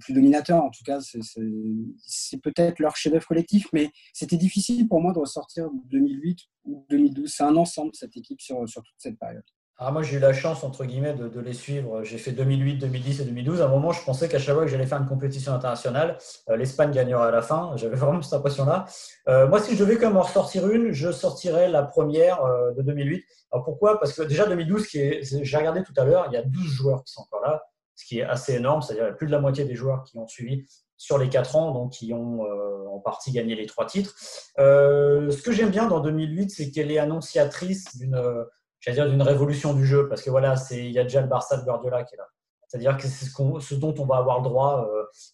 plus 0.00 0.12
dominateur. 0.12 0.62
En 0.62 0.70
tout 0.70 0.84
cas, 0.84 1.00
c'est 1.00 2.42
peut-être 2.42 2.78
leur 2.78 2.96
chef-d'œuvre 2.96 3.26
collectif, 3.26 3.68
mais 3.72 3.90
c'était 4.12 4.36
difficile 4.36 4.88
pour 4.88 5.00
moi 5.00 5.12
de 5.12 5.18
ressortir 5.18 5.68
2008 5.90 6.38
ou 6.64 6.86
2012. 6.90 7.32
C'est 7.32 7.44
un 7.44 7.56
ensemble, 7.56 7.90
cette 7.94 8.16
équipe, 8.16 8.40
sur, 8.40 8.68
sur 8.68 8.82
toute 8.82 8.96
cette 8.98 9.18
période. 9.18 9.44
Alors 9.80 9.90
ah, 9.90 9.92
moi, 9.92 10.02
j'ai 10.02 10.16
eu 10.16 10.18
la 10.18 10.32
chance, 10.32 10.64
entre 10.64 10.84
guillemets, 10.84 11.14
de, 11.14 11.38
les 11.38 11.52
suivre. 11.52 12.02
J'ai 12.02 12.18
fait 12.18 12.32
2008, 12.32 12.78
2010 12.78 13.20
et 13.20 13.24
2012. 13.24 13.60
À 13.60 13.66
un 13.66 13.68
moment, 13.68 13.92
je 13.92 14.02
pensais 14.02 14.28
qu'à 14.28 14.40
chaque 14.40 14.56
fois 14.56 14.64
que 14.64 14.70
j'allais 14.72 14.86
faire 14.86 14.98
une 14.98 15.06
compétition 15.06 15.52
internationale, 15.52 16.18
euh, 16.50 16.56
l'Espagne 16.56 16.90
gagnerait 16.90 17.28
à 17.28 17.30
la 17.30 17.42
fin. 17.42 17.70
J'avais 17.76 17.94
vraiment 17.94 18.20
cette 18.20 18.32
impression-là. 18.32 18.86
Euh, 19.28 19.46
moi, 19.46 19.60
si 19.60 19.76
je 19.76 19.84
devais 19.84 19.96
quand 19.96 20.08
même 20.08 20.16
en 20.16 20.22
ressortir 20.22 20.68
une, 20.68 20.90
je 20.90 21.12
sortirais 21.12 21.68
la 21.68 21.84
première 21.84 22.42
euh, 22.42 22.72
de 22.72 22.82
2008. 22.82 23.24
Alors 23.52 23.64
pourquoi? 23.64 24.00
Parce 24.00 24.14
que 24.14 24.22
déjà 24.22 24.46
2012, 24.46 24.84
j'ai 24.90 25.56
regardé 25.56 25.84
tout 25.84 25.94
à 25.96 26.04
l'heure, 26.04 26.26
il 26.28 26.34
y 26.34 26.38
a 26.38 26.42
12 26.42 26.60
joueurs 26.64 27.04
qui 27.04 27.12
sont 27.12 27.20
encore 27.20 27.42
là 27.42 27.62
ce 27.98 28.04
qui 28.04 28.20
est 28.20 28.22
assez 28.22 28.54
énorme, 28.54 28.80
c'est-à-dire 28.80 29.16
plus 29.16 29.26
de 29.26 29.32
la 29.32 29.40
moitié 29.40 29.64
des 29.64 29.74
joueurs 29.74 30.04
qui 30.04 30.16
ont 30.18 30.28
suivi 30.28 30.64
sur 30.96 31.18
les 31.18 31.28
quatre 31.28 31.56
ans, 31.56 31.72
donc 31.72 31.92
qui 31.92 32.12
ont 32.12 32.44
euh, 32.44 32.86
en 32.86 33.00
partie 33.00 33.32
gagné 33.32 33.56
les 33.56 33.66
trois 33.66 33.86
titres. 33.86 34.14
Euh, 34.60 35.32
ce 35.32 35.42
que 35.42 35.50
j'aime 35.50 35.70
bien 35.70 35.88
dans 35.88 35.98
2008, 35.98 36.50
c'est 36.50 36.70
qu'elle 36.70 36.92
est 36.92 36.98
annonciatrice 36.98 37.96
d'une, 37.96 38.14
euh, 38.14 38.44
d'une 38.86 39.22
révolution 39.22 39.74
du 39.74 39.84
jeu, 39.84 40.08
parce 40.08 40.22
que 40.22 40.30
voilà, 40.30 40.54
c'est 40.56 40.78
il 40.78 40.92
y 40.92 40.98
a 41.00 41.02
déjà 41.02 41.20
le 41.20 41.26
Barça 41.26 41.56
de 41.56 41.64
Guardiola 41.64 42.04
qui 42.04 42.14
est 42.14 42.18
là. 42.18 42.28
C'est-à-dire 42.68 42.96
que 42.96 43.02
c'est 43.02 43.24
ce, 43.24 43.60
ce, 43.60 43.74
dont 43.74 43.94
on 43.98 44.06
va 44.06 44.18
avoir 44.18 44.38
le 44.38 44.44
droit 44.44 44.88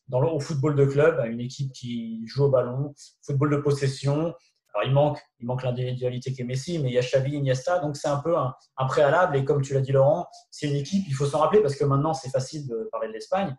dans 0.09 0.21
le, 0.21 0.29
au 0.29 0.41
football 0.41 0.75
de 0.77 0.87
club, 0.87 1.19
à 1.19 1.27
une 1.27 1.41
équipe 1.41 1.73
qui 1.73 2.23
joue 2.27 2.45
au 2.45 2.49
ballon, 2.49 2.95
football 3.27 3.51
de 3.51 3.57
possession, 3.57 4.33
il 4.85 4.93
manque, 4.93 5.21
il 5.39 5.47
manque 5.47 5.63
l'individualité 5.63 6.33
qui 6.33 6.43
est 6.43 6.45
Messi, 6.45 6.79
mais 6.79 6.89
il 6.89 6.95
y 6.95 6.99
a 6.99 7.03
Xavi, 7.03 7.37
Iniesta, 7.37 7.79
donc 7.79 7.97
c'est 7.97 8.09
un 8.09 8.19
peu 8.19 8.37
un, 8.37 8.55
préalable. 8.89 9.37
Et 9.37 9.45
comme 9.45 9.63
tu 9.63 9.75
l'as 9.75 9.81
dit, 9.81 9.93
Laurent, 9.93 10.27
c'est 10.51 10.69
une 10.69 10.77
équipe, 10.77 11.05
il 11.07 11.15
faut 11.15 11.27
s'en 11.27 11.39
rappeler 11.39 11.61
parce 11.61 11.77
que 11.77 11.85
maintenant, 11.85 12.15
c'est 12.15 12.31
facile 12.31 12.67
de 12.67 12.89
parler 12.91 13.09
de 13.09 13.13
l'Espagne. 13.13 13.57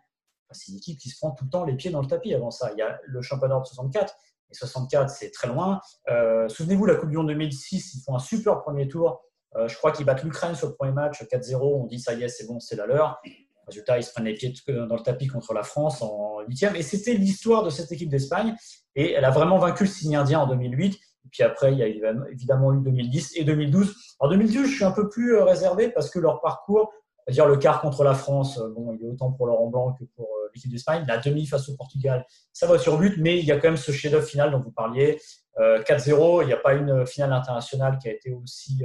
C'est 0.50 0.70
une 0.70 0.78
équipe 0.78 0.98
qui 0.98 1.08
se 1.08 1.16
prend 1.18 1.32
tout 1.32 1.44
le 1.44 1.50
temps 1.50 1.64
les 1.64 1.74
pieds 1.74 1.90
dans 1.90 2.00
le 2.00 2.06
tapis 2.06 2.34
avant 2.34 2.50
ça. 2.50 2.70
Il 2.72 2.78
y 2.78 2.82
a 2.82 2.98
le 3.04 3.22
championnat 3.22 3.58
de 3.58 3.64
64, 3.64 4.14
et 4.50 4.54
64, 4.54 5.10
c'est 5.10 5.30
très 5.30 5.48
loin. 5.48 5.80
Euh, 6.08 6.48
souvenez-vous, 6.48 6.86
la 6.86 6.94
Coupe 6.94 7.10
du 7.10 7.16
Monde 7.16 7.28
2006, 7.28 7.94
ils 7.94 8.02
font 8.02 8.14
un 8.14 8.20
super 8.20 8.60
premier 8.62 8.86
tour. 8.86 9.22
Euh, 9.56 9.68
je 9.68 9.76
crois 9.76 9.90
qu'ils 9.92 10.06
battent 10.06 10.22
l'Ukraine 10.22 10.54
sur 10.54 10.68
le 10.68 10.74
premier 10.74 10.92
match 10.92 11.22
4-0. 11.22 11.56
On 11.60 11.86
dit 11.86 11.98
ça 11.98 12.14
y 12.14 12.22
est, 12.22 12.28
c'est 12.28 12.46
bon, 12.46 12.60
c'est 12.60 12.76
la 12.76 12.86
leur. 12.86 13.20
Résultat, 13.66 13.98
ils 13.98 14.04
se 14.04 14.12
prennent 14.12 14.26
les 14.26 14.34
pieds 14.34 14.54
dans 14.68 14.94
le 14.94 15.02
tapis 15.02 15.26
contre 15.26 15.52
la 15.52 15.62
France 15.62 16.00
en 16.00 16.40
huitième. 16.46 16.76
Et 16.76 16.82
c'était 16.82 17.14
l'histoire 17.14 17.64
de 17.64 17.70
cette 17.70 17.90
équipe 17.90 18.08
d'Espagne. 18.08 18.54
Et 18.94 19.12
elle 19.12 19.24
a 19.24 19.30
vraiment 19.30 19.58
vaincu 19.58 19.84
le 19.84 19.90
signe 19.90 20.16
indien 20.16 20.40
en 20.40 20.46
2008. 20.46 20.94
Et 20.94 21.28
puis 21.30 21.42
après, 21.42 21.72
il 21.72 21.78
y 21.78 21.82
a 21.82 21.88
évidemment 22.30 22.72
eu 22.72 22.80
2010 22.80 23.32
et 23.36 23.44
2012. 23.44 23.94
En 24.20 24.28
2012, 24.28 24.66
je 24.66 24.74
suis 24.74 24.84
un 24.84 24.92
peu 24.92 25.08
plus 25.08 25.34
euh, 25.34 25.44
réservé 25.44 25.88
parce 25.88 26.10
que 26.10 26.20
leur 26.20 26.40
parcours, 26.40 26.92
dire 27.28 27.46
le 27.46 27.56
quart 27.56 27.80
contre 27.80 28.04
la 28.04 28.14
France, 28.14 28.58
euh, 28.58 28.68
bon, 28.68 28.92
il 28.92 29.04
est 29.04 29.08
autant 29.10 29.32
pour 29.32 29.46
Laurent 29.46 29.66
Blanc 29.66 29.92
que 29.98 30.04
pour 30.14 30.26
euh, 30.26 30.50
l'équipe 30.54 30.70
d'Espagne. 30.70 31.04
La 31.08 31.18
demi 31.18 31.44
face 31.46 31.68
au 31.68 31.76
Portugal, 31.76 32.24
ça 32.52 32.68
va 32.68 32.78
sur 32.78 32.96
but, 32.98 33.16
mais 33.18 33.38
il 33.40 33.44
y 33.44 33.50
a 33.50 33.56
quand 33.56 33.68
même 33.68 33.76
ce 33.76 33.90
chef-d'œuvre 33.90 34.26
final 34.26 34.52
dont 34.52 34.60
vous 34.60 34.72
parliez. 34.72 35.20
4-0, 35.58 36.42
il 36.42 36.48
n'y 36.48 36.52
a 36.52 36.58
pas 36.58 36.74
une 36.74 37.06
finale 37.06 37.32
internationale 37.32 37.96
qui 37.98 38.10
a 38.10 38.12
été 38.12 38.30
aussi, 38.30 38.84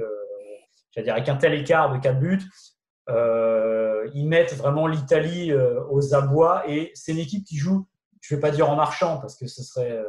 j'allais 0.91 1.03
dire, 1.03 1.15
avec 1.15 1.27
un 1.27 1.35
tel 1.35 1.53
écart 1.53 1.93
de 1.93 1.99
4 1.99 2.17
buts. 2.17 2.39
Euh, 3.09 4.09
ils 4.13 4.27
mettent 4.27 4.53
vraiment 4.53 4.87
l'Italie 4.87 5.51
euh, 5.51 5.83
aux 5.89 6.13
abois 6.13 6.63
et 6.69 6.91
c'est 6.93 7.11
une 7.13 7.17
équipe 7.17 7.45
qui 7.45 7.57
joue, 7.57 7.87
je 8.21 8.33
ne 8.33 8.37
vais 8.37 8.41
pas 8.41 8.51
dire 8.51 8.69
en 8.69 8.75
marchant 8.75 9.17
parce 9.19 9.35
que 9.35 9.47
ce 9.47 9.63
serait 9.63 9.91
euh, 9.91 10.05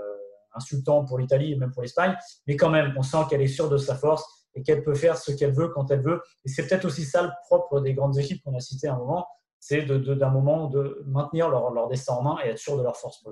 insultant 0.55 1.05
pour 1.05 1.19
l'Italie 1.19 1.53
et 1.53 1.57
même 1.57 1.73
pour 1.73 1.83
l'Espagne, 1.83 2.17
mais 2.47 2.57
quand 2.57 2.69
même, 2.69 2.93
on 2.97 3.03
sent 3.03 3.25
qu'elle 3.31 3.41
est 3.41 3.47
sûre 3.47 3.71
de 3.71 3.79
sa 3.79 3.95
force 3.97 4.25
et 4.55 4.63
qu'elle 4.63 4.85
peut 4.85 4.95
faire 4.95 5.17
ce 5.17 5.33
qu'elle 5.33 5.53
veut 5.53 5.69
quand 5.69 5.91
elle 5.91 6.03
veut. 6.03 6.21
Et 6.45 6.49
c'est 6.49 6.67
peut-être 6.67 6.85
aussi 6.85 7.05
ça 7.05 7.23
le 7.23 7.31
propre 7.47 7.81
des 7.81 7.95
grandes 7.95 8.19
équipes 8.19 8.43
qu'on 8.45 8.55
a 8.55 8.61
citées 8.61 8.89
à 8.89 8.95
un 8.95 8.99
moment, 8.99 9.27
c'est 9.59 9.83
d'un 9.83 10.31
moment 10.31 10.67
de 10.67 11.03
maintenir 11.07 11.49
leur, 11.49 11.89
destin 11.89 12.15
en 12.15 12.23
main 12.23 12.37
et 12.45 12.49
être 12.49 12.59
sûr 12.59 12.77
de 12.77 12.83
leur 12.83 12.97
force. 12.97 13.25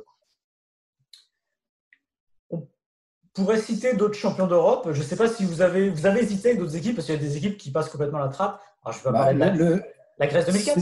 On 2.50 2.66
pourrait 3.34 3.60
citer 3.60 3.94
d'autres 3.94 4.14
champions 4.14 4.46
d'Europe. 4.46 4.88
Je 4.92 4.98
ne 4.98 5.04
sais 5.04 5.16
pas 5.16 5.28
si 5.28 5.44
vous 5.44 5.60
avez, 5.60 5.90
vous 5.90 6.06
avez 6.06 6.20
hésité 6.20 6.54
d'autres 6.54 6.76
équipes, 6.76 6.96
parce 6.96 7.06
qu'il 7.06 7.16
y 7.16 7.18
a 7.18 7.20
des 7.20 7.36
équipes 7.36 7.58
qui 7.58 7.70
passent 7.70 7.88
complètement 7.88 8.18
la 8.18 8.28
trappe. 8.28 8.62
Alors, 8.84 8.98
je 8.98 9.02
peux 9.02 9.12
bah, 9.12 9.18
parler 9.24 9.58
de 9.58 9.82
la, 10.18 10.26
Grèce 10.26 10.46
2004 10.46 10.78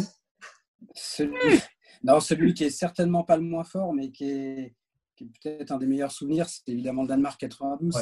celui, 0.94 1.60
Non, 2.04 2.20
celui 2.20 2.54
qui 2.54 2.64
est 2.64 2.70
certainement 2.70 3.24
pas 3.24 3.36
le 3.36 3.42
moins 3.42 3.64
fort, 3.64 3.92
mais 3.92 4.10
qui 4.10 4.30
est, 4.30 4.74
peut-être 5.16 5.72
un 5.72 5.78
des 5.78 5.86
meilleurs 5.86 6.12
souvenirs, 6.12 6.48
c'est 6.48 6.68
évidemment 6.68 7.02
le 7.02 7.08
Danemark 7.08 7.40
92. 7.40 7.94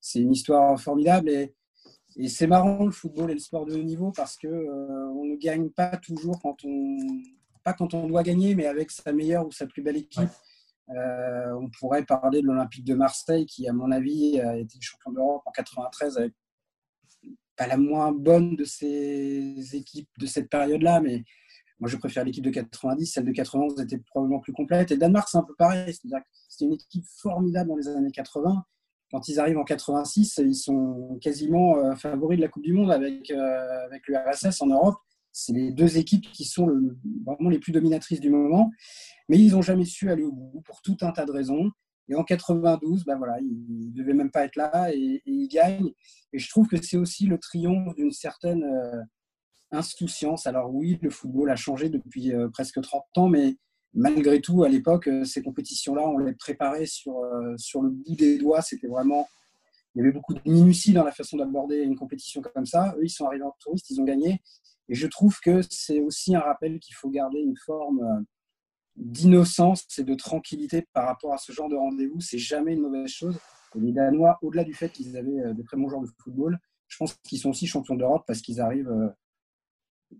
C'est 0.00 0.20
une 0.20 0.32
histoire 0.32 0.80
formidable. 0.80 1.30
Et, 1.30 1.54
et 2.16 2.28
c'est 2.28 2.46
marrant 2.46 2.84
le 2.84 2.92
football 2.92 3.30
et 3.30 3.34
le 3.34 3.40
sport 3.40 3.66
de 3.66 3.74
haut 3.74 3.82
niveau 3.82 4.10
parce 4.10 4.36
que 4.36 4.46
euh, 4.46 5.08
on 5.14 5.24
ne 5.24 5.36
gagne 5.36 5.68
pas 5.68 5.96
toujours 5.96 6.40
quand 6.40 6.64
on 6.64 6.96
pas 7.62 7.72
quand 7.72 7.94
on 7.94 8.06
doit 8.06 8.22
gagner, 8.22 8.54
mais 8.54 8.66
avec 8.66 8.92
sa 8.92 9.12
meilleure 9.12 9.44
ou 9.44 9.50
sa 9.50 9.66
plus 9.66 9.82
belle 9.82 9.96
équipe. 9.96 10.30
Euh, 10.90 11.52
on 11.60 11.68
pourrait 11.68 12.04
parler 12.04 12.40
de 12.40 12.46
l'Olympique 12.46 12.84
de 12.84 12.94
Marseille 12.94 13.44
qui, 13.44 13.68
à 13.68 13.72
mon 13.72 13.90
avis, 13.90 14.40
a 14.40 14.56
été 14.56 14.78
champion 14.80 15.10
d'Europe 15.10 15.42
en 15.44 15.50
93 15.50 16.16
avec 16.16 16.32
pas 17.56 17.66
la 17.66 17.76
moins 17.76 18.12
bonne 18.12 18.56
de 18.56 18.64
ces 18.64 19.74
équipes 19.74 20.08
de 20.18 20.26
cette 20.26 20.48
période-là, 20.48 21.00
mais 21.00 21.24
moi 21.80 21.88
je 21.88 21.96
préfère 21.96 22.24
l'équipe 22.24 22.44
de 22.44 22.50
90. 22.50 23.06
Celle 23.06 23.24
de 23.24 23.32
91 23.32 23.80
était 23.80 23.98
probablement 23.98 24.40
plus 24.40 24.52
complète. 24.52 24.90
Et 24.90 24.94
le 24.94 25.00
Danemark, 25.00 25.28
c'est 25.30 25.38
un 25.38 25.42
peu 25.42 25.54
pareil. 25.54 25.92
C'est-à-dire 25.92 26.20
que 26.20 26.28
c'était 26.48 26.66
une 26.66 26.74
équipe 26.74 27.04
formidable 27.20 27.70
dans 27.70 27.76
les 27.76 27.88
années 27.88 28.10
80. 28.10 28.64
Quand 29.10 29.28
ils 29.28 29.38
arrivent 29.38 29.58
en 29.58 29.64
86, 29.64 30.40
ils 30.44 30.54
sont 30.54 31.18
quasiment 31.20 31.78
euh, 31.78 31.94
favoris 31.94 32.38
de 32.38 32.42
la 32.42 32.48
Coupe 32.48 32.64
du 32.64 32.72
Monde 32.72 32.90
avec, 32.90 33.30
euh, 33.30 33.86
avec 33.86 34.06
l'URSS 34.08 34.60
en 34.62 34.66
Europe. 34.66 34.96
C'est 35.32 35.52
les 35.52 35.70
deux 35.70 35.98
équipes 35.98 36.32
qui 36.32 36.44
sont 36.44 36.66
vraiment 37.24 37.50
les 37.50 37.58
plus 37.58 37.72
dominatrices 37.72 38.20
du 38.20 38.30
moment. 38.30 38.70
Mais 39.28 39.38
ils 39.38 39.52
n'ont 39.52 39.62
jamais 39.62 39.84
su 39.84 40.10
aller 40.10 40.24
au 40.24 40.32
bout 40.32 40.60
pour 40.62 40.80
tout 40.82 40.96
un 41.02 41.12
tas 41.12 41.24
de 41.24 41.30
raisons. 41.30 41.70
Et 42.08 42.14
en 42.14 42.22
92, 42.22 43.04
ben 43.04 43.16
voilà, 43.16 43.38
il 43.40 43.88
ne 43.88 43.92
devait 43.92 44.14
même 44.14 44.30
pas 44.30 44.44
être 44.44 44.56
là 44.56 44.92
et, 44.94 45.22
il 45.26 45.48
gagne. 45.48 45.90
Et 46.32 46.38
je 46.38 46.48
trouve 46.48 46.68
que 46.68 46.80
c'est 46.80 46.96
aussi 46.96 47.26
le 47.26 47.38
triomphe 47.38 47.94
d'une 47.96 48.12
certaine 48.12 48.62
euh, 48.64 49.02
insouciance. 49.72 50.46
Alors 50.46 50.72
oui, 50.72 50.98
le 51.02 51.10
football 51.10 51.50
a 51.50 51.56
changé 51.56 51.88
depuis 51.88 52.32
euh, 52.32 52.48
presque 52.48 52.80
30 52.80 53.04
ans, 53.16 53.28
mais 53.28 53.56
malgré 53.92 54.40
tout, 54.40 54.62
à 54.62 54.68
l'époque, 54.68 55.08
euh, 55.08 55.24
ces 55.24 55.42
compétitions-là, 55.42 56.06
on 56.06 56.18
les 56.18 56.34
préparait 56.34 56.86
sur, 56.86 57.16
sur 57.56 57.82
le 57.82 57.90
bout 57.90 58.14
des 58.14 58.38
doigts. 58.38 58.62
C'était 58.62 58.88
vraiment... 58.88 59.28
Il 59.94 60.00
y 60.00 60.02
avait 60.02 60.12
beaucoup 60.12 60.34
de 60.34 60.40
minutie 60.44 60.92
dans 60.92 61.04
la 61.04 61.10
façon 61.10 61.38
d'aborder 61.38 61.78
une 61.78 61.96
compétition 61.96 62.42
comme 62.42 62.66
ça. 62.66 62.94
Eux, 62.98 63.04
ils 63.04 63.10
sont 63.10 63.24
arrivés 63.24 63.44
en 63.44 63.54
touriste, 63.58 63.88
ils 63.88 63.98
ont 63.98 64.04
gagné. 64.04 64.42
Et 64.90 64.94
je 64.94 65.06
trouve 65.06 65.40
que 65.40 65.62
c'est 65.70 66.00
aussi 66.00 66.36
un 66.36 66.40
rappel 66.40 66.78
qu'il 66.80 66.94
faut 66.94 67.08
garder 67.08 67.40
une 67.40 67.56
forme 67.56 68.26
d'innocence 68.96 69.86
et 69.98 70.04
de 70.04 70.14
tranquillité 70.14 70.86
par 70.92 71.06
rapport 71.06 71.32
à 71.32 71.38
ce 71.38 71.52
genre 71.52 71.68
de 71.68 71.76
rendez-vous. 71.76 72.20
C'est 72.20 72.38
jamais 72.38 72.74
une 72.74 72.80
mauvaise 72.80 73.08
chose. 73.10 73.38
les 73.74 73.92
Danois, 73.92 74.38
au-delà 74.42 74.64
du 74.64 74.74
fait 74.74 74.88
qu'ils 74.88 75.16
avaient 75.16 75.40
euh, 75.40 75.52
des 75.52 75.64
très 75.64 75.76
bons 75.76 75.88
joueurs 75.88 76.02
de 76.02 76.08
football, 76.22 76.58
je 76.88 76.96
pense 76.96 77.14
qu'ils 77.14 77.38
sont 77.38 77.50
aussi 77.50 77.66
champions 77.66 77.96
d'Europe 77.96 78.24
parce 78.26 78.40
qu'ils 78.40 78.60
arrivent 78.60 78.88
euh, 78.88 79.08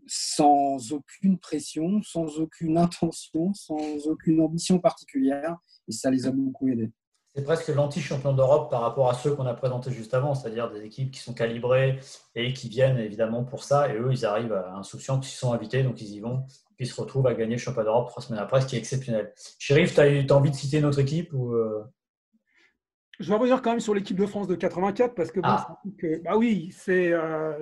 sans 0.07 0.93
aucune 0.93 1.39
pression, 1.39 2.03
sans 2.03 2.39
aucune 2.39 2.77
intention, 2.77 3.55
sans 3.55 4.07
aucune 4.09 4.41
ambition 4.41 4.79
particulière. 4.79 5.57
Et 5.89 5.93
ça 5.93 6.11
les 6.11 6.27
a 6.27 6.33
beaucoup 6.33 6.69
aidés. 6.69 6.93
C'est 7.35 7.45
presque 7.45 7.69
l'anti-champion 7.69 8.33
d'Europe 8.33 8.71
par 8.71 8.81
rapport 8.81 9.11
à 9.11 9.15
ceux 9.15 9.35
qu'on 9.35 9.45
a 9.45 9.53
présentés 9.53 9.91
juste 9.91 10.15
avant, 10.15 10.35
c'est-à-dire 10.35 10.71
des 10.71 10.83
équipes 10.85 11.11
qui 11.11 11.21
sont 11.21 11.35
calibrées 11.35 12.01
et 12.35 12.55
qui 12.55 12.71
viennent 12.71 12.97
évidemment 12.97 13.45
pour 13.45 13.63
ça. 13.63 13.93
Et 13.93 13.99
eux, 13.99 14.09
ils 14.11 14.25
arrivent 14.25 14.55
insouciants, 14.75 15.21
qui 15.21 15.29
sont 15.29 15.53
invités, 15.53 15.83
donc 15.83 16.01
ils 16.01 16.15
y 16.15 16.21
vont 16.21 16.47
il 16.79 16.87
se 16.87 17.01
retrouve 17.01 17.27
à 17.27 17.35
gagner 17.35 17.57
le 17.57 17.61
championnat 17.61 17.85
d'Europe 17.85 18.09
trois 18.09 18.23
semaines 18.23 18.43
après, 18.43 18.61
ce 18.61 18.67
qui 18.67 18.77
est 18.77 18.79
exceptionnel. 18.79 19.33
Chérif, 19.59 19.95
tu 19.95 20.01
as, 20.01 20.37
envie 20.37 20.51
de 20.51 20.57
citer 20.57 20.81
notre 20.81 20.99
équipe 20.99 21.33
ou 21.33 21.55
Je 23.19 23.29
vais 23.29 23.35
revenir 23.35 23.63
quand 23.63 23.71
même 23.71 23.81
sur 23.81 23.95
l'équipe 23.95 24.19
de 24.19 24.27
France 24.27 24.47
de 24.47 24.55
84 24.55 25.15
parce 25.15 25.31
que, 25.31 25.41
ah. 25.43 25.79
bah 26.25 26.37
oui, 26.37 26.71
c'est 26.77 27.13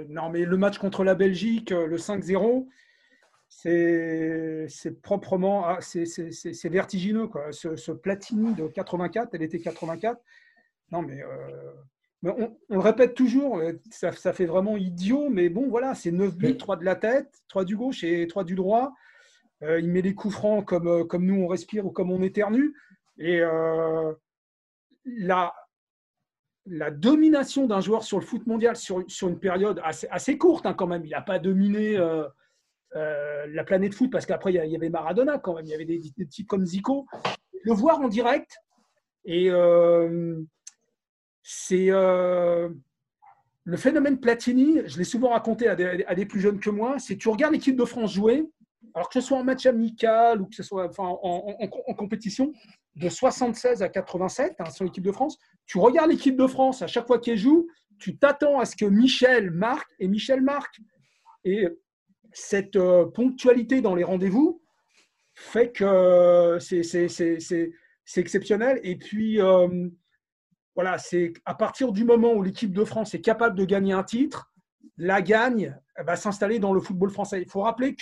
non 0.08 0.30
mais 0.30 0.44
le 0.44 0.56
match 0.56 0.78
contre 0.78 1.04
la 1.04 1.14
Belgique, 1.14 1.70
le 1.70 1.96
5-0, 1.96 2.66
c'est 3.48 5.00
proprement, 5.02 5.66
ah, 5.66 5.78
c'est 5.80 6.68
vertigineux. 6.68 7.28
Quoi. 7.28 7.52
Ce, 7.52 7.92
Platini 7.92 8.54
de 8.54 8.66
84, 8.66 9.30
elle 9.32 9.42
était 9.42 9.60
84. 9.60 10.20
Non, 10.90 11.02
mais, 11.02 11.22
euh, 11.22 11.72
on, 12.24 12.56
le 12.68 12.78
répète 12.78 13.14
toujours, 13.14 13.58
euh, 13.58 13.72
ça, 13.90 14.32
fait 14.32 14.46
vraiment 14.46 14.76
idiot, 14.76 15.28
mais 15.30 15.48
bon, 15.48 15.68
voilà, 15.68 15.94
c'est 15.94 16.10
9 16.10 16.36
buts, 16.36 16.56
3 16.56 16.76
de 16.76 16.84
la 16.84 16.96
tête, 16.96 17.42
3 17.48 17.64
du 17.64 17.76
gauche 17.76 18.04
et 18.04 18.26
3 18.26 18.44
du 18.44 18.54
droit. 18.54 18.92
Euh, 19.64 19.80
il 19.80 19.90
met 19.90 20.02
les 20.02 20.14
coups 20.14 20.34
francs 20.34 20.64
comme, 20.64 21.06
comme 21.08 21.26
nous 21.26 21.42
on 21.42 21.48
respire 21.48 21.86
ou 21.86 21.90
comme 21.90 22.10
on 22.10 22.22
éternue. 22.22 22.74
Et 23.18 23.40
la, 25.04 25.54
la 26.66 26.90
domination 26.90 27.66
d'un 27.66 27.80
joueur 27.80 28.02
sur 28.02 28.18
le 28.18 28.24
foot 28.24 28.46
mondial 28.46 28.74
sur, 28.74 29.04
sur 29.06 29.28
une 29.28 29.38
période 29.38 29.80
assez, 29.84 30.38
courte 30.38 30.66
hein, 30.66 30.74
quand 30.74 30.88
même, 30.88 31.04
il 31.04 31.10
n'a 31.10 31.20
pas 31.20 31.38
dominé 31.38 31.96
euh, 32.96 33.46
la 33.48 33.64
planète 33.64 33.94
foot, 33.94 34.10
parce 34.10 34.24
qu'après, 34.24 34.52
il 34.52 34.70
y 34.70 34.76
avait 34.76 34.88
Maradona 34.88 35.38
quand 35.38 35.54
même, 35.54 35.64
il 35.66 35.70
y 35.70 35.74
avait 35.74 35.84
des, 35.84 36.00
types 36.28 36.46
comme 36.46 36.64
Zico. 36.64 37.06
Le 37.64 37.72
voir 37.72 38.00
en 38.00 38.08
direct, 38.08 38.56
et 39.24 39.50
euh, 39.50 40.40
c'est 41.42 41.90
euh, 41.90 42.68
le 43.64 43.76
phénomène 43.76 44.20
Platini, 44.20 44.82
je 44.86 44.98
l'ai 44.98 45.04
souvent 45.04 45.30
raconté 45.30 45.66
à 45.66 45.74
des, 45.74 46.26
plus 46.26 46.40
jeunes 46.40 46.60
que 46.60 46.70
moi, 46.70 46.98
c'est 46.98 47.16
tu 47.16 47.28
regardes 47.28 47.54
l'équipe 47.54 47.76
de 47.76 47.84
France 47.84 48.12
jouer, 48.12 48.44
alors 48.94 49.08
que 49.08 49.20
ce 49.20 49.26
soit 49.26 49.38
en 49.38 49.44
match 49.44 49.66
amical 49.66 50.40
ou 50.40 50.46
que 50.46 50.54
ce 50.54 50.62
soit 50.62 50.90
en, 50.98 51.94
compétition, 51.96 52.52
de 52.96 53.08
76 53.08 53.82
à 53.82 53.88
87 53.88 54.54
hein, 54.58 54.70
sur 54.70 54.84
l'équipe 54.84 55.04
de 55.04 55.12
France, 55.12 55.38
tu 55.66 55.78
regardes 55.78 56.10
l'équipe 56.10 56.36
de 56.36 56.46
France 56.46 56.82
à 56.82 56.86
chaque 56.86 57.06
fois 57.06 57.18
qu'elle 57.18 57.38
joue, 57.38 57.66
tu 57.98 58.16
t'attends 58.16 58.60
à 58.60 58.64
ce 58.64 58.76
que 58.76 58.84
Michel 58.84 59.50
marque 59.50 59.90
et 59.98 60.08
Michel 60.08 60.42
marque. 60.42 60.78
Et 61.44 61.68
cette 62.32 62.76
euh, 62.76 63.06
ponctualité 63.06 63.80
dans 63.80 63.94
les 63.94 64.04
rendez-vous 64.04 64.62
fait 65.34 65.72
que 65.72 65.84
euh, 65.84 66.58
c'est 66.58 67.70
exceptionnel. 68.16 68.80
Et 68.82 68.96
puis, 68.96 69.40
euh, 69.40 69.88
voilà, 70.74 70.98
c'est 70.98 71.32
à 71.44 71.54
partir 71.54 71.92
du 71.92 72.04
moment 72.04 72.32
où 72.34 72.42
l'équipe 72.42 72.72
de 72.72 72.84
France 72.84 73.14
est 73.14 73.20
capable 73.20 73.56
de 73.56 73.64
gagner 73.64 73.92
un 73.92 74.04
titre, 74.04 74.52
la 74.96 75.22
gagne 75.22 75.76
va 75.98 76.16
s'installer 76.16 76.58
dans 76.58 76.72
le 76.72 76.80
football 76.80 77.10
français. 77.10 77.40
Il 77.42 77.48
faut 77.48 77.62
rappeler 77.62 77.96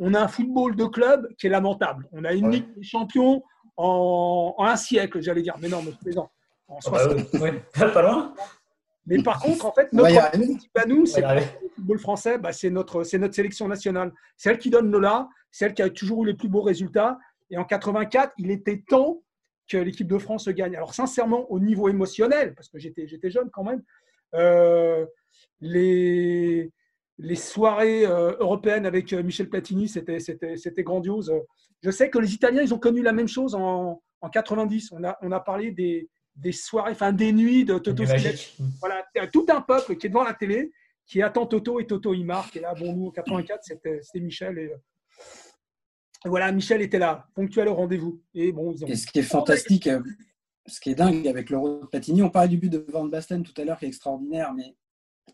qu'on 0.00 0.14
a 0.14 0.20
un 0.20 0.28
football 0.28 0.74
de 0.76 0.86
club 0.86 1.28
qui 1.36 1.46
est 1.46 1.50
lamentable. 1.50 2.08
On 2.12 2.24
a 2.24 2.32
une 2.32 2.50
Ligue 2.50 2.74
des 2.74 2.82
champions 2.82 3.42
en, 3.76 4.54
un 4.58 4.76
siècle, 4.76 5.20
j'allais 5.20 5.42
dire. 5.42 5.56
Mais 5.60 5.68
non, 5.68 5.82
mais 5.82 5.92
plaisant. 5.92 6.30
En 6.68 6.78
ah 6.86 6.90
bah 7.74 7.88
pas 7.90 8.02
loin. 8.02 8.34
Mais 9.06 9.22
par 9.22 9.40
contre, 9.40 9.66
en 9.66 9.72
fait, 9.72 9.92
notre 9.92 10.40
équipe 10.40 10.78
à 10.78 10.86
nous, 10.86 11.04
c'est 11.04 11.20
le 11.20 11.40
football 11.74 11.98
français, 11.98 12.38
bah, 12.38 12.52
c'est 12.52 12.70
notre, 12.70 13.04
notre 13.18 13.34
sélection 13.34 13.68
nationale. 13.68 14.12
C'est 14.36 14.50
elle 14.50 14.58
qui 14.58 14.70
donne 14.70 14.90
le 14.90 15.00
là, 15.00 15.28
c'est 15.50 15.66
elle 15.66 15.74
qui 15.74 15.82
a 15.82 15.90
toujours 15.90 16.24
eu 16.24 16.28
les 16.28 16.34
plus 16.34 16.48
beaux 16.48 16.62
résultats. 16.62 17.18
Et 17.50 17.58
en 17.58 17.64
84, 17.64 18.32
il 18.38 18.50
était 18.50 18.82
temps 18.88 19.20
que 19.68 19.76
l'équipe 19.76 20.06
de 20.06 20.18
France 20.18 20.48
gagne. 20.48 20.76
Alors, 20.76 20.94
sincèrement, 20.94 21.50
au 21.50 21.60
niveau 21.60 21.88
émotionnel, 21.88 22.54
parce 22.54 22.68
que 22.68 22.78
j'étais, 22.78 23.06
j'étais 23.06 23.30
jeune 23.30 23.50
quand 23.50 23.64
même, 23.64 23.82
euh, 24.34 25.04
les, 25.60 26.70
les 27.22 27.36
soirées 27.36 28.06
euh, 28.06 28.34
européennes 28.40 28.86
avec 28.86 29.12
euh, 29.12 29.22
Michel 29.22 29.48
Platini, 29.48 29.88
c'était, 29.88 30.20
c'était, 30.20 30.56
c'était 30.56 30.82
grandiose. 30.82 31.32
Je 31.82 31.90
sais 31.90 32.10
que 32.10 32.18
les 32.18 32.34
Italiens, 32.34 32.62
ils 32.62 32.74
ont 32.74 32.78
connu 32.78 33.02
la 33.02 33.12
même 33.12 33.28
chose 33.28 33.54
en, 33.54 34.02
en 34.20 34.28
90. 34.28 34.92
On 34.92 35.04
a, 35.04 35.18
on 35.22 35.30
a 35.30 35.40
parlé 35.40 35.70
des, 35.70 36.08
des 36.36 36.52
soirées, 36.52 36.92
enfin 36.92 37.12
des 37.12 37.32
nuits 37.32 37.64
de 37.64 37.78
Toto 37.78 38.04
Voilà, 38.80 39.04
tout 39.32 39.46
un 39.48 39.60
peuple 39.60 39.96
qui 39.96 40.06
est 40.06 40.10
devant 40.10 40.24
la 40.24 40.34
télé, 40.34 40.72
qui 41.06 41.22
attend 41.22 41.46
Toto 41.46 41.78
et 41.80 41.86
Toto 41.86 42.14
il 42.14 42.24
marque. 42.24 42.56
Et 42.56 42.60
là, 42.60 42.74
bon, 42.74 42.94
nous, 42.94 43.06
en 43.08 43.10
84, 43.10 43.60
c'était 43.62 44.20
Michel. 44.20 44.58
Et, 44.58 44.72
voilà, 46.24 46.52
Michel 46.52 46.82
était 46.82 46.98
là, 46.98 47.26
ponctuel 47.34 47.68
au 47.68 47.74
rendez-vous. 47.74 48.22
Et, 48.34 48.52
bon, 48.52 48.74
et 48.86 48.96
ce 48.96 49.06
qui 49.06 49.18
est 49.18 49.22
fantastique, 49.22 49.86
euh, 49.86 50.00
ce 50.66 50.80
qui 50.80 50.90
est 50.90 50.94
dingue 50.94 51.26
avec 51.26 51.50
l'Euro 51.50 51.80
de 51.80 51.86
Platini, 51.86 52.22
on 52.22 52.30
parlait 52.30 52.48
du 52.48 52.58
but 52.58 52.70
de 52.70 52.84
Van 52.88 53.04
Basten 53.04 53.42
tout 53.42 53.58
à 53.60 53.64
l'heure 53.64 53.78
qui 53.78 53.86
est 53.86 53.88
extraordinaire, 53.88 54.52
mais 54.54 54.76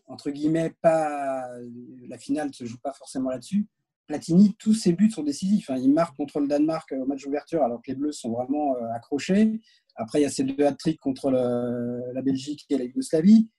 entre 0.07 0.29
guillemets, 0.31 0.73
pas 0.81 1.47
la 2.07 2.17
finale 2.17 2.47
ne 2.47 2.53
se 2.53 2.65
joue 2.65 2.77
pas 2.77 2.93
forcément 2.93 3.29
là-dessus. 3.29 3.65
Platini, 4.07 4.55
tous 4.57 4.73
ses 4.73 4.93
buts 4.93 5.11
sont 5.11 5.23
décisifs. 5.23 5.69
Hein. 5.69 5.77
Il 5.77 5.91
marque 5.91 6.15
contre 6.15 6.39
le 6.39 6.47
Danemark 6.47 6.93
au 6.93 7.05
match 7.05 7.23
d'ouverture 7.23 7.63
alors 7.63 7.81
que 7.81 7.91
les 7.91 7.95
Bleus 7.95 8.13
sont 8.13 8.31
vraiment 8.31 8.75
euh, 8.77 8.89
accrochés. 8.93 9.59
Après, 9.95 10.19
il 10.19 10.23
y 10.23 10.25
a 10.25 10.29
ces 10.29 10.43
deux 10.43 10.65
hat-tricks 10.65 10.99
contre 10.99 11.31
la 11.31 12.21
Belgique 12.21 12.65
et 12.69 12.77
la 12.77 12.85
Yougoslavie. 12.85 13.49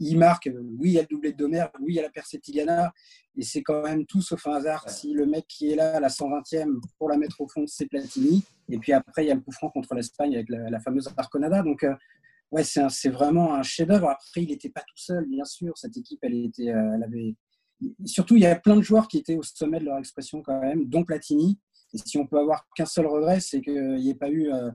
Il 0.00 0.18
marque, 0.18 0.48
oui, 0.78 0.90
il 0.90 0.92
y 0.92 0.98
a 0.98 1.02
le 1.02 1.08
doublé 1.08 1.32
de 1.32 1.36
Domer, 1.36 1.64
oui, 1.80 1.94
il 1.94 1.94
y 1.96 1.98
a 1.98 2.02
la 2.02 2.10
percée 2.10 2.38
Tigana, 2.38 2.92
et 3.36 3.42
c'est 3.42 3.62
quand 3.62 3.82
même 3.82 4.06
tout 4.06 4.22
sauf 4.22 4.46
un 4.46 4.52
hasard 4.52 4.88
si 4.88 5.12
le 5.12 5.26
mec 5.26 5.46
qui 5.48 5.72
est 5.72 5.74
là 5.74 5.96
à 5.96 6.00
la 6.00 6.08
120e 6.08 6.80
pour 6.98 7.08
la 7.08 7.16
mettre 7.16 7.40
au 7.40 7.48
fond, 7.48 7.64
c'est 7.66 7.86
Platini. 7.86 8.44
Et 8.68 8.78
puis 8.78 8.92
après, 8.92 9.24
il 9.24 9.28
y 9.28 9.30
a 9.32 9.34
le 9.34 9.40
coup 9.40 9.50
franc 9.50 9.70
contre 9.70 9.94
l'Espagne 9.94 10.34
avec 10.34 10.48
la, 10.50 10.78
fameuse 10.78 11.08
Arconada. 11.16 11.62
Donc, 11.62 11.82
euh, 11.82 11.94
ouais, 12.50 12.64
c'est 12.64 13.08
vraiment 13.08 13.54
un 13.54 13.62
chef-d'œuvre. 13.62 14.08
Après, 14.08 14.42
il 14.42 14.48
n'était 14.48 14.70
pas 14.70 14.80
tout 14.80 14.96
seul, 14.96 15.26
bien 15.26 15.44
sûr. 15.44 15.76
Cette 15.76 15.96
équipe, 15.96 16.20
elle, 16.22 16.34
était, 16.34 16.70
euh, 16.70 16.94
elle 16.94 17.02
avait. 17.02 17.36
Surtout, 18.04 18.36
il 18.36 18.42
y 18.42 18.46
a 18.46 18.56
plein 18.56 18.76
de 18.76 18.82
joueurs 18.82 19.08
qui 19.08 19.18
étaient 19.18 19.36
au 19.36 19.42
sommet 19.42 19.78
de 19.78 19.84
leur 19.84 19.98
expression 19.98 20.42
quand 20.42 20.60
même, 20.60 20.86
dont 20.86 21.04
Platini. 21.04 21.58
Et 21.94 21.98
si 21.98 22.18
on 22.18 22.26
peut 22.26 22.38
avoir 22.38 22.66
qu'un 22.74 22.86
seul 22.86 23.06
regret, 23.06 23.40
c'est 23.40 23.60
qu'il 23.60 23.96
n'y 23.96 24.10
ait 24.10 24.14
pas 24.14 24.28
eu 24.28 24.52
euh, 24.52 24.70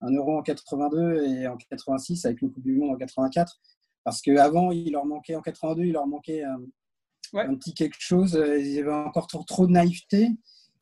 un 0.00 0.12
euro 0.12 0.36
en 0.38 0.42
82 0.42 1.24
et 1.24 1.46
en 1.46 1.56
86 1.56 2.24
avec 2.26 2.42
une 2.42 2.52
Coupe 2.52 2.64
du 2.64 2.76
Monde 2.76 2.90
en 2.90 2.96
84. 2.96 3.58
Parce 4.04 4.20
qu'avant, 4.20 4.72
il 4.72 4.92
leur 4.92 5.06
manquait, 5.06 5.34
en 5.34 5.42
82, 5.42 5.84
il 5.84 5.92
leur 5.92 6.06
manquait 6.06 6.42
un, 6.42 7.54
petit 7.54 7.74
quelque 7.74 7.96
chose. 7.98 8.40
Il 8.58 8.66
y 8.66 8.80
avait 8.80 8.92
encore 8.92 9.26
trop, 9.26 9.66
de 9.66 9.72
naïveté. 9.72 10.30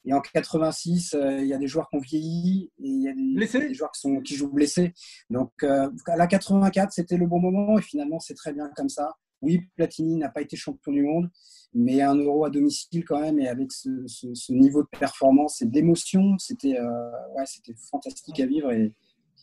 Et 0.07 0.15
en 0.15 0.21
86, 0.21 1.15
euh, 1.15 1.41
il 1.41 1.49
y 1.49 1.53
a 1.53 1.59
des 1.59 1.67
joueurs 1.67 1.89
qui 1.91 1.97
ont 1.97 2.01
vieilli 2.01 2.71
et 2.79 2.89
il 2.89 3.03
y 3.03 3.09
a 3.09 3.13
des, 3.13 3.75
joueurs 3.75 3.91
qui, 3.91 4.01
sont, 4.01 4.21
qui 4.21 4.37
jouent 4.37 4.53
blessés. 4.53 4.95
Donc, 5.31 5.51
euh, 5.65 5.91
à 6.07 6.17
la 6.17 6.29
84, 6.29 6.93
c'était 6.93 7.17
le 7.17 7.27
bon 7.27 7.41
moment 7.41 7.77
et 7.77 7.83
finalement, 7.83 8.21
c'est 8.21 8.35
très 8.35 8.53
bien 8.53 8.71
comme 8.77 8.89
ça. 8.89 9.17
Oui, 9.43 9.61
Platini 9.77 10.17
n'a 10.17 10.29
pas 10.29 10.43
été 10.43 10.57
champion 10.57 10.93
du 10.93 11.03
monde, 11.03 11.29
mais 11.75 12.03
un 12.03 12.15
euro 12.15 12.45
à 12.45 12.51
domicile 12.51 13.05
quand 13.05 13.21
même, 13.21 13.39
et 13.39 13.49
avec 13.49 13.71
ce, 13.71 13.91
niveau 14.53 14.83
de 14.83 14.89
performance 14.99 15.61
et 15.61 15.67
d'émotion, 15.67 16.39
c'était 16.39 16.79
euh, 16.79 17.11
ouais, 17.37 17.45
fantastique 17.91 18.41
à 18.41 18.47
vivre. 18.47 18.71
Et, 18.73 18.95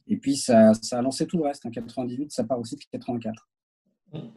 et 0.07 0.17
puis, 0.17 0.37
ça, 0.37 0.73
ça, 0.73 0.99
a 0.99 1.01
lancé 1.01 1.27
tout 1.27 1.37
le 1.37 1.43
reste. 1.43 1.65
En 1.65 1.71
98, 1.71 2.31
ça 2.31 2.45
part 2.45 2.59
aussi 2.59 2.75
de 2.75 2.81
84. 2.91 3.47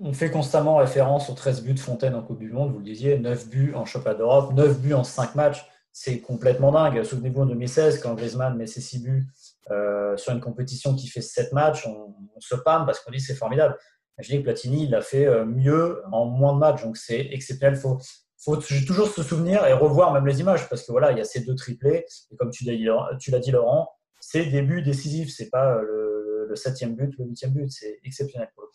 On 0.01 0.13
fait 0.13 0.31
constamment 0.31 0.77
référence 0.77 1.29
aux 1.31 1.35
13 1.35 1.63
buts 1.63 1.75
de 1.75 1.79
Fontaine 1.79 2.15
en 2.15 2.23
Coupe 2.23 2.39
du 2.39 2.51
Monde. 2.51 2.73
Vous 2.73 2.79
le 2.79 2.85
disiez, 2.85 3.19
9 3.19 3.49
buts 3.49 3.73
en 3.75 3.85
championnat 3.85 4.17
d'Europe, 4.17 4.55
9 4.55 4.81
buts 4.81 4.95
en 4.95 5.05
5 5.05 5.35
matchs. 5.35 5.67
C'est 5.99 6.21
complètement 6.21 6.73
dingue. 6.73 7.03
Souvenez-vous 7.05 7.41
en 7.41 7.47
2016, 7.47 8.01
quand 8.03 8.13
Griezmann 8.13 8.55
met 8.55 8.67
ses 8.67 8.83
6 8.83 9.03
buts 9.03 9.27
euh, 9.71 10.15
sur 10.19 10.35
une 10.35 10.43
compétition 10.43 10.95
qui 10.95 11.09
fait 11.09 11.23
7 11.23 11.55
matchs, 11.55 11.87
on, 11.87 12.15
se 12.39 12.55
pâme 12.55 12.85
parce 12.85 13.01
qu'on 13.01 13.11
dit 13.11 13.19
c'est 13.19 13.35
formidable. 13.35 13.79
Je 14.19 14.29
dis 14.29 14.37
que 14.37 14.43
Platini, 14.43 14.85
il 14.85 14.95
a 14.95 15.01
fait 15.01 15.25
euh, 15.25 15.47
mieux 15.47 16.03
en 16.13 16.27
moins 16.27 16.53
de 16.53 16.59
matchs, 16.59 16.83
donc 16.83 16.99
c'est 16.99 17.21
exceptionnel. 17.33 17.79
Il 17.79 17.81
faut, 17.81 17.99
faut 18.37 18.57
toujours 18.57 19.09
se 19.09 19.23
souvenir 19.23 19.67
et 19.67 19.73
revoir 19.73 20.13
même 20.13 20.27
les 20.27 20.39
images, 20.39 20.69
parce 20.69 20.83
que 20.83 20.93
voilà, 20.93 21.13
il 21.13 21.19
y 21.19 21.21
a 21.23 21.25
ces 21.25 21.41
deux 21.41 21.55
triplés, 21.55 22.05
et 22.31 22.37
comme 22.37 22.51
tu 22.51 22.67
l'as 22.67 23.39
dit, 23.39 23.51
Laurent, 23.51 23.89
c'est 24.21 24.45
des 24.45 24.61
buts 24.61 24.83
décisifs, 24.83 25.33
c'est 25.35 25.49
pas 25.49 25.81
le, 25.81 26.55
septième 26.57 26.95
but, 26.95 27.15
le 27.19 27.25
huitième 27.25 27.53
but, 27.53 27.73
c'est 27.73 28.01
exceptionnel 28.05 28.51
pour 28.55 28.65
le 28.65 28.69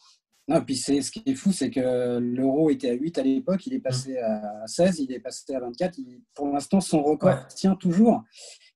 Non, 0.51 0.61
puis 0.61 0.75
ce 0.75 1.11
qui 1.11 1.23
est 1.25 1.35
fou, 1.35 1.53
c'est 1.53 1.69
que 1.69 2.19
l'euro 2.19 2.69
était 2.69 2.89
à 2.89 2.93
8 2.93 3.17
à 3.19 3.23
l'époque, 3.23 3.65
il 3.67 3.73
est 3.73 3.79
passé 3.79 4.17
à 4.17 4.67
16, 4.67 4.99
il 4.99 5.13
est 5.13 5.21
passé 5.21 5.55
à 5.55 5.61
24. 5.61 5.97
pour 6.33 6.47
l'instant, 6.47 6.81
son 6.81 7.01
record 7.01 7.47
tient 7.47 7.75
toujours. 7.75 8.21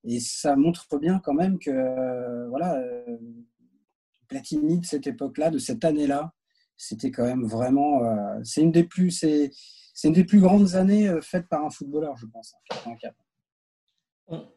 Et 0.06 0.22
ça 0.22 0.56
montre 0.56 0.98
bien 0.98 1.20
quand 1.20 1.34
même 1.34 1.60
que 1.60 2.48
voilà, 2.48 2.78
euh, 2.78 3.18
Platini 4.30 4.80
de 4.80 4.86
cette 4.86 5.06
époque-là, 5.06 5.50
de 5.50 5.58
cette 5.58 5.84
année-là, 5.84 6.34
c'était 6.78 7.12
quand 7.12 7.26
même 7.26 7.46
vraiment. 7.46 8.06
Euh, 8.06 8.40
c'est 8.46 8.62
une 8.62 8.72
des 8.72 8.86
plus, 8.86 9.12
c'est, 9.12 9.52
une 10.06 10.14
des 10.14 10.24
plus 10.24 10.40
grandes 10.40 10.76
années 10.76 11.10
euh, 11.10 11.20
faites 11.20 11.50
par 11.50 11.66
un 11.66 11.70
footballeur, 11.70 12.16
je 12.16 12.26
pense, 12.28 12.54
84. 12.70 13.16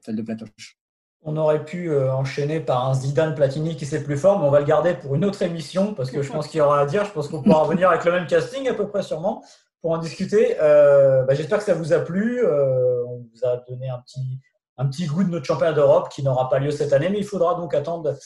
Celle 0.03 0.15
de 0.15 0.23
Platoche. 0.23 0.78
On 1.23 1.37
aurait 1.37 1.65
pu 1.65 1.91
euh, 1.91 2.13
enchaîner 2.13 2.61
par 2.61 2.89
un 2.89 2.95
Zidane 2.95 3.35
Platini 3.35 3.77
qui 3.77 3.87
c'est 3.87 4.05
plus 4.05 4.17
fort, 4.17 4.39
mais 4.39 4.47
on 4.47 4.51
va 4.51 4.61
le 4.61 4.67
garder 4.67 4.95
pour 4.95 5.15
une 5.15 5.25
autre 5.25 5.43
émission 5.43 5.95
parce 5.95 6.11
que 6.11 6.23
je 6.23 6.33
pense 6.33 6.49
qu'il 6.49 6.59
y 6.59 6.61
aura 6.61 6.81
à 6.81 6.87
dire. 6.87 7.05
Je 7.05 7.13
pense 7.13 7.29
qu'on 7.29 7.43
pourra 7.43 7.63
revenir 7.63 7.91
avec 7.91 8.05
le 8.05 8.13
même 8.13 8.27
casting 8.27 8.69
à 8.69 8.75
peu 8.75 8.89
près 8.89 9.03
sûrement 9.03 9.45
pour 9.83 9.91
en 9.93 9.99
discuter. 9.99 10.57
Bah, 10.59 11.35
j'espère 11.35 11.59
que 11.59 11.65
ça 11.65 11.75
vous 11.75 11.93
a 11.93 12.01
plu. 12.01 12.47
on 12.47 13.27
vous 13.33 13.45
a 13.45 13.57
donné 13.69 13.89
un 13.89 13.99
petit, 13.99 14.41
un 14.79 14.87
petit 14.87 15.07
goût 15.07 15.25
de 15.25 15.29
notre 15.29 15.45
championnat 15.45 15.73
d'Europe 15.73 16.09
qui 16.09 16.23
n'aura 16.23 16.49
pas 16.49 16.61
lieu 16.61 16.71
cette 16.71 16.93
année, 16.93 17.11
mais 17.11 17.19
il 17.19 17.27
faudra 17.27 17.57
donc 17.57 17.75
attendre 17.75 18.17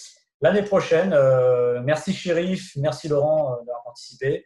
l'année 0.43 0.63
prochaine. 0.63 1.13
Euh, 1.15 1.81
merci 1.83 2.13
Chérif, 2.13 2.77
merci 2.77 3.09
Laurent 3.09 3.53
euh, 3.53 3.57
d'avoir 3.65 3.85
participé. 3.85 4.45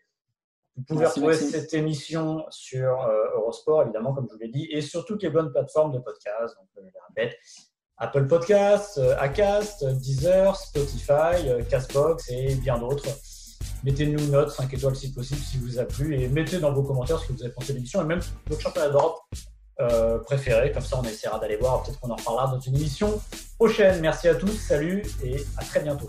Vous 0.77 0.83
pouvez 0.83 1.07
retrouver 1.07 1.35
cette 1.35 1.73
émission 1.73 2.45
sur 2.51 3.09
Eurosport, 3.35 3.85
évidemment, 3.85 4.13
comme 4.13 4.27
je 4.29 4.35
vous 4.35 4.39
l'ai 4.39 4.51
dit, 4.51 4.69
et 4.71 4.83
sur 4.83 5.07
toutes 5.07 5.23
les 5.23 5.31
bonnes 5.31 5.51
plateformes 5.51 5.91
de 5.91 5.99
podcast. 5.99 6.55
Donc, 6.55 6.69
le 6.77 6.83
Apple 7.99 8.27
Podcasts, 8.27 9.01
Acast, 9.19 9.85
Deezer, 9.85 10.55
Spotify, 10.57 11.65
Castbox 11.69 12.31
et 12.31 12.55
bien 12.57 12.79
d'autres. 12.79 13.09
Mettez-nous 13.85 14.19
une 14.19 14.31
note, 14.33 14.51
5 14.51 14.73
étoiles 14.75 14.97
si 14.97 15.13
possible, 15.13 15.41
si 15.41 15.59
vous 15.59 15.79
a 15.79 15.85
plu, 15.85 16.21
et 16.21 16.29
mettez 16.29 16.59
dans 16.59 16.73
vos 16.73 16.83
commentaires 16.83 17.19
ce 17.19 17.29
que 17.29 17.33
vous 17.33 17.43
avez 17.43 17.53
pensé 17.53 17.73
de 17.73 17.79
l'émission, 17.79 18.03
et 18.03 18.05
même 18.05 18.21
votre 18.49 18.61
championnat 18.61 18.89
d'Europe 18.89 19.21
euh, 19.81 20.19
préféré. 20.19 20.73
Comme 20.73 20.83
ça, 20.83 20.99
on 20.99 21.05
essaiera 21.05 21.39
d'aller 21.39 21.57
voir. 21.57 21.83
Peut-être 21.83 22.01
qu'on 22.01 22.11
en 22.11 22.17
reparlera 22.17 22.49
dans 22.49 22.61
une 22.61 22.77
émission 22.77 23.21
prochaine. 23.59 24.01
Merci 24.01 24.29
à 24.29 24.35
tous, 24.35 24.53
salut, 24.53 25.03
et 25.23 25.37
à 25.57 25.65
très 25.65 25.81
bientôt. 25.81 26.09